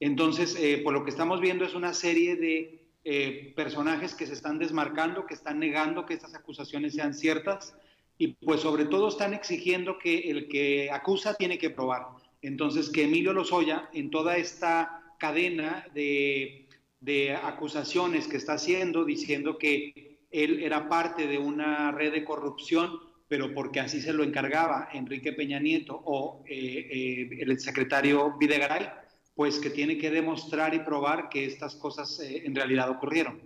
Entonces, 0.00 0.56
eh, 0.58 0.80
por 0.82 0.92
lo 0.92 1.04
que 1.04 1.10
estamos 1.10 1.40
viendo 1.40 1.64
es 1.64 1.74
una 1.74 1.94
serie 1.94 2.36
de 2.36 2.84
eh, 3.04 3.52
personajes 3.56 4.14
que 4.14 4.26
se 4.26 4.34
están 4.34 4.58
desmarcando, 4.58 5.26
que 5.26 5.34
están 5.34 5.58
negando 5.58 6.06
que 6.06 6.14
estas 6.14 6.34
acusaciones 6.34 6.94
sean 6.94 7.14
ciertas 7.14 7.74
y 8.18 8.28
pues 8.28 8.60
sobre 8.60 8.84
todo 8.84 9.08
están 9.08 9.32
exigiendo 9.34 9.98
que 9.98 10.30
el 10.30 10.48
que 10.48 10.90
acusa 10.90 11.34
tiene 11.34 11.58
que 11.58 11.70
probar. 11.70 12.06
Entonces, 12.42 12.90
que 12.90 13.04
Emilio 13.04 13.32
Lozoya 13.32 13.88
en 13.92 14.10
toda 14.10 14.36
esta 14.36 15.14
cadena 15.18 15.86
de, 15.94 16.68
de 17.00 17.34
acusaciones 17.34 18.26
que 18.26 18.36
está 18.36 18.54
haciendo, 18.54 19.04
diciendo 19.04 19.56
que 19.56 20.11
él 20.32 20.62
era 20.62 20.88
parte 20.88 21.26
de 21.26 21.38
una 21.38 21.92
red 21.92 22.12
de 22.12 22.24
corrupción, 22.24 22.98
pero 23.28 23.54
porque 23.54 23.80
así 23.80 24.00
se 24.00 24.12
lo 24.12 24.24
encargaba 24.24 24.88
Enrique 24.92 25.32
Peña 25.32 25.58
Nieto 25.58 26.00
o 26.04 26.42
eh, 26.46 26.88
eh, 26.90 27.38
el 27.40 27.58
secretario 27.60 28.36
Videgaray, 28.38 28.90
pues 29.34 29.58
que 29.58 29.70
tiene 29.70 29.96
que 29.96 30.10
demostrar 30.10 30.74
y 30.74 30.80
probar 30.80 31.28
que 31.28 31.46
estas 31.46 31.76
cosas 31.76 32.20
eh, 32.20 32.42
en 32.44 32.54
realidad 32.54 32.90
ocurrieron. 32.90 33.40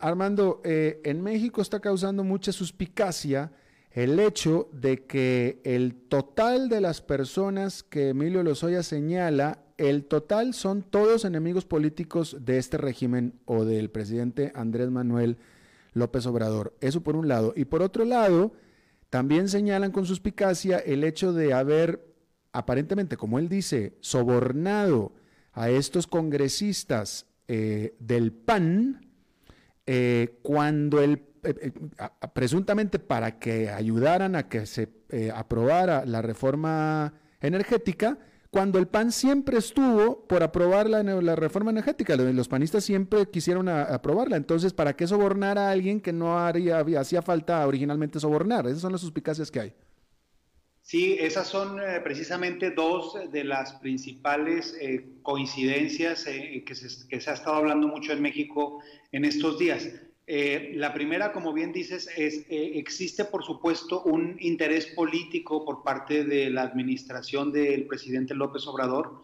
Armando, 0.00 0.60
en 0.64 1.22
México 1.22 1.62
está 1.62 1.80
causando 1.80 2.24
mucha 2.24 2.52
suspicacia 2.52 3.52
el 3.92 4.18
hecho 4.18 4.68
de 4.72 5.04
que 5.04 5.60
el 5.64 5.94
total 6.08 6.68
de 6.68 6.80
las 6.80 7.02
personas 7.02 7.82
que 7.82 8.10
Emilio 8.10 8.42
Lozoya 8.42 8.82
señala, 8.82 9.61
el 9.78 10.04
total 10.04 10.54
son 10.54 10.82
todos 10.82 11.24
enemigos 11.24 11.64
políticos 11.64 12.36
de 12.40 12.58
este 12.58 12.76
régimen 12.76 13.40
o 13.44 13.64
del 13.64 13.90
presidente 13.90 14.52
Andrés 14.54 14.90
Manuel 14.90 15.38
López 15.92 16.26
Obrador. 16.26 16.74
Eso 16.80 17.02
por 17.02 17.16
un 17.16 17.28
lado. 17.28 17.52
Y 17.56 17.64
por 17.64 17.82
otro 17.82 18.04
lado, 18.04 18.52
también 19.10 19.48
señalan 19.48 19.92
con 19.92 20.06
suspicacia 20.06 20.78
el 20.78 21.04
hecho 21.04 21.32
de 21.32 21.52
haber, 21.52 22.14
aparentemente, 22.52 23.16
como 23.16 23.38
él 23.38 23.48
dice, 23.48 23.96
sobornado 24.00 25.12
a 25.52 25.70
estos 25.70 26.06
congresistas 26.06 27.26
eh, 27.48 27.94
del 27.98 28.32
PAN 28.32 29.06
eh, 29.86 30.38
cuando 30.42 31.02
el 31.02 31.24
eh, 31.44 31.72
presuntamente 32.32 32.98
para 32.98 33.38
que 33.38 33.68
ayudaran 33.68 34.36
a 34.36 34.48
que 34.48 34.64
se 34.64 34.88
aprobara 35.34 36.06
la 36.06 36.22
reforma 36.22 37.12
energética, 37.40 38.16
cuando 38.52 38.78
el 38.78 38.86
PAN 38.86 39.12
siempre 39.12 39.56
estuvo 39.56 40.26
por 40.26 40.42
aprobar 40.42 40.90
la, 40.90 41.34
reforma 41.36 41.70
energética. 41.70 42.14
Los 42.16 42.48
panistas 42.48 42.84
siempre 42.84 43.24
quisieron 43.30 43.66
aprobarla. 43.70 44.36
Entonces, 44.36 44.74
¿para 44.74 44.94
qué 44.94 45.06
sobornar 45.06 45.56
a 45.56 45.70
alguien 45.70 46.02
que 46.02 46.12
no 46.12 46.38
haría, 46.38 46.84
hacía 47.00 47.22
falta 47.22 47.66
originalmente 47.66 48.20
sobornar? 48.20 48.66
Esas 48.66 48.82
son 48.82 48.92
las 48.92 49.00
suspicacias 49.00 49.50
que 49.50 49.60
hay. 49.60 49.72
Sí, 50.82 51.16
esas 51.18 51.46
son 51.46 51.80
eh, 51.80 52.00
precisamente 52.04 52.72
dos 52.72 53.16
de 53.32 53.42
las 53.42 53.72
principales 53.76 54.76
eh, 54.78 55.02
coincidencias 55.22 56.26
eh, 56.26 56.62
que, 56.66 56.74
se, 56.74 57.08
que 57.08 57.22
se 57.22 57.30
ha 57.30 57.34
estado 57.34 57.56
hablando 57.56 57.88
mucho 57.88 58.12
en 58.12 58.20
México 58.20 58.82
en 59.12 59.24
estos 59.24 59.58
días. 59.58 59.88
Eh, 60.26 60.72
la 60.76 60.94
primera, 60.94 61.32
como 61.32 61.52
bien 61.52 61.72
dices, 61.72 62.08
es 62.16 62.46
eh, 62.48 62.72
existe 62.76 63.24
por 63.24 63.44
supuesto 63.44 64.02
un 64.02 64.36
interés 64.38 64.86
político 64.86 65.64
por 65.64 65.82
parte 65.82 66.24
de 66.24 66.48
la 66.48 66.62
administración 66.62 67.50
del 67.50 67.86
presidente 67.86 68.34
López 68.34 68.66
Obrador 68.68 69.20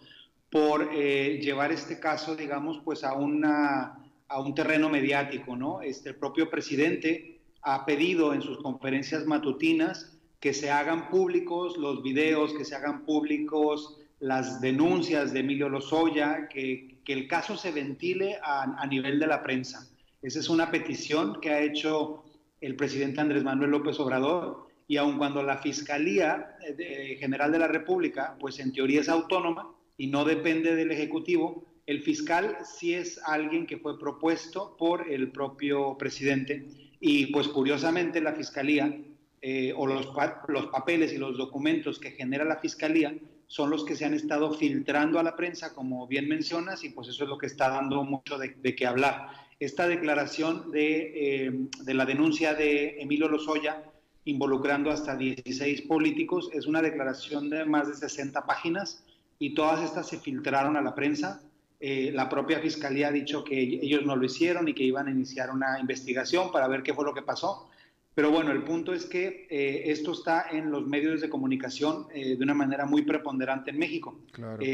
por 0.51 0.91
eh, 0.93 1.39
llevar 1.41 1.73
este 1.73 2.01
caso, 2.01 2.35
digamos, 2.35 2.81
pues 2.85 3.05
a, 3.05 3.13
una, 3.13 3.99
a 4.27 4.41
un 4.41 4.55
terreno 4.55 4.89
mediático, 4.89 5.57
¿no? 5.57 5.83
Este, 5.83 6.09
el 6.11 6.17
propio 6.17 6.51
presidente 6.51 7.39
ha 7.63 7.85
pedido 7.85 8.35
en 8.35 8.43
sus 8.43 8.59
conferencias 8.59 9.25
matutinas 9.27 10.17
que 10.41 10.55
se 10.55 10.71
hagan 10.71 11.11
públicos 11.11 11.77
los 11.77 12.03
videos, 12.03 12.55
que 12.55 12.65
se 12.65 12.75
hagan 12.75 13.05
públicos 13.05 13.99
las 14.21 14.61
denuncias 14.61 15.33
de 15.33 15.41
Emilio 15.41 15.69
Lozoya, 15.69 16.49
que, 16.49 16.99
que 17.05 17.13
el 17.13 17.29
caso 17.29 17.57
se 17.57 17.71
ventile 17.71 18.39
a, 18.43 18.63
a 18.63 18.87
nivel 18.87 19.21
de 19.21 19.27
la 19.27 19.43
prensa. 19.43 19.89
Esa 20.21 20.41
es 20.41 20.49
una 20.49 20.71
petición 20.71 21.41
que 21.41 21.51
ha 21.51 21.61
hecho 21.61 22.25
el 22.61 22.75
presidente 22.75 23.21
Andrés 23.21 23.45
Manuel 23.45 23.71
López 23.71 24.01
Obrador 24.01 24.67
y 24.89 24.97
aun 24.97 25.17
cuando 25.17 25.45
la 25.45 25.59
Fiscalía 25.59 26.57
eh, 26.61 27.17
General 27.21 27.53
de 27.53 27.59
la 27.61 27.69
República, 27.69 28.37
pues 28.41 28.59
en 28.59 28.73
teoría 28.73 29.01
es 29.01 29.09
autónoma 29.09 29.71
y 29.97 30.09
no 30.09 30.25
depende 30.25 30.75
del 30.75 30.91
Ejecutivo, 30.91 31.65
el 31.87 32.03
fiscal 32.03 32.57
sí 32.65 32.95
es 32.95 33.21
alguien 33.25 33.65
que 33.65 33.79
fue 33.79 33.99
propuesto 33.99 34.77
por 34.77 35.09
el 35.09 35.31
propio 35.31 35.97
presidente. 35.97 36.67
Y 37.01 37.27
pues 37.27 37.47
curiosamente 37.47 38.21
la 38.21 38.33
Fiscalía 38.33 38.93
eh, 39.41 39.73
o 39.77 39.87
los, 39.87 40.09
los 40.49 40.67
papeles 40.67 41.13
y 41.13 41.19
los 41.19 41.39
documentos 41.39 42.01
que 42.01 42.11
genera 42.11 42.45
la 42.45 42.59
Fiscalía 42.59 43.15
son 43.47 43.71
los 43.71 43.85
que 43.85 43.95
se 43.95 44.05
han 44.05 44.15
estado 44.15 44.53
filtrando 44.53 45.21
a 45.21 45.23
la 45.23 45.37
prensa, 45.37 45.75
como 45.75 46.07
bien 46.09 46.29
mencionas, 46.29 46.83
y 46.83 46.91
pues 46.91 47.09
eso 47.09 47.23
es 47.23 47.31
lo 47.31 47.39
que 47.39 47.47
está 47.47 47.71
dando 47.71 48.03
mucho 48.05 48.37
de, 48.37 48.49
de 48.49 48.75
qué 48.75 48.85
hablar 48.85 49.48
esta 49.61 49.89
declaración 49.89 50.71
eh, 50.75 51.67
de, 51.83 51.95
la 51.95 52.07
denuncia 52.07 52.55
de 52.55 53.01
Emilio 53.01 53.29
Lozoya 53.29 53.83
involucrando 54.25 54.91
hasta 54.91 55.17
16 55.17 55.83
políticos 55.83 56.51
es 56.53 56.67
una 56.67 56.83
declaración 56.83 57.51
de 57.51 57.65
más 57.65 57.89
de 57.89 57.95
60 57.95 58.47
páginas 58.47 59.03
y 59.39 59.55
todas 59.55 59.83
estas 59.83 60.09
se 60.09 60.19
filtraron 60.19 60.77
a 60.77 60.83
la 60.83 60.95
prensa. 60.95 61.43
Eh, 61.81 62.11
la 62.13 62.29
propia 62.29 62.61
fiscalía 62.61 63.09
ha 63.09 63.13
dicho 63.13 63.45
que 63.45 63.61
ellos 63.61 64.05
no 64.05 64.17
lo 64.17 64.25
hicieron 64.25 64.69
y 64.69 64.75
que 64.75 64.83
iban 64.83 65.09
a 65.09 65.11
iniciar 65.11 65.51
una 65.51 65.79
investigación 65.81 66.53
para 66.53 66.69
ver 66.69 66.83
qué 66.83 66.95
fue 66.95 67.05
lo 67.05 67.15
que 67.15 67.23
pasó. 67.23 67.69
Pero 68.15 68.33
bueno, 68.33 68.51
el 68.51 68.65
punto 68.65 68.93
es 68.93 69.07
que 69.07 69.47
eh, 69.49 69.85
esto 69.87 70.13
está 70.13 70.47
en 70.51 70.73
los 70.73 70.87
medios 70.87 71.21
de 71.21 71.29
comunicación 71.29 72.09
de 72.09 72.39
una 72.41 72.55
manera 72.55 72.85
muy 72.85 73.03
preponderante 73.03 73.71
en 73.71 73.79
México. 73.79 74.19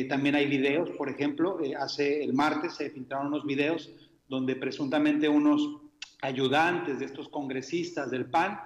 también 0.08 0.34
hay 0.34 0.46
videos, 0.46 0.90
por 0.90 1.10
ejemplo, 1.10 1.58
hace 1.78 2.24
el 2.24 2.32
martes 2.32 2.74
se 2.74 2.88
filtraron 2.90 3.28
unos 3.28 3.44
videos 3.44 3.90
donde 4.28 4.56
presuntamente 4.56 5.28
unos 5.28 5.80
ayudantes 6.22 6.98
de 6.98 7.04
estos 7.04 7.28
congresistas 7.28 8.10
del 8.10 8.26
PAN 8.26 8.58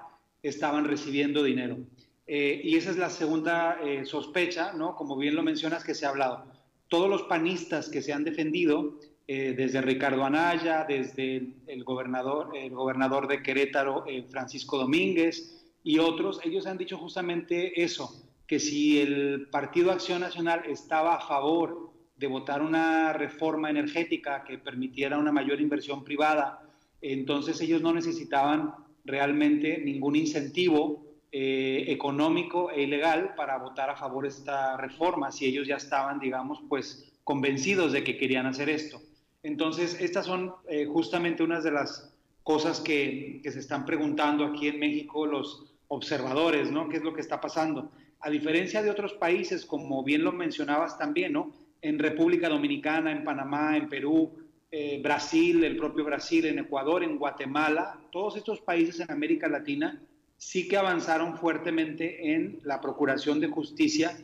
estaban 0.42 0.84
recibiendo 0.84 1.42
dinero. 1.42 1.78
Eh, 2.26 2.60
y 2.62 2.76
esa 2.76 2.90
es 2.90 2.98
la 2.98 3.10
segunda 3.10 3.78
eh, 3.82 4.04
sospecha, 4.04 4.72
¿no? 4.74 4.94
Como 4.94 5.16
bien 5.16 5.34
lo 5.34 5.42
mencionas, 5.42 5.82
que 5.82 5.94
se 5.94 6.06
ha 6.06 6.10
hablado. 6.10 6.44
Todos 6.88 7.08
los 7.08 7.22
panistas 7.22 7.88
que 7.88 8.02
se 8.02 8.12
han 8.12 8.22
defendido 8.22 9.00
eh, 9.26 9.54
desde 9.56 9.80
Ricardo 9.80 10.24
Anaya, 10.24 10.84
desde 10.86 11.54
el, 11.66 11.84
gobernador, 11.84 12.50
el 12.54 12.70
gobernador 12.70 13.28
de 13.28 13.42
Querétaro, 13.42 14.04
Francisco 14.30 14.78
Domínguez 14.78 15.58
y 15.82 15.98
otros, 15.98 16.40
ellos 16.44 16.66
han 16.66 16.78
dicho 16.78 16.98
justamente 16.98 17.82
eso, 17.82 18.24
que 18.46 18.58
si 18.58 19.00
el 19.00 19.48
Partido 19.50 19.90
Acción 19.90 20.20
Nacional 20.20 20.62
estaba 20.66 21.16
a 21.16 21.26
favor 21.26 21.87
de 22.18 22.26
votar 22.26 22.62
una 22.62 23.12
reforma 23.12 23.70
energética 23.70 24.44
que 24.44 24.58
permitiera 24.58 25.18
una 25.18 25.32
mayor 25.32 25.60
inversión 25.60 26.04
privada, 26.04 26.62
entonces 27.00 27.60
ellos 27.60 27.80
no 27.80 27.92
necesitaban 27.92 28.74
realmente 29.04 29.78
ningún 29.78 30.16
incentivo 30.16 31.06
eh, 31.30 31.84
económico 31.88 32.70
e 32.70 32.82
ilegal 32.82 33.34
para 33.36 33.58
votar 33.58 33.90
a 33.90 33.96
favor 33.96 34.24
de 34.24 34.30
esta 34.30 34.76
reforma, 34.76 35.30
si 35.30 35.46
ellos 35.46 35.68
ya 35.68 35.76
estaban, 35.76 36.18
digamos, 36.18 36.60
pues 36.68 37.12
convencidos 37.22 37.92
de 37.92 38.02
que 38.02 38.16
querían 38.16 38.46
hacer 38.46 38.68
esto. 38.68 39.00
Entonces, 39.42 40.00
estas 40.00 40.26
son 40.26 40.54
eh, 40.68 40.86
justamente 40.86 41.42
unas 41.42 41.62
de 41.62 41.70
las 41.70 42.14
cosas 42.42 42.80
que, 42.80 43.42
se 43.44 43.58
están 43.58 43.84
preguntando 43.84 44.44
aquí 44.46 44.68
en 44.68 44.78
México 44.78 45.26
los 45.26 45.66
observadores, 45.88 46.70
¿no? 46.70 46.88
¿Qué 46.88 46.96
es 46.96 47.02
lo 47.02 47.12
que 47.12 47.20
está 47.20 47.40
pasando? 47.40 47.92
A 48.20 48.30
diferencia 48.30 48.82
de 48.82 48.90
otros 48.90 49.12
países, 49.12 49.66
como 49.66 50.02
bien 50.02 50.24
lo 50.24 50.32
mencionabas 50.32 50.98
también, 50.98 51.34
¿no? 51.34 51.52
En 51.80 51.98
República 51.98 52.48
Dominicana, 52.48 53.12
en 53.12 53.24
Panamá, 53.24 53.76
en 53.76 53.88
Perú, 53.88 54.32
eh, 54.70 55.00
Brasil, 55.02 55.64
el 55.64 55.76
propio 55.76 56.04
Brasil, 56.04 56.46
en 56.46 56.58
Ecuador, 56.58 57.02
en 57.02 57.18
Guatemala, 57.18 58.00
todos 58.10 58.36
estos 58.36 58.60
países 58.60 59.00
en 59.00 59.10
América 59.10 59.48
Latina 59.48 60.00
sí 60.36 60.68
que 60.68 60.76
avanzaron 60.76 61.36
fuertemente 61.36 62.34
en 62.34 62.60
la 62.62 62.80
procuración 62.80 63.40
de 63.40 63.48
justicia 63.48 64.16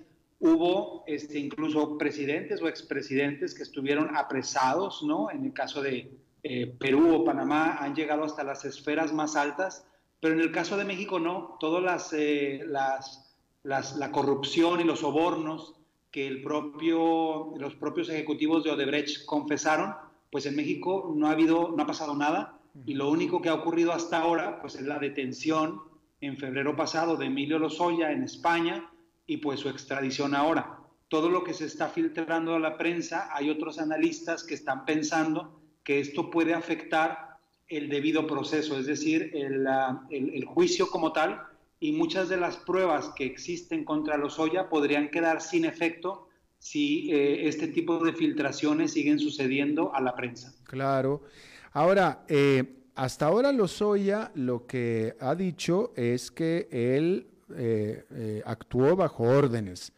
Hubo 0.47 1.05
este, 1.07 1.39
incluso 1.39 1.97
presidentes 1.97 2.61
o 2.61 2.69
expresidentes 2.69 3.55
que 3.55 3.63
estuvieron 3.63 4.15
apresados, 4.15 5.03
¿no? 5.03 5.31
En 5.31 5.43
el 5.45 5.55
caso 5.55 5.81
de 5.81 6.19
eh, 6.43 6.67
Perú 6.79 7.15
o 7.15 7.25
Panamá 7.25 7.79
han 7.79 7.95
llegado 7.95 8.25
hasta 8.25 8.45
las 8.45 8.67
esferas 8.67 9.11
más 9.11 9.37
altas, 9.37 9.87
pero 10.21 10.35
en 10.35 10.41
el 10.41 10.53
caso 10.53 10.77
de 10.77 10.85
México 10.85 11.19
no. 11.19 11.57
Todas 11.61 11.83
las, 11.83 12.13
eh, 12.13 12.63
las, 12.67 13.35
las, 13.63 13.97
la 13.97 14.13
corrupción 14.13 14.83
y 14.83 14.85
los 14.85 15.01
sobornos 15.01 15.77
que 16.15 16.29
el 16.29 16.43
propio, 16.43 17.55
los 17.59 17.75
propios 17.75 18.09
ejecutivos 18.09 18.63
de 18.63 18.71
Odebrecht 18.71 19.25
confesaron, 19.25 19.97
pues 20.31 20.47
en 20.47 20.55
México 20.55 21.13
no 21.13 21.27
ha 21.27 21.33
habido, 21.33 21.75
no 21.77 21.83
ha 21.83 21.89
pasado 21.89 22.15
nada 22.15 22.61
y 22.87 22.95
lo 22.95 23.11
único 23.11 23.43
que 23.43 23.49
ha 23.49 23.55
ocurrido 23.55 23.93
hasta 23.93 24.21
ahora, 24.21 24.61
pues 24.61 24.77
es 24.77 24.83
la 24.83 25.01
detención 25.01 25.83
en 26.21 26.37
febrero 26.37 26.77
pasado 26.77 27.17
de 27.17 27.27
Emilio 27.27 27.59
Lozoya 27.59 28.13
en 28.13 28.23
España 28.23 28.89
y 29.27 29.39
pues 29.39 29.59
su 29.59 29.69
extradición 29.69 30.37
ahora. 30.37 30.79
Todo 31.09 31.29
lo 31.31 31.43
que 31.43 31.53
se 31.53 31.65
está 31.65 31.89
filtrando 31.89 32.55
a 32.55 32.61
la 32.61 32.79
prensa, 32.79 33.29
hay 33.33 33.51
otros 33.51 33.81
analistas 33.81 34.45
que 34.45 34.55
están 34.55 34.85
pensando 34.85 35.61
que 35.83 35.99
esto 35.99 36.31
puede 36.31 36.55
afectar 36.55 37.39
el 37.67 37.89
debido 37.89 38.25
proceso, 38.29 38.79
es 38.79 38.87
decir, 38.87 39.33
el, 39.35 39.67
el, 40.11 40.45
juicio 40.45 40.89
como 40.91 41.13
tal, 41.13 41.43
y 41.85 41.93
muchas 41.93 42.31
de 42.31 42.39
las 42.39 42.57
pruebas 42.57 43.11
que 43.15 43.27
existen 43.27 43.85
contra 43.85 44.17
los 44.17 44.39
Lozoya 44.39 44.71
podrían 44.71 45.11
quedar 45.11 45.43
sin 45.43 45.67
efecto 45.67 46.29
si 46.59 47.13
eh, 47.13 47.47
este 47.47 47.69
tipo 47.69 48.03
de 48.03 48.15
filtraciones 48.15 48.95
siguen 48.95 49.19
sucediendo 49.19 49.95
a 49.95 50.01
la 50.01 50.17
prensa. 50.17 50.55
Claro. 50.65 51.25
Ahora, 51.73 52.25
eh, 52.27 52.87
hasta 52.95 53.27
ahora 53.27 53.53
Lozoya 53.53 54.33
lo 54.35 54.67
que 54.67 55.15
ha 55.21 55.35
dicho 55.35 55.93
es 55.95 56.31
que 56.31 56.69
él 56.71 57.27
eh, 57.55 58.07
eh, 58.13 58.43
actuó 58.47 58.97
bajo 58.97 59.25
órdenes, 59.25 59.93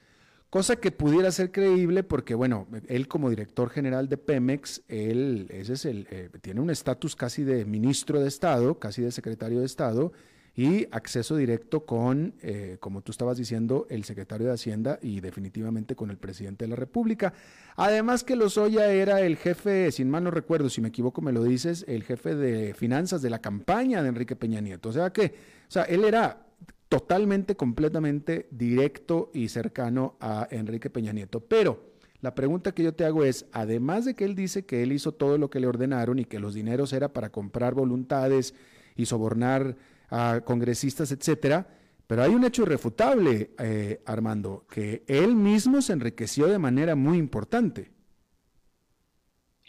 cosa 0.51 0.75
que 0.75 0.91
pudiera 0.91 1.31
ser 1.31 1.53
creíble 1.53 2.03
porque, 2.03 2.35
bueno, 2.35 2.67
él 2.89 3.07
como 3.07 3.31
director 3.31 3.71
general 3.71 4.09
de 4.09 4.17
Pemex, 4.17 4.83
él 4.89 5.47
ese 5.51 5.75
es 5.75 5.85
el, 5.85 6.09
tiene 6.41 6.61
un 6.61 6.71
estatus 6.71 7.15
casi 7.15 7.45
de 7.45 7.65
ministro 7.65 8.21
de 8.21 8.27
Estado, 8.27 8.77
casi 8.81 9.03
de 9.03 9.13
secretario 9.13 9.61
de 9.61 9.67
Estado, 9.67 10.13
y 10.57 10.87
acceso 10.91 11.37
directo 11.37 11.85
con, 11.85 12.35
como 12.81 13.03
tú 13.03 13.13
estabas 13.13 13.37
diciendo, 13.37 13.87
el 13.91 14.05
secretario 14.05 14.47
de 14.47 14.55
Hacienda 14.55 14.99
y 15.03 15.21
definitivamente 15.21 15.95
con 15.95 16.11
el 16.11 16.17
presidente 16.17 16.65
de 16.65 16.71
la 16.71 16.77
República. 16.77 17.35
Además 17.77 18.25
que 18.25 18.37
Lozoya 18.37 18.91
era 18.91 19.21
el 19.21 19.37
jefe, 19.37 19.93
sin 19.93 20.09
mal 20.09 20.25
no 20.25 20.31
recuerdo, 20.31 20.71
si 20.71 20.81
me 20.81 20.89
equivoco 20.89 21.21
me 21.21 21.33
lo 21.33 21.45
dices, 21.45 21.85
el 21.87 22.05
jefe 22.05 22.35
de 22.35 22.73
finanzas 22.73 23.21
de 23.21 23.29
la 23.29 23.41
campaña 23.41 24.03
de 24.03 24.09
Enrique 24.09 24.35
Peña 24.35 24.63
Nieto. 24.63 24.89
O 24.89 24.93
sea 24.93 25.13
que, 25.13 25.35
o 25.69 25.71
sea, 25.71 25.83
él 25.83 26.05
era 26.05 26.47
totalmente, 26.89 27.55
completamente 27.55 28.49
directo 28.51 29.31
y 29.35 29.49
cercano 29.49 30.17
a 30.21 30.49
Enrique 30.51 30.89
Peña 30.89 31.13
Nieto. 31.13 31.41
Pero 31.41 31.85
la 32.23 32.35
pregunta 32.35 32.73
que 32.73 32.83
yo 32.83 32.95
te 32.95 33.05
hago 33.05 33.25
es, 33.25 33.45
además 33.53 34.07
de 34.07 34.15
que 34.15 34.25
él 34.25 34.35
dice 34.35 34.65
que 34.65 34.83
él 34.83 34.93
hizo 34.93 35.13
todo 35.13 35.37
lo 35.37 35.51
que 35.51 35.61
le 35.61 35.67
ordenaron 35.67 36.19
y 36.19 36.25
que 36.25 36.41
los 36.41 36.55
dineros 36.55 36.95
era 36.95 37.13
para 37.13 37.31
comprar 37.31 37.75
voluntades 37.75 38.55
y 38.97 39.05
sobornar 39.05 39.77
a 40.11 40.41
congresistas, 40.45 41.13
etcétera, 41.13 41.67
pero 42.07 42.23
hay 42.23 42.31
un 42.31 42.45
hecho 42.45 42.63
irrefutable, 42.63 43.51
eh, 43.59 44.01
Armando, 44.07 44.65
que 44.71 45.03
él 45.07 45.35
mismo 45.35 45.83
se 45.83 45.93
enriqueció 45.93 46.47
de 46.47 46.59
manera 46.59 46.95
muy 46.95 47.19
importante. 47.19 47.91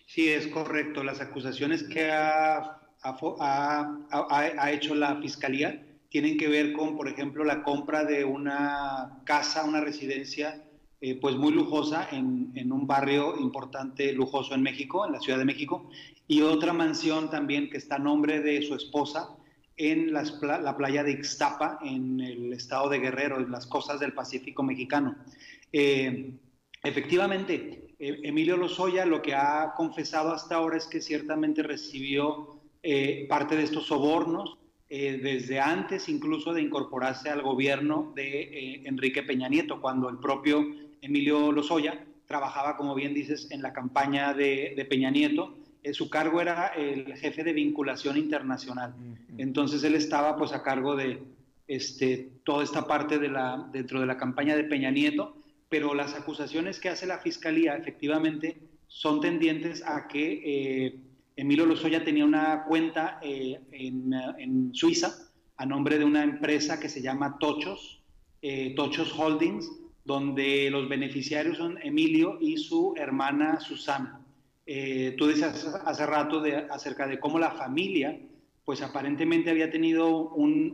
Sí, 0.06 0.30
es 0.30 0.48
correcto. 0.48 1.04
Las 1.04 1.20
acusaciones 1.20 1.84
que 1.84 2.12
ha, 2.12 2.80
ha 3.02 4.72
hecho 4.72 4.96
la 4.96 5.20
fiscalía 5.22 5.84
tienen 6.10 6.38
que 6.38 6.48
ver 6.48 6.74
con, 6.74 6.96
por 6.96 7.08
ejemplo, 7.08 7.44
la 7.44 7.64
compra 7.64 8.04
de 8.04 8.24
una 8.24 9.22
casa, 9.26 9.66
una 9.66 9.82
residencia, 9.82 10.64
eh, 11.02 11.20
pues 11.20 11.36
muy 11.36 11.52
lujosa 11.52 12.08
en, 12.12 12.52
en, 12.56 12.72
un 12.72 12.88
barrio 12.88 13.38
importante, 13.38 14.14
lujoso 14.14 14.56
en 14.56 14.64
México, 14.64 15.06
en 15.06 15.12
la 15.12 15.20
Ciudad 15.20 15.38
de 15.38 15.46
México, 15.46 15.90
y 16.28 16.42
otra 16.42 16.74
mansión 16.74 17.30
también 17.30 17.70
que 17.70 17.78
está 17.78 17.96
a 17.96 18.00
nombre 18.00 18.42
de 18.42 18.62
su 18.62 18.74
esposa 18.74 19.30
en 19.78 20.12
la 20.12 20.76
playa 20.76 21.04
de 21.04 21.12
Ixtapa, 21.12 21.80
en 21.84 22.20
el 22.20 22.52
estado 22.54 22.90
de 22.90 23.00
Guerrero, 23.00 23.38
en 23.38 23.52
las 23.52 23.68
costas 23.68 24.00
del 24.00 24.14
Pacífico 24.14 24.64
mexicano. 24.64 25.16
Eh, 25.72 26.32
efectivamente, 26.84 27.96
e, 28.00 28.20
Emilio 28.24 28.58
Lozoya 28.58 29.06
lo 29.06 29.22
que 29.22 29.36
ha 29.36 29.74
confesado 29.76 30.34
hasta 30.34 30.56
ahora 30.56 30.78
es 30.78 30.88
que 30.88 31.02
ciertamente 31.02 31.64
recibió 31.64 32.60
eh, 32.84 33.26
parte 33.28 33.56
de 33.56 33.64
estos 33.64 33.88
sobornos, 33.88 34.58
eh, 34.90 35.20
desde 35.22 35.60
antes 35.60 36.08
incluso 36.08 36.54
de 36.54 36.62
incorporarse 36.62 37.30
al 37.30 37.42
gobierno 37.42 38.14
de 38.16 38.42
eh, 38.42 38.82
Enrique 38.86 39.22
Peña 39.24 39.50
Nieto, 39.50 39.82
cuando 39.82 40.10
el 40.10 40.18
propio 40.20 40.66
Emilio 41.02 41.52
Lozoya 41.52 42.06
trabajaba, 42.26 42.78
como 42.78 42.96
bien 42.96 43.14
dices, 43.14 43.50
en 43.52 43.62
la 43.62 43.74
campaña 43.74 44.34
de, 44.34 44.86
Peña 44.90 45.10
Nieto. 45.10 45.57
Eh, 45.88 45.94
su 45.94 46.10
cargo 46.10 46.42
era 46.42 46.68
el 46.68 47.16
jefe 47.16 47.44
de 47.44 47.54
vinculación 47.54 48.18
internacional. 48.18 48.94
Entonces 49.38 49.84
él 49.84 49.96
estaba 49.96 50.36
pues 50.36 50.54
a 50.54 50.64
cargo 50.64 50.96
de 50.96 51.22
este, 51.68 52.30
toda 52.44 52.64
esta 52.64 52.88
parte 52.88 53.20
de 53.20 53.30
la, 53.30 53.70
dentro 53.72 54.00
de 54.00 54.06
la 54.06 54.18
campaña 54.18 54.56
de 54.56 54.64
Peña 54.64 54.92
Nieto, 54.92 55.38
pero 55.70 55.94
las 55.94 56.14
acusaciones 56.14 56.80
que 56.80 56.90
hace 56.90 57.06
la 57.06 57.20
fiscalía 57.20 57.76
efectivamente 57.76 58.58
son 58.88 59.20
tendientes 59.20 59.84
a 59.86 60.08
que 60.08 61.02
Emilio 61.38 61.68
Lozoya 61.68 62.04
tenía 62.04 62.26
una 62.26 62.64
cuenta 62.64 63.20
eh, 63.22 63.60
en, 63.72 64.74
Suiza 64.74 65.14
a 65.56 65.66
nombre 65.68 66.00
de 66.00 66.04
una 66.04 66.24
empresa 66.24 66.80
que 66.80 66.90
se 66.90 67.02
llama 67.02 67.38
Tochos, 67.40 68.02
eh, 68.42 68.74
Tochos 68.76 69.14
Holdings, 69.18 69.70
donde 70.04 70.70
los 70.72 70.90
beneficiarios 70.90 71.58
son 71.58 71.78
Emilio 71.84 72.40
y 72.42 72.58
su 72.58 72.96
hermana 72.98 73.60
Susana. 73.60 74.17
Eh, 74.68 75.16
tú 75.18 75.26
decías 75.26 75.66
hace 75.86 76.06
rato 76.06 76.44
acerca 76.70 77.08
de 77.08 77.20
cómo 77.20 77.40
la 77.40 77.52
familia, 77.52 78.20
pues 78.64 78.82
aparentemente 78.82 79.50
había 79.50 79.72
tenido 79.72 80.30
un, 80.30 80.74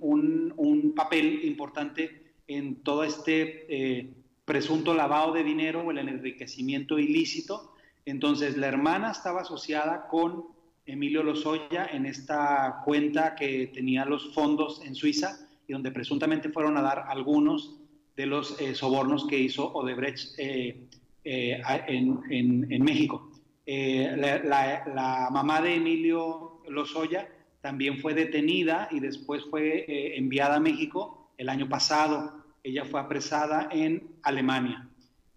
un 0.57 0.93
papel 0.95 1.45
importante 1.45 2.33
en 2.47 2.83
todo 2.83 3.03
este 3.03 4.11
presunto 4.45 4.93
lavado 4.93 5.31
de 5.31 5.43
dinero 5.43 5.81
o 5.81 5.91
el 5.91 5.99
enriquecimiento 5.99 6.99
ilícito. 6.99 7.75
Entonces 8.05 8.57
la 8.57 8.67
hermana 8.67 9.11
estaba 9.11 9.41
asociada 9.41 10.07
con 10.07 10.53
Emilio 10.85 11.23
Lozoya 11.23 11.85
en 11.91 12.05
esta 12.05 12.81
cuenta 12.83 13.35
que 13.35 13.67
tenía 13.67 14.05
los 14.05 14.33
fondos 14.33 14.81
en 14.85 14.95
Suiza 14.95 15.47
y 15.67 15.73
donde 15.73 15.91
presuntamente 15.91 16.49
fueron 16.49 16.77
a 16.77 16.81
dar 16.81 17.05
algunos 17.07 17.79
de 18.15 18.25
los 18.25 18.59
eh, 18.59 18.75
sobornos 18.75 19.25
que 19.25 19.39
hizo 19.39 19.71
Odebrecht 19.73 20.37
eh, 20.37 20.87
eh, 21.23 21.61
en, 21.87 22.83
México. 22.83 23.31
La, 23.65 25.29
mamá 25.31 25.61
de 25.61 25.75
Emilio 25.75 26.61
Lozoya 26.67 27.29
también 27.61 27.99
fue 27.99 28.13
detenida 28.13 28.89
y 28.91 28.99
después 28.99 29.43
fue 29.49 30.17
enviada 30.17 30.55
a 30.55 30.59
México 30.59 31.31
el 31.37 31.49
año 31.49 31.69
pasado. 31.69 32.43
Ella 32.63 32.85
fue 32.85 32.99
apresada 32.99 33.69
en 33.71 34.17
Alemania. 34.23 34.89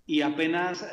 Y 0.07 0.23
apenas 0.23 0.87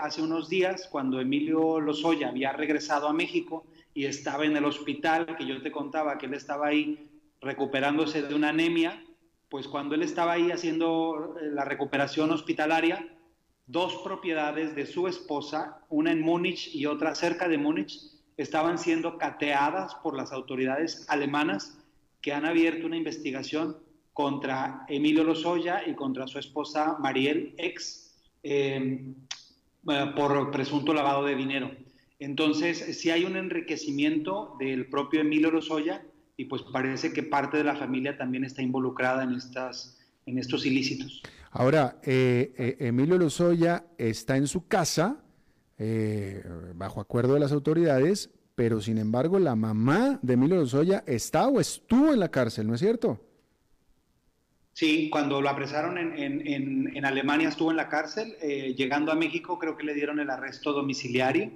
hace 0.00 0.22
unos 0.22 0.48
días, 0.48 0.88
cuando 0.90 1.20
Emilio 1.20 1.80
Lozoya 1.80 2.28
había 2.28 2.52
regresado 2.52 3.08
a 3.08 3.12
México, 3.12 3.66
y 3.94 4.06
estaba 4.06 4.44
en 4.44 4.56
el 4.56 4.64
hospital, 4.64 5.36
que 5.36 5.46
yo 5.46 5.60
te 5.62 5.72
contaba 5.72 6.18
que 6.18 6.26
él 6.26 6.34
estaba 6.34 6.68
ahí 6.68 7.08
recuperándose 7.40 8.22
de 8.22 8.34
una 8.34 8.50
anemia, 8.50 9.02
pues 9.48 9.66
cuando 9.66 9.94
él 9.94 10.02
estaba 10.02 10.32
ahí 10.32 10.50
haciendo 10.50 11.36
eh, 11.40 11.50
la 11.52 11.64
recuperación 11.64 12.30
hospitalaria, 12.30 13.06
dos 13.70 14.00
propiedades 14.02 14.74
de 14.74 14.84
su 14.84 15.06
esposa, 15.06 15.78
una 15.88 16.10
en 16.10 16.20
Múnich 16.20 16.74
y 16.74 16.86
otra 16.86 17.14
cerca 17.14 17.48
de 17.48 17.56
Múnich, 17.56 18.00
estaban 18.36 18.78
siendo 18.78 19.16
cateadas 19.16 19.94
por 19.96 20.16
las 20.16 20.32
autoridades 20.32 21.04
alemanas 21.08 21.78
que 22.20 22.32
han 22.32 22.44
abierto 22.44 22.86
una 22.86 22.96
investigación 22.96 23.76
contra 24.12 24.84
Emilio 24.88 25.24
Lozoya 25.24 25.86
y 25.86 25.94
contra 25.94 26.26
su 26.26 26.38
esposa 26.38 26.96
Mariel 26.98 27.54
Ex 27.58 28.16
em, 28.42 29.14
eh, 29.88 30.12
por 30.16 30.50
presunto 30.50 30.92
lavado 30.92 31.24
de 31.24 31.36
dinero. 31.36 31.70
Entonces, 32.18 32.98
si 32.98 33.10
hay 33.10 33.24
un 33.24 33.36
enriquecimiento 33.36 34.56
del 34.58 34.88
propio 34.88 35.20
Emilio 35.20 35.50
Lozoya 35.50 36.04
y 36.36 36.46
pues 36.46 36.62
parece 36.62 37.12
que 37.12 37.22
parte 37.22 37.56
de 37.56 37.64
la 37.64 37.76
familia 37.76 38.18
también 38.18 38.44
está 38.44 38.62
involucrada 38.62 39.22
en, 39.22 39.32
estas, 39.32 39.98
en 40.26 40.38
estos 40.38 40.66
ilícitos. 40.66 41.22
Ahora, 41.50 42.00
eh, 42.04 42.54
eh, 42.56 42.76
Emilio 42.80 43.18
Lozoya 43.18 43.84
está 43.98 44.36
en 44.36 44.46
su 44.46 44.66
casa, 44.66 45.24
bajo 46.74 47.00
acuerdo 47.00 47.34
de 47.34 47.40
las 47.40 47.52
autoridades, 47.52 48.28
pero 48.54 48.82
sin 48.82 48.98
embargo 48.98 49.38
la 49.38 49.56
mamá 49.56 50.18
de 50.20 50.34
Emilio 50.34 50.56
Lozoya 50.56 51.02
está 51.06 51.48
o 51.48 51.58
estuvo 51.58 52.12
en 52.12 52.20
la 52.20 52.30
cárcel, 52.30 52.66
¿no 52.66 52.74
es 52.74 52.80
cierto? 52.80 53.18
Sí, 54.72 55.10
cuando 55.10 55.42
lo 55.42 55.48
apresaron 55.48 55.98
en, 55.98 57.04
Alemania 57.04 57.48
estuvo 57.48 57.70
en 57.70 57.76
la 57.76 57.88
cárcel, 57.88 58.36
eh, 58.40 58.74
llegando 58.76 59.12
a 59.12 59.14
México 59.14 59.58
creo 59.58 59.76
que 59.76 59.84
le 59.84 59.94
dieron 59.94 60.20
el 60.20 60.30
arresto 60.30 60.72
domiciliario. 60.72 61.50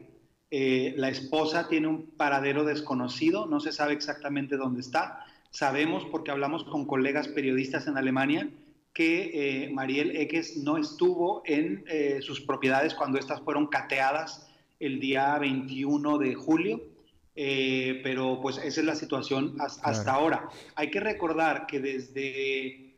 Eh, 0.51 0.95
la 0.97 1.09
esposa 1.09 1.69
tiene 1.69 1.89
un 1.89 2.11
paradero 2.17 2.65
desconocido, 2.65 3.47
no 3.47 3.61
se 3.61 3.73
sabe 3.73 3.95
exactamente 3.95 4.57
dónde 4.57 4.81
está. 4.81 5.25
Sabemos, 5.51 6.05
porque 6.11 6.33
hablamos 6.33 6.65
con 6.65 6.87
colegas 6.87 7.29
periodistas 7.29 7.87
en 7.87 7.97
Alemania, 7.97 8.51
que 8.95 9.65
eh, 9.65 9.71
Mariel 9.71 10.17
Eques 10.17 10.57
no 10.57 10.79
estuvo 10.79 11.43
en 11.45 11.85
sus 12.23 12.41
propiedades 12.41 12.95
cuando 12.95 13.19
estas 13.19 13.43
fueron 13.43 13.67
cateadas 13.67 14.49
el 14.79 15.01
día 15.01 15.37
21 15.39 16.19
de 16.19 16.35
julio 16.35 16.95
eh, 17.37 18.01
pero 18.05 18.39
pues 18.41 18.59
esa 18.59 18.81
es 18.81 18.87
la 18.87 18.95
situación 18.95 19.57
hasta 19.59 20.13
ahora. 20.13 20.49
Hay 20.77 20.91
que 20.91 21.01
recordar 21.01 21.67
que 21.67 21.81
desde 21.81 22.67
eh, 22.67 22.95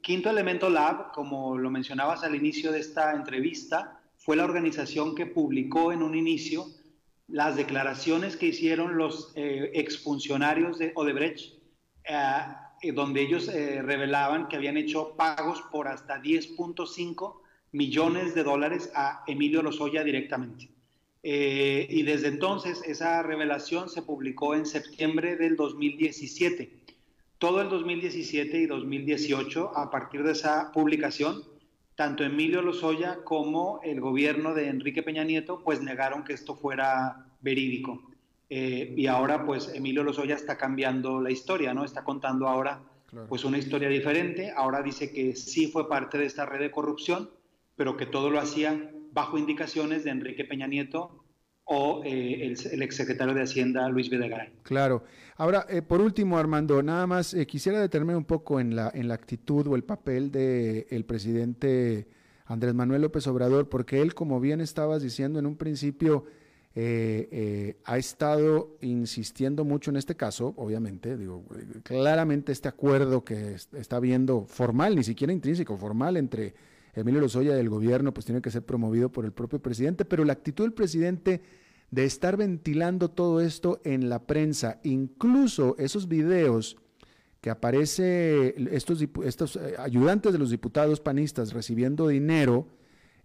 Quinto 0.00 0.30
Elemento 0.30 0.70
Lab, 0.70 1.12
como 1.12 1.58
lo 1.58 1.70
mencionabas 1.70 2.24
al 2.24 2.34
inicio 2.34 2.72
de 2.72 2.80
esta 2.80 3.12
entrevista, 3.12 4.00
fue 4.16 4.36
la 4.36 4.44
organización 4.44 5.14
que 5.14 5.26
publicó 5.26 5.92
en 5.92 6.02
un 6.02 6.14
inicio 6.14 6.66
las 7.28 7.56
declaraciones 7.56 8.36
que 8.36 8.46
hicieron 8.46 8.96
los 8.96 9.32
eh, 9.34 9.72
exfuncionarios 9.74 10.78
de 10.78 10.92
Odebrecht, 10.94 11.54
donde 12.94 13.22
ellos 13.22 13.46
revelaban 13.46 14.48
que 14.48 14.56
habían 14.56 14.76
hecho 14.76 15.14
pagos 15.16 15.62
por 15.72 15.88
hasta 15.88 16.22
10.5 16.22 17.40
millones 17.72 18.34
de 18.34 18.42
dólares 18.42 18.90
a 18.94 19.22
Emilio 19.26 19.62
Lozoya 19.62 20.02
directamente. 20.04 20.70
Eh, 21.22 21.88
y 21.90 22.04
desde 22.04 22.28
entonces 22.28 22.82
esa 22.86 23.22
revelación 23.22 23.88
se 23.88 24.02
publicó 24.02 24.54
en 24.54 24.64
septiembre 24.64 25.36
del 25.36 25.56
2017. 25.56 26.70
Todo 27.38 27.60
el 27.60 27.68
2017 27.68 28.58
y 28.58 28.66
2018, 28.66 29.76
a 29.76 29.90
partir 29.90 30.22
de 30.22 30.32
esa 30.32 30.70
publicación, 30.72 31.42
tanto 31.96 32.22
Emilio 32.22 32.62
Lozoya 32.62 33.24
como 33.24 33.80
el 33.82 34.00
gobierno 34.00 34.54
de 34.54 34.68
Enrique 34.68 35.02
Peña 35.02 35.24
Nieto, 35.24 35.62
pues 35.64 35.82
negaron 35.82 36.24
que 36.24 36.32
esto 36.32 36.54
fuera 36.54 37.26
verídico. 37.40 38.02
Eh, 38.48 38.94
y 38.96 39.06
ahora, 39.06 39.44
pues 39.44 39.72
Emilio 39.74 40.02
Lozoya 40.02 40.34
está 40.34 40.56
cambiando 40.56 41.20
la 41.20 41.30
historia, 41.30 41.74
¿no? 41.74 41.84
Está 41.84 42.04
contando 42.04 42.48
ahora, 42.48 42.82
pues 43.28 43.44
una 43.44 43.58
historia 43.58 43.88
diferente. 43.88 44.52
Ahora 44.56 44.82
dice 44.82 45.12
que 45.12 45.34
sí 45.34 45.68
fue 45.68 45.88
parte 45.88 46.18
de 46.18 46.26
esta 46.26 46.46
red 46.46 46.60
de 46.60 46.70
corrupción, 46.70 47.30
pero 47.76 47.96
que 47.96 48.06
todo 48.06 48.30
lo 48.30 48.38
hacía 48.38 48.90
bajo 49.12 49.38
indicaciones 49.38 50.04
de 50.04 50.10
Enrique 50.10 50.44
Peña 50.44 50.66
Nieto 50.66 51.24
o 51.66 52.02
eh, 52.04 52.54
el, 52.70 52.82
exsecretario 52.82 53.34
de 53.34 53.42
Hacienda 53.42 53.88
Luis 53.88 54.08
Videgaray. 54.08 54.52
Claro. 54.62 55.02
Ahora, 55.36 55.66
eh, 55.68 55.82
por 55.82 56.00
último, 56.00 56.38
Armando, 56.38 56.82
nada 56.82 57.06
más 57.06 57.34
eh, 57.34 57.46
quisiera 57.46 57.80
detenerme 57.80 58.14
un 58.14 58.24
poco 58.24 58.60
en 58.60 58.76
la, 58.76 58.90
en 58.94 59.08
la 59.08 59.14
actitud 59.14 59.66
o 59.66 59.74
el 59.74 59.82
papel 59.82 60.30
del 60.30 61.04
presidente 61.04 62.06
Andrés 62.46 62.72
Manuel 62.72 63.02
López 63.02 63.26
Obrador, 63.26 63.68
porque 63.68 64.00
él, 64.00 64.14
como 64.14 64.38
bien 64.38 64.60
estabas 64.60 65.02
diciendo 65.02 65.40
en 65.40 65.46
un 65.46 65.56
principio, 65.56 66.26
ha 66.76 67.96
estado 67.96 68.76
insistiendo 68.82 69.64
mucho 69.64 69.90
en 69.90 69.96
este 69.96 70.14
caso, 70.14 70.52
obviamente, 70.58 71.16
digo, 71.16 71.44
claramente 71.82 72.52
este 72.52 72.68
acuerdo 72.68 73.24
que 73.24 73.56
está 73.72 73.98
viendo 73.98 74.44
formal, 74.46 74.94
ni 74.94 75.02
siquiera 75.02 75.32
intrínseco, 75.32 75.78
formal 75.78 76.18
entre 76.18 76.54
Emilio 76.96 77.20
Lozoya 77.20 77.54
del 77.54 77.68
gobierno, 77.68 78.12
pues 78.12 78.26
tiene 78.26 78.40
que 78.40 78.50
ser 78.50 78.64
promovido 78.64 79.10
por 79.10 79.24
el 79.24 79.32
propio 79.32 79.60
presidente, 79.60 80.04
pero 80.04 80.24
la 80.24 80.32
actitud 80.32 80.64
del 80.64 80.72
presidente 80.72 81.42
de 81.90 82.04
estar 82.04 82.36
ventilando 82.36 83.10
todo 83.10 83.40
esto 83.40 83.80
en 83.84 84.08
la 84.08 84.26
prensa, 84.26 84.80
incluso 84.82 85.76
esos 85.78 86.08
videos 86.08 86.76
que 87.40 87.50
aparece 87.50 88.54
estos, 88.70 89.56
eh, 89.56 89.76
ayudantes 89.78 90.32
de 90.32 90.38
los 90.38 90.50
diputados 90.50 91.00
panistas 91.00 91.52
recibiendo 91.52 92.08
dinero, 92.08 92.66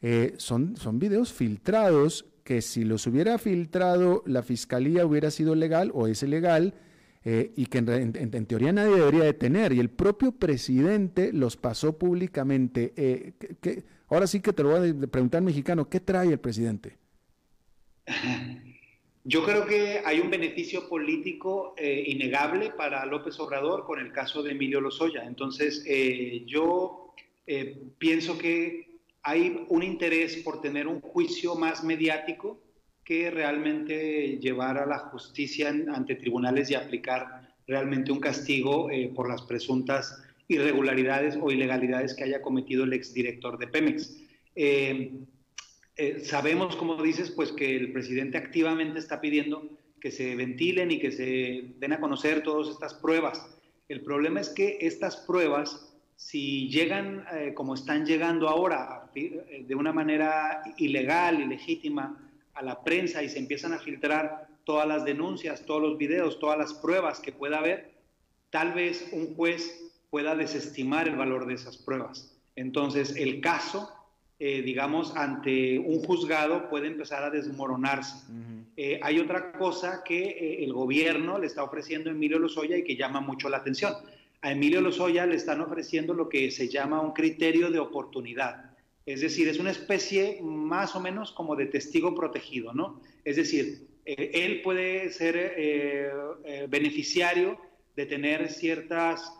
eh, 0.02 0.36
son, 0.38 0.76
son 0.78 0.99
videos 0.99 1.32
filtrados 1.32 2.26
que 2.44 2.62
si 2.62 2.84
los 2.84 3.08
hubiera 3.08 3.38
filtrado 3.38 4.24
la 4.26 4.44
fiscalía 4.44 5.06
hubiera 5.06 5.32
sido 5.32 5.56
legal 5.56 5.92
o 5.94 6.08
es 6.08 6.24
ilegal, 6.24 6.74
eh, 7.24 7.52
y 7.56 7.68
que 7.68 7.78
en, 7.78 8.46
teoría 8.48 8.74
nadie 8.74 8.96
debería 8.96 9.24
de 9.26 9.34
tener. 9.34 9.74
Y 9.74 9.80
el 9.80 9.89
propio 9.89 10.32
presidente 10.32 11.32
los 11.32 11.56
pasó 11.56 11.98
públicamente. 11.98 12.94
Eh, 12.96 13.34
ahora 14.10 14.26
sí 14.26 14.42
que 14.42 14.54
te 14.54 14.64
lo 14.64 14.70
voy 14.70 14.89
a 14.89 15.08
preguntar 15.08 15.42
mexicano, 15.42 15.88
¿qué 15.88 16.00
trae 16.00 16.30
el 16.30 16.39
presidente? 16.39 16.98
Yo 19.24 19.46
creo 19.46 19.68
que 19.68 20.02
hay 20.04 20.20
un 20.20 20.32
beneficio 20.32 20.89
político 20.89 21.76
eh, 21.78 22.06
innegable 22.08 22.72
para 22.72 23.06
López 23.06 23.39
Obrador 23.39 23.86
con 23.86 24.00
el 24.00 24.12
caso 24.12 24.42
de 24.42 24.54
Emilio 24.54 24.82
Lozoya. 24.82 25.24
Entonces, 25.26 25.86
yo 26.48 27.14
pienso 28.00 28.38
que 28.39 28.91
hay 29.24 29.65
un 29.69 29.84
interés 29.84 30.38
por 30.38 30.61
tener 30.61 30.88
un 30.88 31.01
juicio 31.01 31.55
más 31.55 31.84
mediático 31.84 32.61
que 33.03 33.30
realmente 33.30 34.38
llevar 34.39 34.78
a 34.78 34.86
la 34.86 34.99
justicia 34.99 35.69
ante 35.69 36.15
tribunales 36.15 36.69
y 36.69 36.76
aplicar 36.76 37.55
realmente 37.67 38.11
un 38.11 38.19
castigo 38.19 38.89
eh, 38.89 39.11
por 39.15 39.30
las 39.30 39.41
presuntas 39.43 40.22
irregularidades 40.47 41.38
o 41.41 41.51
ilegalidades 41.51 42.13
que 42.13 42.26
haya 42.26 42.41
cometido 42.41 42.84
el 42.84 42.93
exdirector 42.93 43.57
de 43.57 43.67
Pemex. 43.67 44.17
Eh, 44.55 45.11
eh, 45.95 46.19
sabemos, 46.19 46.76
como 46.76 47.01
dices, 47.01 47.32
pues 47.32 47.51
que 47.51 47.76
el 47.76 47.91
presidente 47.91 48.38
activamente 48.38 48.99
está 48.99 49.22
pidiendo 49.22 49.69
que 49.99 50.11
se 50.11 50.36
ventilen 50.36 50.91
y 50.91 50.99
que 50.99 51.11
se 51.11 51.76
den 51.78 51.93
a 51.93 51.99
conocer 51.99 52.43
todas 52.43 52.69
estas 52.69 52.93
pruebas. 52.95 53.45
El 53.88 54.01
problema 54.01 54.41
es 54.41 54.49
que 54.49 54.78
estas 54.82 55.17
pruebas, 55.17 55.91
si 56.22 56.69
llegan 56.69 57.26
como 57.55 57.74
están 57.74 58.05
llegando 58.05 58.47
ahora, 58.47 59.09
de 59.15 59.76
una 59.76 59.91
manera 59.91 60.61
ilegal, 60.78 61.41
ilegítima, 61.41 62.15
a 62.53 62.61
la 62.61 62.84
prensa 62.84 63.24
y 63.24 63.30
se 63.30 63.39
empiezan 63.39 63.74
a 63.74 63.80
filtrar 63.80 64.47
todas 64.63 64.88
las 64.88 65.03
denuncias, 65.03 65.65
todos 65.65 65.82
los 65.82 65.97
videos, 65.97 66.39
todas 66.39 66.59
las 66.59 66.74
pruebas 66.76 67.19
que 67.19 67.32
pueda 67.32 67.57
haber, 67.57 67.91
tal 68.51 68.74
vez 68.74 69.09
un 69.11 69.36
juez 69.36 69.91
pueda 70.11 70.36
desestimar 70.36 71.07
el 71.07 71.15
valor 71.15 71.47
de 71.47 71.55
esas 71.55 71.78
pruebas. 71.78 72.38
Entonces, 72.55 73.15
el 73.15 73.41
caso, 73.41 73.91
eh, 74.39 74.61
digamos, 74.61 75.15
ante 75.15 75.80
un 75.80 76.03
juzgado 76.03 76.69
puede 76.69 76.88
empezar 76.88 77.24
a 77.24 77.30
desmoronarse. 77.30 78.26
Eh, 78.78 78.99
hay 79.01 79.19
otra 79.19 79.53
cosa 79.53 80.03
que 80.03 80.22
eh, 80.22 80.63
el 80.63 80.74
gobierno 80.74 81.39
le 81.39 81.47
está 81.47 81.63
ofreciendo 81.63 82.09
a 82.09 82.13
Emilio 82.13 82.39
Lozoya 82.39 82.78
y 82.78 82.84
que 82.84 82.95
llama 82.95 83.22
mucho 83.22 83.49
la 83.49 83.57
atención. 83.57 83.93
A 84.42 84.52
Emilio 84.52 84.82
Lozoya 84.82 85.26
le 85.28 85.36
están 85.36 85.62
ofreciendo 85.62 86.14
lo 86.14 86.28
que 86.28 86.50
se 86.50 86.68
llama 86.68 87.00
un 87.00 87.14
criterio 87.14 87.70
de 87.70 87.80
oportunidad. 87.80 88.72
Es 89.06 89.22
decir, 89.22 89.48
es 89.48 89.60
una 89.60 89.72
especie 89.72 90.39
más 90.42 90.96
o 90.96 91.00
menos 91.00 91.32
como 91.32 91.56
de 91.56 91.68
testigo 91.68 92.16
protegido, 92.16 92.74
¿no? 92.74 93.02
Es 93.24 93.36
decir, 93.36 93.88
eh, 94.06 94.32
él 94.34 94.62
puede 94.62 95.10
ser 95.12 95.36
eh, 95.38 96.12
eh, 96.46 96.68
beneficiario 96.70 97.60
de 97.96 98.06
tener 98.06 98.50
ciertas 98.50 99.38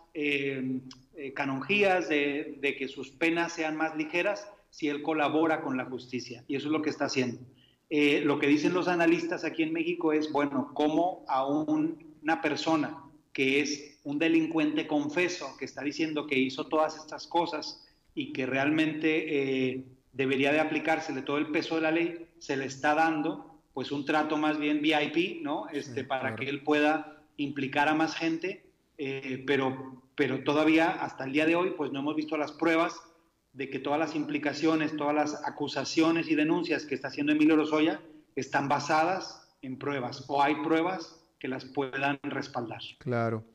canonjías, 1.34 2.10
de, 2.10 2.58
de, 2.60 2.76
que 2.76 2.90
sus 2.90 3.12
penas 3.12 3.54
sean 3.54 3.78
más 3.78 3.96
ligeras 3.96 4.46
si 4.70 4.90
él 4.90 5.02
colabora 5.02 5.62
con 5.62 5.78
la 5.78 5.86
justicia. 5.86 6.44
Y 6.48 6.58
eso 6.58 6.68
es 6.68 6.74
lo 6.74 6.82
que 6.82 6.90
está 6.90 7.06
haciendo. 7.06 7.40
lo 7.90 8.40
que 8.40 8.48
dicen 8.48 8.74
los 8.74 8.90
analistas 8.90 9.46
aquí 9.46 9.64
en 9.64 9.72
México 9.72 10.12
es, 10.12 10.32
bueno, 10.34 10.72
cómo 10.74 11.24
a 11.30 11.48
una 11.48 12.42
persona 12.42 13.04
que 13.32 13.62
es 13.62 13.91
un 14.04 14.20
delincuente 14.20 14.88
confeso, 14.88 15.56
que 15.58 15.66
está 15.66 15.84
diciendo 15.84 16.28
que 16.28 16.38
hizo 16.38 16.68
todas 16.68 16.96
estas 16.96 17.28
cosas, 17.28 17.86
y 18.14 18.34
que 18.34 18.46
realmente 18.46 19.72
eh, 19.72 19.86
debería 20.14 20.52
de 20.52 20.60
aplicársele 20.60 21.22
todo 21.22 21.38
el 21.38 21.52
peso 21.52 21.76
de 21.76 21.82
la 21.82 21.92
ley, 21.92 22.28
se 22.40 22.58
le 22.58 22.66
está 22.66 22.96
dando 22.96 23.62
pues 23.74 23.92
un 23.92 24.06
trato 24.06 24.38
más 24.38 24.58
bien 24.60 24.82
VIP, 24.82 25.42
¿no? 25.42 25.70
Este, 25.70 26.04
para 26.04 26.36
que 26.36 26.50
él 26.50 26.62
pueda 26.62 27.24
implicar 27.38 27.88
a 27.88 27.94
más 27.94 28.16
gente, 28.16 28.66
eh, 28.98 29.44
pero, 29.48 30.04
pero 30.16 30.44
todavía 30.44 30.90
hasta 30.90 31.24
el 31.24 31.32
día 31.32 31.46
de 31.46 31.56
hoy 31.56 31.74
pues 31.78 31.92
no 31.92 32.00
hemos 32.00 32.16
visto 32.16 32.36
las 32.36 32.52
pruebas 32.52 33.00
de 33.54 33.70
que 33.70 33.80
todas 33.80 34.00
las 34.00 34.16
implicaciones, 34.16 34.96
todas 34.98 35.16
las 35.16 35.48
acusaciones 35.48 36.30
y 36.30 36.36
denuncias 36.36 36.86
que 36.86 36.96
está 36.96 37.08
haciendo 37.08 37.32
Emilio 37.32 37.56
Lozoya 37.56 38.02
están 38.36 38.68
basadas 38.68 39.50
en 39.62 39.78
pruebas 39.78 40.26
o 40.28 40.42
hay 40.42 40.56
pruebas 40.56 41.22
que 41.40 41.48
las 41.48 41.66
puedan 41.66 42.20
respaldar. 42.24 42.82
Claro. 43.00 43.46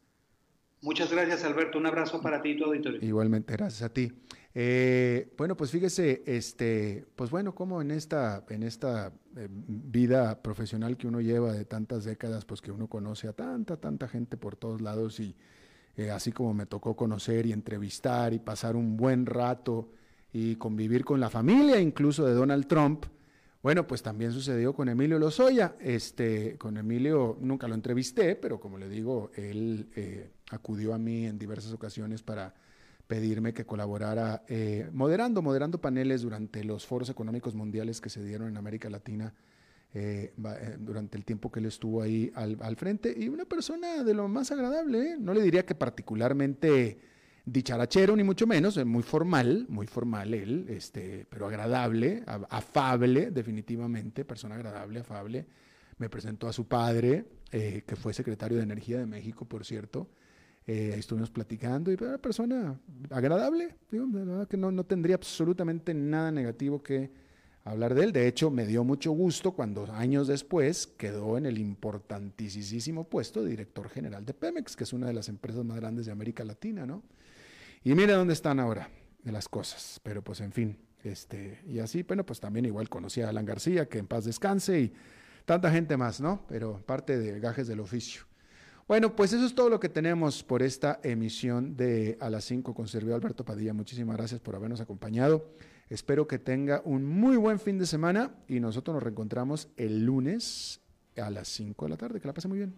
Muchas 0.83 1.11
gracias, 1.11 1.45
Alberto. 1.45 1.79
Un 1.79 1.87
abrazo 1.87 2.21
para 2.21 2.43
ti 2.43 2.51
y 2.51 2.59
tu 2.59 2.67
auditorio. 2.67 3.03
Igualmente, 3.03 3.55
gracias 3.55 3.81
a 3.81 3.89
ti. 3.89 4.13
Eh, 4.53 5.33
bueno, 5.39 5.57
pues 5.57 5.71
fíjese, 5.71 6.25
este, 6.27 7.07
pues 7.17 7.31
bueno, 7.31 7.55
como 7.55 7.81
en 7.81 7.91
esta, 7.91 8.45
en 8.51 8.65
esta 8.65 9.15
eh, 9.35 9.49
vida 9.51 10.43
profesional 10.43 10.99
que 10.99 11.07
uno 11.07 11.23
lleva 11.23 11.55
de 11.55 11.65
tantas 11.65 12.05
décadas, 12.05 12.45
pues 12.45 12.61
que 12.61 12.71
uno 12.71 12.87
conoce 12.87 13.29
a 13.29 13.33
tanta, 13.33 13.79
tanta 13.79 14.09
gente 14.09 14.37
por 14.37 14.57
todos 14.57 14.83
lados 14.83 15.21
y 15.21 15.35
eh, 15.99 16.13
así 16.13 16.31
como 16.31 16.55
me 16.55 16.65
tocó 16.65 16.95
conocer 16.95 17.45
y 17.45 17.53
entrevistar 17.53 18.33
y 18.33 18.39
pasar 18.39 18.77
un 18.77 18.97
buen 18.97 19.27
rato 19.27 19.91
y 20.33 20.55
convivir 20.55 21.05
con 21.05 21.19
la 21.19 21.29
familia 21.29 21.81
incluso 21.81 22.25
de 22.25 22.35
Donald 22.35 22.69
Trump, 22.69 23.05
bueno, 23.61 23.85
pues 23.87 24.03
también 24.03 24.31
sucedió 24.31 24.73
con 24.73 24.89
Emilio 24.89 25.19
Lozoya. 25.19 25.75
Este, 25.81 26.57
con 26.57 26.77
Emilio 26.77 27.37
nunca 27.41 27.67
lo 27.67 27.75
entrevisté, 27.75 28.37
pero 28.37 28.61
como 28.61 28.79
le 28.79 28.89
digo, 28.89 29.33
él 29.35 29.89
eh, 29.97 30.31
acudió 30.53 30.95
a 30.95 30.99
mí 30.99 31.27
en 31.27 31.37
diversas 31.37 31.73
ocasiones 31.73 32.23
para 32.23 32.55
pedirme 33.09 33.53
que 33.53 33.67
colaborara 33.67 34.45
eh, 34.47 34.89
moderando, 34.93 35.43
moderando 35.43 35.81
paneles 35.81 36.23
durante 36.23 36.63
los 36.63 36.87
foros 36.87 37.11
económicos 37.11 37.57
mundiales 37.57 38.01
que 38.01 38.11
se 38.11 38.23
dieron 38.23 38.47
en 38.47 38.57
América 38.57 38.89
Latina 38.89 39.35
eh, 39.95 40.33
durante 40.79 41.17
el 41.17 41.25
tiempo 41.25 41.51
que 41.51 41.61
él 41.61 41.67
estuvo 41.67 42.03
ahí 42.03 42.31
al, 42.35 42.77
frente. 42.77 43.15
Y 43.17 43.29
una 43.29 43.47
persona 43.47 44.05
de 44.05 44.15
lo 44.15 44.29
más 44.29 44.53
agradable, 44.53 45.17
no 45.19 45.33
le 45.33 45.43
diría 45.43 45.65
que 45.65 45.75
particularmente 45.75 46.99
dicharachero, 47.47 48.15
ni 48.15 48.23
mucho 48.23 48.47
menos, 48.47 48.77
es 48.77 48.85
muy 48.85 49.03
formal, 49.03 49.65
muy 49.71 49.87
formal 49.87 50.35
él, 50.35 50.67
este, 50.69 51.27
pero 51.31 51.47
agradable, 51.47 52.23
afable, 52.51 53.31
definitivamente, 53.31 54.27
persona 54.27 54.57
agradable, 54.57 55.01
afable. 55.01 55.47
Me 55.97 56.11
presentó 56.11 56.49
a 56.49 56.53
su 56.53 56.69
padre, 56.69 57.25
eh, 57.51 57.83
que 57.87 57.97
fue 57.97 58.13
secretario 58.13 58.59
de 58.59 58.65
Energía 58.65 58.99
de 58.99 59.07
México, 59.07 59.47
por 59.47 59.65
cierto. 59.65 60.11
Eh, 60.67 60.95
estuvimos 60.99 61.31
platicando 61.31 61.91
y 61.91 61.95
era 61.95 62.09
una 62.09 62.19
persona 62.19 62.79
agradable, 63.09 63.75
digo, 63.91 64.07
de 64.07 64.23
verdad 64.23 64.47
que 64.47 64.59
no, 64.59 64.71
no 64.71 64.85
tendría 64.85 65.15
absolutamente 65.15 65.95
nada 65.95 66.31
negativo 66.31 66.83
que 66.83 67.11
hablar 67.71 67.95
de 67.95 68.05
él. 68.05 68.13
De 68.13 68.27
hecho, 68.27 68.51
me 68.51 68.67
dio 68.67 68.85
mucho 68.85 69.13
gusto 69.13 69.53
cuando 69.53 69.91
años 69.93 70.27
después 70.27 70.87
quedó 70.87 71.39
en 71.39 71.47
el 71.47 71.59
importantísimo 71.59 73.05
puesto 73.05 73.43
de 73.43 73.51
director 73.51 73.89
general 73.89 74.25
de 74.25 74.35
Pemex, 74.35 74.77
que 74.77 74.85
es 74.85 74.93
una 74.93 75.07
de 75.07 75.13
las 75.13 75.29
empresas 75.29 75.65
más 75.65 75.77
grandes 75.77 76.07
de 76.07 76.13
América 76.13 76.45
Latina, 76.45 76.87
¿no? 76.87 77.03
Y 77.85 77.95
mire 77.95 78.13
dónde 78.13 78.35
están 78.35 78.61
ahora 78.61 78.91
las 79.25 79.49
cosas. 79.49 80.01
Pero 80.03 80.23
pues 80.23 80.41
en 80.41 80.53
fin, 80.53 80.79
este, 81.05 81.61
y 81.67 81.79
así, 81.79 82.03
bueno, 82.03 82.25
pues 82.25 82.41
también 82.41 82.67
igual 82.67 82.89
conocí 82.89 83.21
a 83.21 83.29
Alan 83.29 83.45
García, 83.45 83.89
que 83.89 83.99
en 83.99 84.07
paz 84.07 84.25
descanse, 84.25 84.81
y 84.81 84.93
tanta 85.45 85.71
gente 85.71 85.97
más, 85.97 86.21
¿no? 86.21 86.45
Pero 86.49 86.83
parte 86.85 87.19
de 87.19 87.41
gajes 87.41 87.67
del 87.67 87.81
oficio. 87.81 88.23
Bueno, 88.87 89.15
pues 89.15 89.33
eso 89.35 89.45
es 89.45 89.55
todo 89.55 89.69
lo 89.69 89.81
que 89.81 89.91
tenemos 89.91 90.43
por 90.43 90.63
esta 90.63 90.99
emisión 91.03 91.77
de 91.77 92.17
A 92.21 92.31
las 92.31 92.45
5 92.45 92.75
con 92.75 92.89
Sergio 92.89 93.15
Alberto 93.15 93.45
Padilla. 93.45 93.75
Muchísimas 93.75 94.17
gracias 94.17 94.41
por 94.41 94.57
habernos 94.57 94.81
acompañado. 94.81 95.51
Espero 95.91 96.29
que 96.29 96.39
tenga 96.39 96.83
un 96.85 97.07
muy 97.07 97.37
buen 97.37 97.59
fin 97.59 97.79
de 97.79 97.87
semana 97.87 98.33
y 98.47 98.61
nosotros 98.61 98.95
nos 98.95 99.03
reencontramos 99.03 99.69
el 99.77 100.05
lunes 100.05 100.81
a 101.17 101.31
las 101.31 101.49
5 101.49 101.87
de 101.87 101.89
la 101.89 101.97
tarde. 101.97 102.21
Que 102.21 102.29
la 102.29 102.35
pase 102.35 102.49
muy 102.49 102.59
bien. 102.59 102.75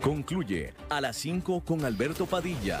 Concluye 0.00 0.72
a 0.88 1.00
las 1.00 1.16
5 1.16 1.64
con 1.64 1.84
Alberto 1.84 2.26
Padilla. 2.26 2.80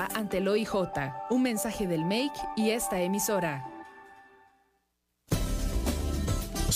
ante 0.13 0.37
el 0.37 0.47
OIJ. 0.47 0.73
Un 1.29 1.41
mensaje 1.41 1.87
del 1.87 2.05
MAKE 2.05 2.41
y 2.55 2.71
esta 2.71 2.99
emisora. 2.99 3.70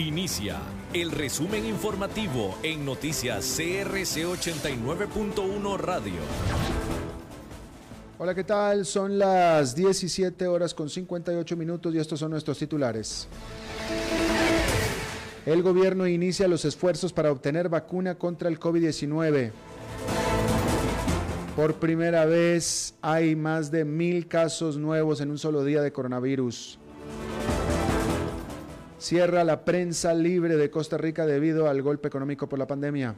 Inicia 0.00 0.56
el 0.94 1.10
resumen 1.10 1.66
informativo 1.66 2.56
en 2.62 2.86
noticias 2.86 3.44
CRC 3.54 4.24
89.1 4.24 5.76
Radio. 5.76 6.14
Hola, 8.18 8.34
¿qué 8.34 8.44
tal? 8.44 8.86
Son 8.86 9.18
las 9.18 9.74
17 9.74 10.46
horas 10.46 10.72
con 10.72 10.88
58 10.88 11.54
minutos 11.54 11.94
y 11.94 11.98
estos 11.98 12.18
son 12.18 12.30
nuestros 12.30 12.58
titulares. 12.58 13.28
El 15.44 15.62
gobierno 15.62 16.06
inicia 16.06 16.48
los 16.48 16.64
esfuerzos 16.64 17.12
para 17.12 17.30
obtener 17.30 17.68
vacuna 17.68 18.14
contra 18.14 18.48
el 18.48 18.58
COVID-19. 18.58 19.52
Por 21.54 21.74
primera 21.74 22.24
vez 22.24 22.94
hay 23.02 23.36
más 23.36 23.70
de 23.70 23.84
mil 23.84 24.28
casos 24.28 24.78
nuevos 24.78 25.20
en 25.20 25.30
un 25.30 25.36
solo 25.36 25.62
día 25.62 25.82
de 25.82 25.92
coronavirus. 25.92 26.79
Cierra 29.00 29.44
la 29.44 29.64
prensa 29.64 30.12
libre 30.12 30.56
de 30.56 30.70
Costa 30.70 30.98
Rica 30.98 31.24
debido 31.24 31.68
al 31.68 31.80
golpe 31.80 32.08
económico 32.08 32.50
por 32.50 32.58
la 32.58 32.66
pandemia. 32.66 33.14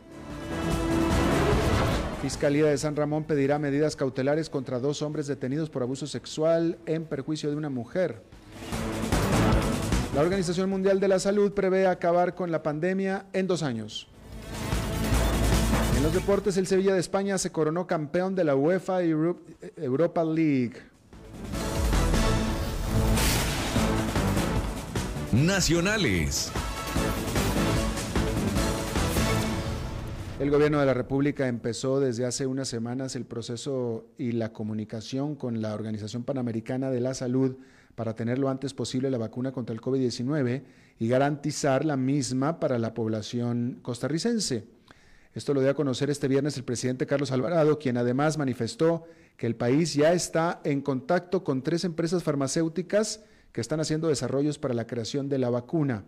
Fiscalía 2.23 2.67
de 2.67 2.79
San 2.79 2.95
Ramón 2.95 3.25
pedirá 3.25 3.59
medidas 3.59 3.97
cautelares 3.97 4.49
contra 4.49 4.79
dos 4.79 5.03
hombres 5.03 5.27
detenidos 5.27 5.71
por 5.71 5.83
abuso 5.83 6.07
sexual 6.07 6.79
en 6.87 7.05
perjuicio 7.05 7.51
de 7.51 7.57
una 7.57 7.69
mujer. 7.69 8.23
La 10.15 10.21
Organización 10.21 10.71
Mundial 10.71 11.01
de 11.01 11.09
la 11.09 11.19
Salud 11.19 11.53
prevé 11.53 11.89
acabar 11.89 12.37
con 12.37 12.53
la 12.53 12.63
pandemia 12.63 13.27
en 13.33 13.49
dos 13.49 13.65
años. 13.65 14.07
En 15.97 16.05
los 16.05 16.15
deportes, 16.15 16.57
el 16.59 16.69
Sevilla 16.69 16.95
de 16.95 17.01
España 17.01 17.39
se 17.39 17.51
coronó 17.51 17.89
campeón 17.89 18.37
de 18.37 18.45
la 18.45 18.55
UEFA 18.55 19.03
Europa 19.03 20.23
League. 20.23 20.92
Nacionales. 25.33 26.53
El 30.39 30.51
gobierno 30.51 30.79
de 30.79 30.85
la 30.85 30.93
República 30.93 31.49
empezó 31.49 32.01
desde 32.01 32.27
hace 32.27 32.47
unas 32.47 32.69
semanas 32.69 33.17
el 33.17 33.25
proceso 33.25 34.05
y 34.19 34.33
la 34.33 34.53
comunicación 34.53 35.35
con 35.35 35.63
la 35.63 35.73
Organización 35.73 36.25
Panamericana 36.25 36.91
de 36.91 37.01
la 37.01 37.15
Salud 37.15 37.57
para 37.95 38.15
tener 38.15 38.39
lo 38.39 38.51
antes 38.51 38.75
posible 38.75 39.11
la 39.11 39.17
vacuna 39.17 39.53
contra 39.53 39.75
el 39.75 39.81
COVID-19 39.81 40.65
y 40.99 41.09
garantizar 41.09 41.87
la 41.87 41.97
misma 41.97 42.61
para 42.61 42.79
la 42.79 42.93
población 42.93 43.79
costarricense. 43.81 44.67
Esto 45.33 45.55
lo 45.55 45.63
dio 45.63 45.71
a 45.71 45.75
conocer 45.75 46.11
este 46.11 46.29
viernes 46.29 46.59
el 46.59 46.65
presidente 46.65 47.07
Carlos 47.07 47.33
Alvarado, 47.33 47.79
quien 47.79 47.97
además 47.97 48.37
manifestó 48.37 49.05
que 49.39 49.47
el 49.47 49.57
país 49.57 49.95
ya 49.95 50.13
está 50.13 50.61
en 50.65 50.83
contacto 50.83 51.43
con 51.43 51.63
tres 51.63 51.85
empresas 51.85 52.23
farmacéuticas 52.23 53.23
que 53.53 53.61
están 53.61 53.81
haciendo 53.81 54.09
desarrollos 54.09 54.59
para 54.59 54.75
la 54.75 54.87
creación 54.87 55.29
de 55.29 55.39
la 55.39 55.51
vacuna. 55.51 56.05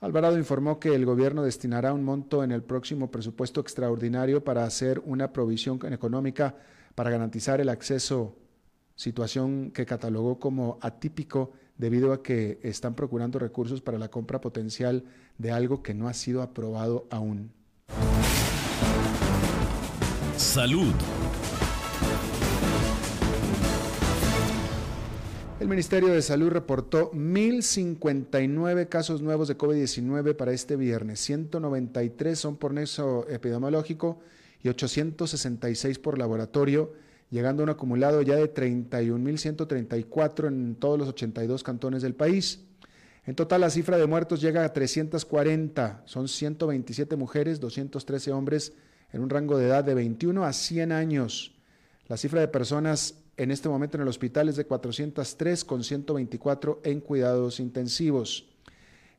Alvarado 0.00 0.38
informó 0.38 0.80
que 0.80 0.94
el 0.94 1.04
gobierno 1.04 1.42
destinará 1.42 1.92
un 1.92 2.04
monto 2.04 2.42
en 2.42 2.52
el 2.52 2.62
próximo 2.62 3.10
presupuesto 3.10 3.60
extraordinario 3.60 4.42
para 4.42 4.64
hacer 4.64 5.02
una 5.04 5.32
provisión 5.32 5.78
económica 5.92 6.56
para 6.94 7.10
garantizar 7.10 7.60
el 7.60 7.68
acceso 7.68 8.36
situación 9.00 9.70
que 9.70 9.86
catalogó 9.86 10.38
como 10.38 10.78
atípico 10.82 11.52
debido 11.78 12.12
a 12.12 12.22
que 12.22 12.60
están 12.62 12.94
procurando 12.94 13.38
recursos 13.38 13.80
para 13.80 13.98
la 13.98 14.10
compra 14.10 14.42
potencial 14.42 15.04
de 15.38 15.52
algo 15.52 15.82
que 15.82 15.94
no 15.94 16.06
ha 16.06 16.12
sido 16.12 16.42
aprobado 16.42 17.06
aún. 17.10 17.50
Salud. 20.36 20.92
El 25.60 25.68
Ministerio 25.68 26.08
de 26.08 26.22
Salud 26.22 26.48
reportó 26.48 27.12
1.059 27.12 28.88
casos 28.88 29.20
nuevos 29.20 29.46
de 29.46 29.58
COVID-19 29.58 30.34
para 30.34 30.52
este 30.52 30.74
viernes. 30.74 31.20
193 31.20 32.38
son 32.38 32.56
por 32.56 32.72
nexo 32.72 33.28
epidemiológico 33.28 34.20
y 34.62 34.70
866 34.70 35.98
por 35.98 36.16
laboratorio 36.16 36.94
llegando 37.30 37.62
a 37.62 37.64
un 37.64 37.70
acumulado 37.70 38.22
ya 38.22 38.36
de 38.36 38.54
31.134 38.54 40.48
en 40.48 40.76
todos 40.76 40.98
los 40.98 41.08
82 41.08 41.62
cantones 41.62 42.00
del 42.00 42.14
país. 42.14 42.64
En 43.26 43.34
total, 43.34 43.60
la 43.60 43.68
cifra 43.68 43.98
de 43.98 44.06
muertos 44.06 44.40
llega 44.40 44.64
a 44.64 44.72
340, 44.72 46.04
son 46.06 46.26
127 46.26 47.16
mujeres, 47.16 47.60
213 47.60 48.32
hombres 48.32 48.72
en 49.12 49.20
un 49.20 49.28
rango 49.28 49.58
de 49.58 49.66
edad 49.66 49.84
de 49.84 49.92
21 49.92 50.42
a 50.42 50.54
100 50.54 50.90
años. 50.90 51.54
La 52.08 52.16
cifra 52.16 52.40
de 52.40 52.48
personas 52.48 53.19
en 53.40 53.50
este 53.50 53.70
momento 53.70 53.96
en 53.96 54.02
el 54.02 54.08
hospital 54.08 54.50
es 54.50 54.56
de 54.56 54.66
403 54.66 55.64
con 55.64 55.82
124 55.82 56.82
en 56.84 57.00
cuidados 57.00 57.58
intensivos. 57.58 58.50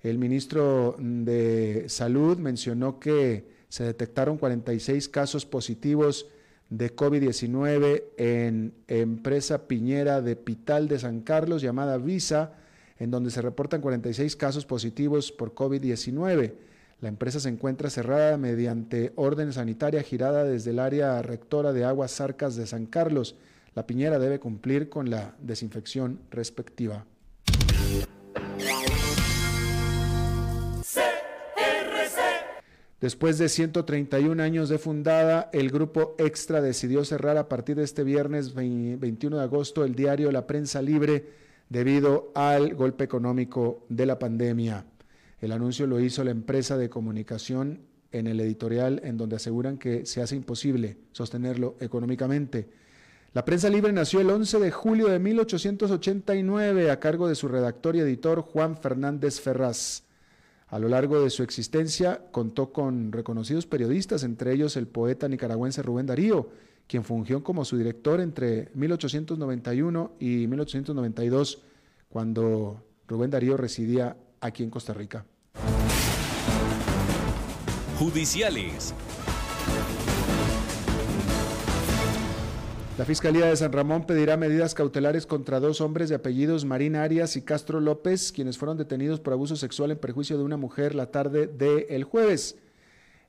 El 0.04 0.20
ministro 0.20 0.96
de 1.00 1.86
Salud 1.88 2.38
mencionó 2.38 3.00
que 3.00 3.48
se 3.68 3.84
detectaron 3.84 4.38
46 4.38 5.10
casos 5.10 5.48
positivos 5.48 6.28
de 6.70 6.96
COVID-19 6.96 8.04
en 8.18 8.76
empresa 8.88 9.68
piñera 9.68 10.22
de 10.22 10.36
Pital 10.36 10.88
de 10.88 11.00
San 11.00 11.22
Carlos 11.22 11.64
llamada 11.64 11.98
Visa, 11.98 12.54
en 13.00 13.10
donde 13.10 13.32
se 13.32 13.42
reportan 13.42 13.82
46 13.82 14.36
casos 14.36 14.68
positivos 14.68 15.32
por 15.32 15.56
COVID-19. 15.56 16.54
La 17.00 17.10
empresa 17.10 17.40
se 17.40 17.50
encuentra 17.50 17.90
cerrada 17.90 18.38
mediante 18.38 19.14
orden 19.16 19.52
sanitaria 19.52 20.04
girada 20.04 20.44
desde 20.44 20.70
el 20.70 20.78
área 20.78 21.20
rectora 21.24 21.74
de 21.74 21.86
aguas 21.86 22.12
Sarcas 22.12 22.56
de 22.56 22.68
San 22.68 22.86
Carlos. 22.86 23.36
La 23.74 23.88
piñera 23.88 24.20
debe 24.20 24.40
cumplir 24.40 24.90
con 24.90 25.10
la 25.10 25.36
desinfección 25.40 26.20
respectiva. 26.30 27.06
Después 33.00 33.38
de 33.38 33.50
131 33.50 34.44
años 34.44 34.70
de 34.70 34.78
fundada, 34.78 35.50
el 35.54 35.72
grupo 35.72 36.16
Extra 36.20 36.62
decidió 36.62 37.04
cerrar 37.04 37.38
a 37.38 37.50
partir 37.50 37.78
de 37.78 37.84
este 37.84 38.04
viernes 38.04 38.54
21 38.54 39.38
de 39.38 39.44
agosto 39.44 39.84
el 39.86 39.96
diario 39.96 40.32
La 40.32 40.46
Prensa 40.46 40.82
Libre 40.82 41.26
debido 41.70 42.32
al 42.36 42.76
golpe 42.76 43.06
económico 43.06 43.86
de 43.90 44.06
la 44.06 44.20
pandemia. 44.20 44.86
El 45.40 45.54
anuncio 45.54 45.88
lo 45.88 46.00
hizo 46.00 46.24
la 46.24 46.32
empresa 46.32 46.78
de 46.78 46.90
comunicación 46.90 47.80
en 48.12 48.28
el 48.28 48.40
editorial 48.42 49.02
en 49.04 49.18
donde 49.18 49.38
aseguran 49.38 49.78
que 49.78 50.06
se 50.06 50.22
hace 50.22 50.36
imposible 50.36 50.98
sostenerlo 51.14 51.78
económicamente. 51.80 52.81
La 53.34 53.46
prensa 53.46 53.70
libre 53.70 53.94
nació 53.94 54.20
el 54.20 54.30
11 54.30 54.60
de 54.60 54.72
julio 54.72 55.08
de 55.08 55.18
1889 55.18 56.92
a 56.92 57.00
cargo 57.00 57.30
de 57.30 57.36
su 57.36 57.48
redactor 57.48 57.96
y 57.96 58.02
editor 58.02 58.42
Juan 58.42 58.76
Fernández 58.76 59.40
Ferraz. 59.40 60.04
A 60.68 60.80
lo 60.80 60.90
largo 60.90 61.24
de 61.24 61.30
su 61.30 61.42
existencia 61.42 62.26
contó 62.32 62.74
con 62.74 63.14
reconocidos 63.14 63.66
periodistas, 63.66 64.24
entre 64.24 64.52
ellos 64.52 64.76
el 64.76 64.88
poeta 64.88 65.30
nicaragüense 65.30 65.82
Rubén 65.82 66.08
Darío, 66.08 66.50
quien 66.88 67.06
fungió 67.06 67.42
como 67.42 67.64
su 67.64 67.78
director 67.78 68.20
entre 68.20 68.70
1891 68.74 70.12
y 70.20 70.48
1892, 70.48 71.62
cuando 72.10 72.84
Rubén 73.08 73.32
Darío 73.32 73.56
residía 73.56 74.18
aquí 74.42 74.64
en 74.64 74.70
Costa 74.70 74.94
Rica. 74.94 75.26
Judiciales. 77.98 78.94
La 83.02 83.06
Fiscalía 83.06 83.48
de 83.48 83.56
San 83.56 83.72
Ramón 83.72 84.06
pedirá 84.06 84.38
medidas 84.38 84.76
cautelares 84.76 85.26
contra 85.26 85.60
dos 85.60 85.82
hombres 85.82 86.08
de 86.10 86.14
apellidos 86.14 86.66
Marín 86.66 86.96
Arias 86.96 87.36
y 87.36 87.42
Castro 87.42 87.80
López, 87.80 88.32
quienes 88.32 88.60
fueron 88.60 88.78
detenidos 88.78 89.20
por 89.20 89.34
abuso 89.34 89.56
sexual 89.56 89.90
en 89.90 89.98
perjuicio 89.98 90.38
de 90.38 90.44
una 90.44 90.56
mujer 90.56 90.94
la 90.94 91.08
tarde 91.08 91.48
del 91.48 92.04
jueves. 92.04 92.60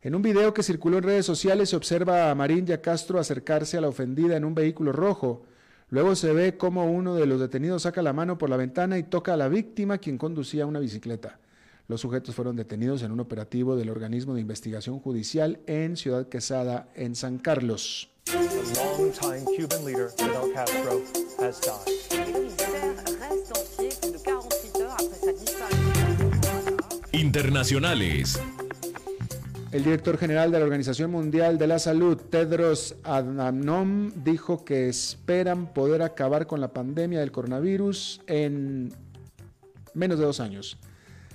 En 0.03 0.15
un 0.15 0.21
video 0.21 0.53
que 0.53 0.63
circuló 0.63 0.99
en 0.99 1.05
redes 1.05 1.25
sociales 1.25 1.71
se 1.71 1.77
observa 1.77 2.31
a 2.31 2.35
Marín 2.35 2.67
y 2.69 2.73
a 2.73 2.83
Castro 2.83 3.19
acercarse 3.19 3.79
a 3.79 3.81
la 3.81 3.89
ofendida 3.89 4.37
en 4.37 4.45
un 4.45 4.55
vehículo 4.55 4.93
rojo. 4.93 5.47
Luego 5.89 6.17
se 6.17 6.35
ve 6.35 6.59
cómo 6.59 6.85
uno 6.85 7.15
de 7.15 7.25
los 7.25 7.41
detenidos 7.41 7.85
saca 7.85 8.03
la 8.03 8.13
mano 8.13 8.37
por 8.37 8.51
la 8.51 8.59
ventana 8.59 8.99
y 8.99 9.05
toca 9.05 9.33
a 9.33 9.39
la 9.39 9.49
víctima, 9.49 9.97
quien 9.97 10.19
conducía 10.19 10.67
una 10.67 10.81
bicicleta. 10.81 11.39
Los 11.89 12.03
sujetos 12.03 12.35
fueron 12.35 12.57
detenidos 12.57 13.03
en 13.05 13.11
un 13.11 13.21
operativo 13.21 13.75
del 13.75 13.89
organismo 13.89 14.35
de 14.35 14.43
investigación 14.43 14.99
judicial 14.99 15.61
en 15.67 15.97
Ciudad 15.97 16.29
Quesada, 16.29 16.91
en 16.95 17.15
San 17.15 17.39
Carlos. 17.39 18.12
Internacionales. 27.13 28.41
El 29.71 29.85
director 29.85 30.19
general 30.19 30.51
de 30.51 30.59
la 30.59 30.65
Organización 30.65 31.11
Mundial 31.11 31.59
de 31.59 31.67
la 31.67 31.79
Salud, 31.79 32.17
Tedros 32.17 32.97
Adhanom, 33.05 34.13
dijo 34.23 34.65
que 34.65 34.89
esperan 34.89 35.73
poder 35.73 36.03
acabar 36.03 36.47
con 36.47 36.61
la 36.61 36.73
pandemia 36.73 37.21
del 37.21 37.33
coronavirus 37.33 38.21
en 38.27 38.93
menos 39.95 40.19
de 40.19 40.25
dos 40.25 40.41
años. 40.41 40.79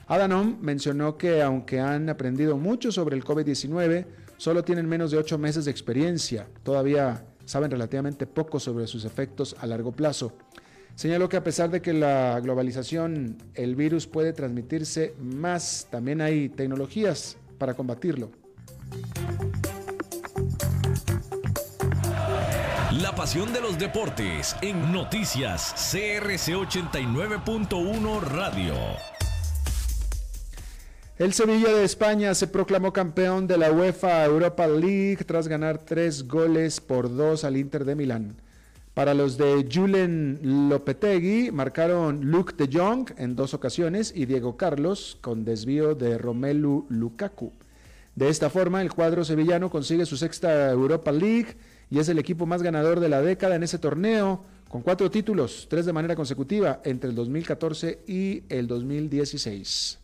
Adhanom 0.08 0.58
mencionó 0.62 1.18
que 1.18 1.42
aunque 1.42 1.80
han 1.80 2.10
aprendido 2.10 2.58
mucho 2.58 2.92
sobre 2.92 3.16
el 3.16 3.24
COVID-19, 3.24 4.06
solo 4.38 4.64
tienen 4.64 4.88
menos 4.88 5.12
de 5.12 5.18
ocho 5.18 5.38
meses 5.38 5.66
de 5.66 5.72
experiencia. 5.72 6.48
Todavía 6.64 7.26
saben 7.46 7.72
relativamente 7.72 8.28
poco 8.28 8.60
sobre 8.60 8.88
sus 8.88 9.06
efectos 9.06 9.56
a 9.60 9.66
largo 9.66 9.92
plazo. 9.92 10.34
Señaló 10.96 11.30
que 11.30 11.38
a 11.38 11.44
pesar 11.44 11.70
de 11.70 11.82
que 11.82 11.94
la 11.94 12.40
globalización, 12.40 13.38
el 13.54 13.76
virus 13.76 14.08
puede 14.08 14.34
transmitirse 14.34 15.14
más, 15.20 15.88
también 15.92 16.22
hay 16.22 16.50
tecnologías 16.50 17.38
para 17.58 17.76
combatirlo. 17.76 18.32
La 23.02 23.14
pasión 23.14 23.54
de 23.54 23.62
los 23.62 23.78
deportes 23.78 24.56
en 24.62 24.92
noticias 24.92 25.74
CRC 25.92 26.56
89.1 26.56 28.22
Radio. 28.22 29.17
El 31.20 31.34
Sevilla 31.34 31.74
de 31.74 31.84
España 31.84 32.36
se 32.36 32.46
proclamó 32.46 32.94
campeón 32.94 33.48
de 33.48 33.58
la 33.58 33.72
UEFA 33.72 34.24
Europa 34.24 34.68
League 34.68 35.24
tras 35.26 35.48
ganar 35.48 35.80
tres 35.80 36.28
goles 36.28 36.80
por 36.80 37.16
dos 37.16 37.44
al 37.44 37.58
Inter 37.58 37.86
de 37.86 37.96
Milán. 37.96 38.36
Para 38.94 39.16
los 39.16 39.36
de 39.36 39.68
Julen 39.68 40.70
Lopetegui 40.70 41.50
marcaron 41.50 42.30
Luke 42.30 42.54
de 42.56 42.70
Jong 42.72 43.10
en 43.18 43.36
dos 43.36 43.56
ocasiones 43.56 44.14
y 44.16 44.28
Diego 44.28 44.58
Carlos 44.58 45.18
con 45.20 45.44
desvío 45.44 45.96
de 45.96 46.20
Romelu 46.20 46.86
Lukaku. 46.90 47.52
De 48.16 48.30
esta 48.30 48.52
forma, 48.52 48.84
el 48.84 48.94
cuadro 48.94 49.26
sevillano 49.26 49.72
consigue 49.72 50.06
su 50.06 50.18
sexta 50.18 50.70
Europa 50.70 51.12
League 51.12 51.56
y 51.90 51.98
es 51.98 52.10
el 52.10 52.20
equipo 52.20 52.46
más 52.46 52.62
ganador 52.62 53.00
de 53.00 53.10
la 53.10 53.24
década 53.24 53.56
en 53.56 53.64
ese 53.64 53.80
torneo, 53.80 54.44
con 54.70 54.84
cuatro 54.84 55.10
títulos, 55.10 55.66
tres 55.68 55.88
de 55.88 55.94
manera 55.94 56.16
consecutiva, 56.16 56.80
entre 56.84 57.10
el 57.10 57.16
2014 57.16 58.02
y 58.06 58.44
el 58.50 58.68
2016. 58.68 59.98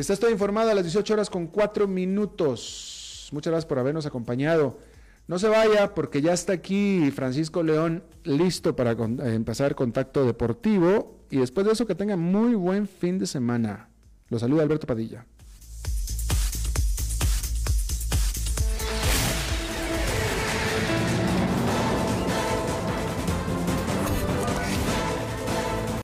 Está 0.00 0.16
todo 0.16 0.30
informado 0.30 0.70
a 0.70 0.74
las 0.74 0.84
18 0.84 1.12
horas 1.12 1.28
con 1.28 1.46
4 1.46 1.86
minutos. 1.86 3.28
Muchas 3.32 3.50
gracias 3.50 3.66
por 3.66 3.78
habernos 3.78 4.06
acompañado. 4.06 4.78
No 5.28 5.38
se 5.38 5.46
vaya 5.46 5.94
porque 5.94 6.22
ya 6.22 6.32
está 6.32 6.54
aquí 6.54 7.10
Francisco 7.14 7.62
León 7.62 8.02
listo 8.24 8.74
para 8.74 8.92
eh, 8.92 9.34
empezar 9.34 9.74
contacto 9.74 10.24
deportivo 10.24 11.18
y 11.30 11.36
después 11.36 11.66
de 11.66 11.74
eso 11.74 11.86
que 11.86 11.94
tenga 11.94 12.16
muy 12.16 12.54
buen 12.54 12.88
fin 12.88 13.18
de 13.18 13.26
semana. 13.26 13.90
Lo 14.30 14.38
saluda 14.38 14.62
Alberto 14.62 14.86
Padilla. 14.86 15.26